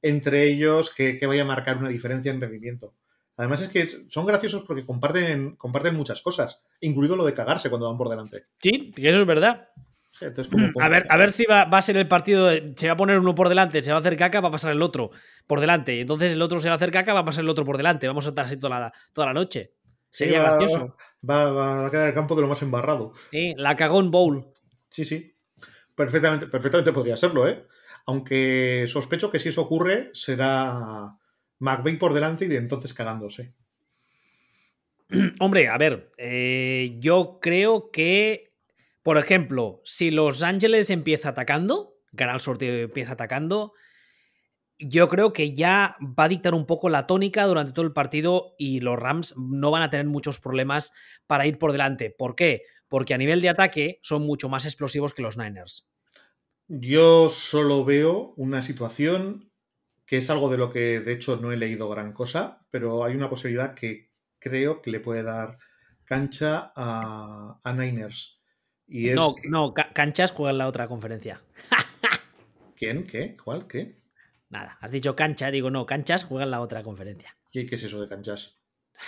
[0.01, 2.93] entre ellos que, que vaya a marcar una diferencia en rendimiento.
[3.37, 7.87] Además es que son graciosos porque comparten, comparten muchas cosas, incluido lo de cagarse cuando
[7.87, 8.45] van por delante.
[8.57, 9.69] Sí, eso es verdad.
[10.19, 10.51] Entonces,
[10.81, 13.19] A ver, a ver si va, va a ser el partido, se va a poner
[13.19, 15.11] uno por delante, se va a hacer caca, va a pasar el otro
[15.45, 16.01] por delante.
[16.01, 18.07] Entonces el otro se va a hacer caca, va a pasar el otro por delante.
[18.07, 19.73] Vamos a estar así toda la, toda la noche.
[20.09, 20.95] Sí, Sería va, gracioso.
[21.29, 23.13] Va, va a quedar el campo de lo más embarrado.
[23.29, 24.47] Sí, la cagón bowl.
[24.97, 25.35] Sí, sí.
[25.93, 27.67] Perfectamente, perfectamente podría serlo, ¿eh?
[28.07, 31.15] Aunque sospecho que si eso ocurre será
[31.59, 33.53] McVeigh por delante y de entonces cagándose.
[35.39, 38.55] Hombre, a ver, eh, yo creo que,
[39.03, 43.73] por ejemplo, si Los Ángeles empieza atacando, gana el sorteo y empieza atacando,
[44.79, 48.55] yo creo que ya va a dictar un poco la tónica durante todo el partido
[48.57, 50.91] y los Rams no van a tener muchos problemas
[51.27, 52.09] para ir por delante.
[52.09, 52.63] ¿Por qué?
[52.87, 55.89] Porque a nivel de ataque son mucho más explosivos que los Niners.
[56.67, 59.51] Yo solo veo una situación
[60.05, 63.15] que es algo de lo que de hecho no he leído gran cosa, pero hay
[63.15, 65.57] una posibilidad que creo que le puede dar
[66.05, 68.41] cancha a, a Niners.
[68.87, 71.41] Y es No, que- no, Ca- Canchas juega en la otra conferencia.
[72.75, 73.05] ¿Quién?
[73.05, 73.35] ¿Qué?
[73.35, 73.67] ¿Cuál?
[73.67, 73.97] ¿Qué?
[74.49, 77.35] Nada, has dicho cancha, digo no, Canchas juega en la otra conferencia.
[77.51, 78.59] ¿Qué, qué es eso de canchas?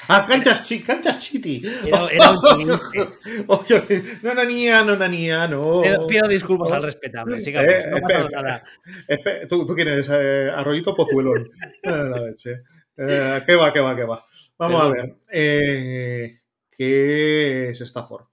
[0.07, 1.61] ¡Ah, canchas, chi, canchas chiti!
[1.85, 2.67] Era- era un
[4.23, 5.81] no, nanía, no, nanía, no.
[5.81, 6.75] Pido, pido disculpas Oh.
[6.75, 8.63] al respetable, sigamos, Eh, no ha pasado espera, nada.
[9.07, 10.07] Espe- ¿tú, tú quién eres?
[10.11, 11.49] Eh, Arroyito Pozuelón.
[11.83, 12.61] Eh, la leche.
[12.97, 14.23] Eh, ¿Qué va, qué va, qué va?
[14.57, 15.15] Vamos a ver.
[15.31, 16.39] Eh,
[16.71, 18.25] ¿Qué es Stafford?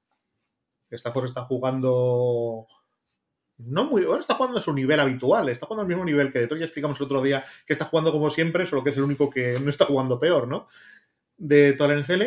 [0.90, 2.66] Stafford está jugando.
[3.58, 4.04] No muy.
[4.04, 5.48] Ahora está jugando a su nivel habitual.
[5.48, 6.58] Está jugando al mismo nivel que de todo.
[6.58, 9.30] Ya explicamos el otro día que está jugando como siempre, solo que es el único
[9.30, 10.68] que no está jugando peor, ¿no?
[11.36, 12.22] De toda la NFL.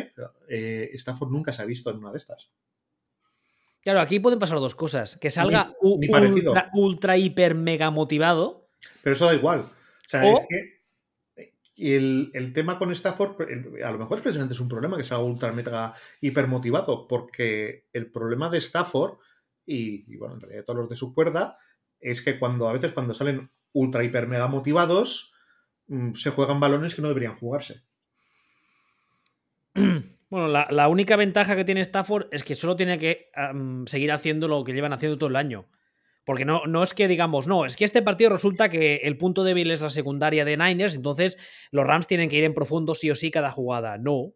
[0.50, 2.52] Eh, Stafford nunca se ha visto en una de estas.
[3.82, 5.18] Claro, aquí pueden pasar dos cosas.
[5.18, 8.70] Que salga ni ultra, ultra, hiper, mega motivado.
[9.04, 9.62] Pero eso da igual.
[9.62, 10.80] O sea, O- es que
[11.76, 14.98] y el, el tema con Stafford, el- a lo mejor es precisamente es un problema
[14.98, 19.18] que sea ultra mega hipermotivado, porque el problema de Stafford,
[19.66, 21.58] y, y, bueno, en realidad todos los de su cuerda,
[22.02, 25.32] es que cuando a veces cuando salen ultra hiper mega motivados,
[25.88, 27.86] mm, se juegan balones que no deberían jugarse.
[30.30, 33.32] Bueno, la, única ventaja que tiene Stafford es que solo tiene que
[33.88, 35.66] seguir haciendo lo que llevan haciendo todo el año.
[36.24, 39.44] Porque no, no es que digamos, no, es que este partido resulta que el punto
[39.44, 41.40] débil es la secundaria de Niners, entonces
[41.72, 43.98] los Rams tienen que ir en profundo sí o sí cada jugada.
[43.98, 44.36] No.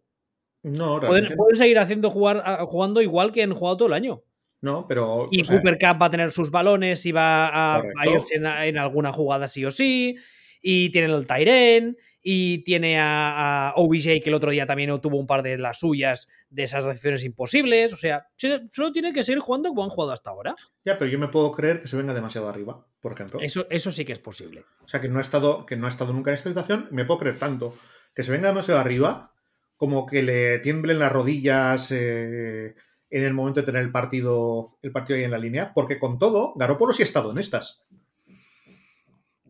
[0.63, 4.23] No, pueden, pueden, seguir haciendo jugar, jugando igual que han jugado todo el año.
[4.63, 5.27] No, pero.
[5.29, 9.49] Y Cooper Cup va a tener sus balones y va a, irse en, alguna jugada
[9.49, 10.15] sí o sí.
[10.61, 11.97] Y tiene el Tyren.
[12.25, 16.29] Y tiene a, OBJ, que el otro día también tuvo un par de las suyas
[16.49, 17.91] de esas decisiones imposibles.
[17.91, 18.27] O sea,
[18.69, 20.55] solo tiene que seguir jugando como han jugado hasta ahora.
[20.85, 23.39] Ya, pero yo me puedo creer que se venga demasiado arriba, por ejemplo.
[23.41, 24.63] Eso, eso sí que es posible.
[24.83, 26.87] O sea, que no, ha estado, que no ha estado nunca en esta situación.
[26.91, 27.75] Me puedo creer tanto
[28.15, 29.33] que se venga demasiado arriba
[29.75, 31.91] como que le tiemblen las rodillas.
[31.91, 32.73] Eh,
[33.13, 36.17] en el momento de tener el partido, el partido ahí en la línea, porque con
[36.17, 37.83] todo, Garópolo sí ha estado en estas.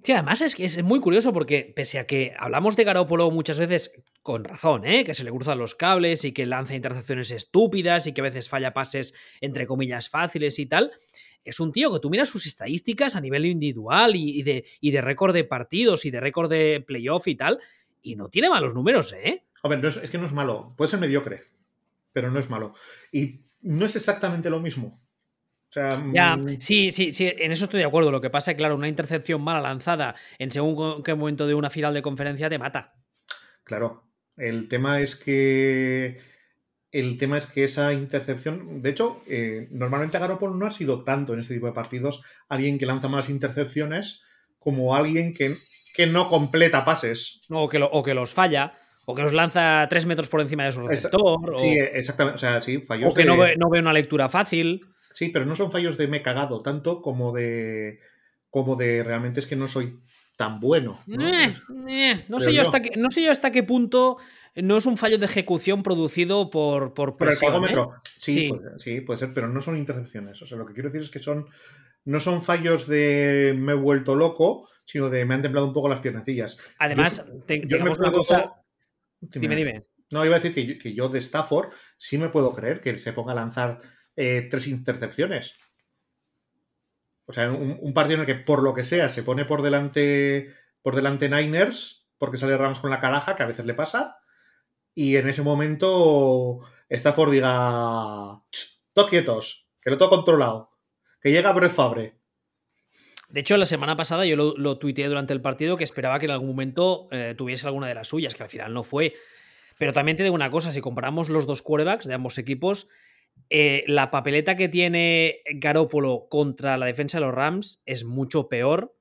[0.03, 3.57] Sí, además es que es muy curioso porque pese a que hablamos de Garópolo muchas
[3.57, 5.05] veces con razón, ¿eh?
[5.05, 8.49] que se le cruzan los cables y que lanza intercepciones estúpidas y que a veces
[8.49, 10.91] falla pases entre comillas fáciles y tal,
[11.45, 15.01] es un tío que tú miras sus estadísticas a nivel individual y, de, y de
[15.01, 17.59] récord de partidos y de récord de playoff y tal,
[18.01, 19.43] y no tiene malos números, ¿eh?
[19.61, 21.43] A ver, es, es que no es malo, puede ser mediocre,
[22.11, 22.73] pero no es malo.
[23.11, 25.01] Y no es exactamente lo mismo.
[25.73, 28.11] O sea, ya, mm, sí, sí, sí, en eso estoy de acuerdo.
[28.11, 31.55] Lo que pasa es que, claro, una intercepción mala lanzada en según qué momento de
[31.55, 32.93] una final de conferencia te mata.
[33.63, 34.03] Claro.
[34.37, 36.19] El tema es que.
[36.91, 38.83] El tema es que esa intercepción.
[38.83, 42.77] De hecho, eh, normalmente Garoppolo no ha sido tanto en este tipo de partidos alguien
[42.77, 44.21] que lanza más intercepciones
[44.59, 45.57] como alguien que,
[45.95, 47.41] que no completa pases.
[47.49, 48.77] o que, o que los falla.
[49.05, 51.57] O que nos lanza tres metros por encima de su receptor.
[51.57, 52.35] Sí, exactamente.
[52.35, 53.11] O sea, sí, fallos.
[53.11, 54.81] O que no, ve, una lectura fácil.
[55.14, 57.99] Sí, pero no son fallos de me he cagado tanto como de.
[58.49, 59.99] como de realmente es que no soy
[60.35, 60.99] tan bueno.
[61.07, 61.53] No, eh,
[61.90, 64.18] eh, sé, yo hasta qué, no sé yo hasta qué punto
[64.56, 67.35] no es un fallo de ejecución producido por, por, por el.
[67.35, 67.85] ¿eh?
[68.18, 70.41] Sí, Puede, sí, puede ser, pero no son intercepciones.
[70.41, 71.48] O sea, lo que quiero decir es que son.
[72.06, 75.88] No son fallos de me he vuelto loco, sino de me han templado un poco
[75.88, 76.57] las piernecillas.
[76.80, 78.64] Además, yo, me puedo, cosa
[79.31, 79.84] Dime, dime.
[80.11, 83.31] No, iba a decir que yo, de Stafford sí me puedo creer que se ponga
[83.31, 83.80] a lanzar
[84.15, 85.56] eh, tres intercepciones.
[87.26, 90.53] O sea, un, partido en el que por lo que sea se pone por delante
[90.81, 94.18] por delante Niners porque sale Rams con la caraja, que a veces le pasa,
[94.95, 98.41] y en ese momento Stafford diga,
[98.94, 100.72] todos quietos, que lo tengo controlado,
[101.22, 102.15] que llega Brett Fabre.
[103.30, 106.31] De hecho, la semana pasada yo lo, tuiteé durante el partido que esperaba que en
[106.31, 109.15] algún momento eh, tuviese alguna de las suyas, que al final no fue.
[109.80, 112.90] Pero también te digo una cosa, si comparamos los dos quarterbacks de ambos equipos,
[113.49, 118.95] eh, la papeleta que tiene Garópolo contra la defensa de los Rams es mucho peor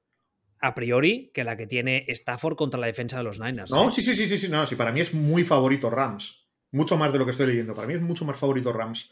[0.60, 3.70] a priori que la que tiene Stafford contra la defensa de los Niners.
[3.70, 3.92] No, ¿eh?
[3.92, 6.46] sí, sí, sí, sí, sí, no, sí, para mí es muy favorito Rams.
[6.70, 7.74] Mucho más de lo que estoy leyendo.
[7.74, 9.10] Para mí es mucho más favorito Rams.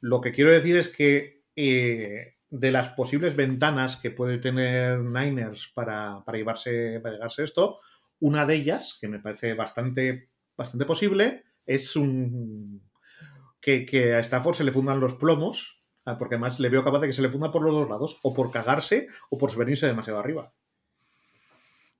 [0.00, 6.22] Lo que quiero decir es que de las posibles ventanas que puede tener Niners para,
[6.32, 7.80] llevarse, para llevarse esto,
[8.20, 12.85] una de ellas, que me parece bastante, bastante posible, es un
[13.66, 17.08] que, a Stafford se le fundan los plomos, ah, porque además le veo capaz de
[17.08, 20.20] que se le funda por los dos lados, o por cagarse o por venirse demasiado
[20.20, 20.52] arriba.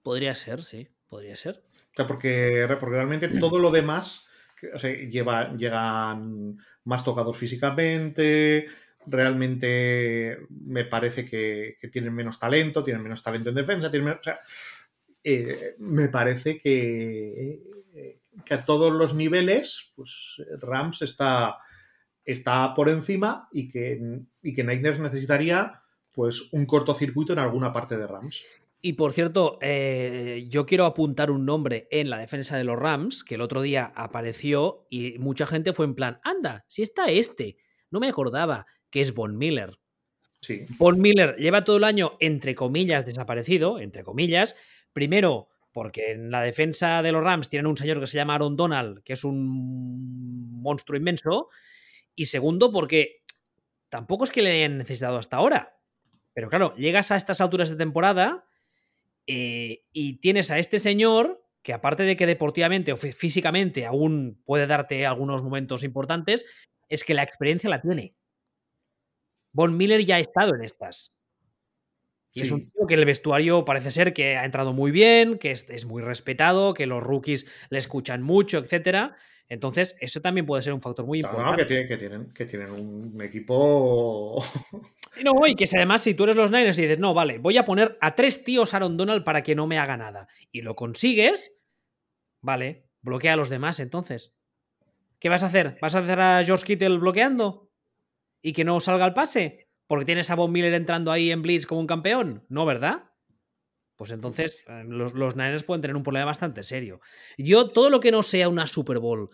[0.02, 1.64] Podría ser, sí, podría ser.
[1.92, 4.26] O sea, porque, porque realmente todo lo demás
[4.74, 8.66] o sea, lleva, llegan más tocados físicamente,
[9.06, 14.38] realmente me parece que, tienen menos talento, tienen menos talento en defensa, tienen o sea,
[15.22, 17.60] eh, me parece que,
[18.44, 21.58] que, a todos los niveles, pues Rams está,
[22.24, 24.00] está por encima y que,
[24.42, 25.82] y que Niners necesitaría
[26.12, 28.42] pues un cortocircuito en alguna parte de Rams.
[28.80, 33.24] Y por cierto, eh, yo quiero apuntar un nombre en la defensa de los Rams,
[33.24, 37.56] que el otro día apareció y mucha gente fue en plan, anda, si está este,
[37.90, 39.78] no me acordaba que es Von Miller.
[40.40, 40.66] Sí.
[40.78, 44.54] Von Miller lleva todo el año, entre comillas, desaparecido, entre comillas.
[44.92, 48.56] Primero, porque en la defensa de los Rams tienen un señor que se llama Aaron
[48.56, 51.50] Donald, que es un monstruo inmenso.
[52.14, 53.22] Y segundo, porque
[53.90, 55.76] tampoco es que le hayan necesitado hasta ahora.
[56.32, 58.48] Pero claro, llegas a estas alturas de temporada
[59.26, 64.66] eh, y tienes a este señor que aparte de que deportivamente o físicamente aún puede
[64.66, 66.46] darte algunos momentos importantes,
[66.88, 68.16] es que la experiencia la tiene.
[69.52, 71.25] Von Miller ya ha estado en estas.
[72.36, 75.52] Y es un tío que el vestuario parece ser que ha entrado muy bien, que
[75.52, 79.12] es, muy respetado, que los rookies le escuchan mucho, etc.
[79.48, 81.62] Entonces, eso también puede ser un factor muy importante.
[81.62, 84.44] que, tienen, que, tienen, un equipo.
[85.24, 87.64] No, y que además, si tú eres los Niners y dices, no, vale, voy a
[87.64, 90.28] poner a tres tíos Aaron Donald para que no me haga nada.
[90.52, 91.56] Y lo consigues,
[92.42, 94.34] vale, bloquea a los demás entonces.
[95.18, 95.78] ¿Qué vas a hacer?
[95.80, 97.70] ¿Vas a hacer a George Kittle bloqueando?
[98.42, 99.65] ¿Y que no salga el pase?
[99.86, 102.44] ¿Porque tienes a Bob Miller entrando ahí en Blitz como un campeón?
[102.48, 103.04] No, ¿verdad?
[103.96, 107.00] Pues entonces eh, los, los Niners pueden tener un problema bastante serio.
[107.38, 109.30] Yo, todo lo que no sea una Super Bowl,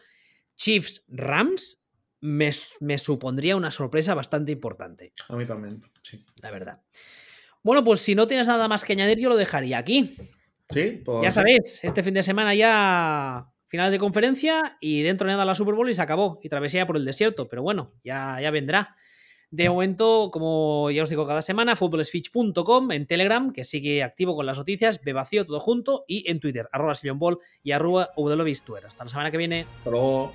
[0.56, 1.78] Chiefs, Rams,
[2.20, 2.50] me,
[2.80, 5.12] me supondría una sorpresa bastante importante.
[5.28, 6.24] A mí también, sí.
[6.42, 6.82] La verdad.
[7.62, 10.16] Bueno, pues si no tienes nada más que añadir, yo lo dejaría aquí.
[10.70, 11.22] Sí, pues.
[11.22, 15.54] Ya sabéis, este fin de semana ya final de conferencia y dentro de nada la
[15.54, 16.38] Super Bowl y se acabó.
[16.42, 18.96] Y travesía por el desierto, pero bueno, ya, ya vendrá.
[19.52, 24.46] De momento, como ya os digo cada semana, footballspeech.com en Telegram, que sigue activo con
[24.46, 29.30] las noticias, vacío todo junto, y en Twitter, arroba Ball y arroba Hasta la semana
[29.30, 29.66] que viene.
[29.76, 30.32] Hasta luego.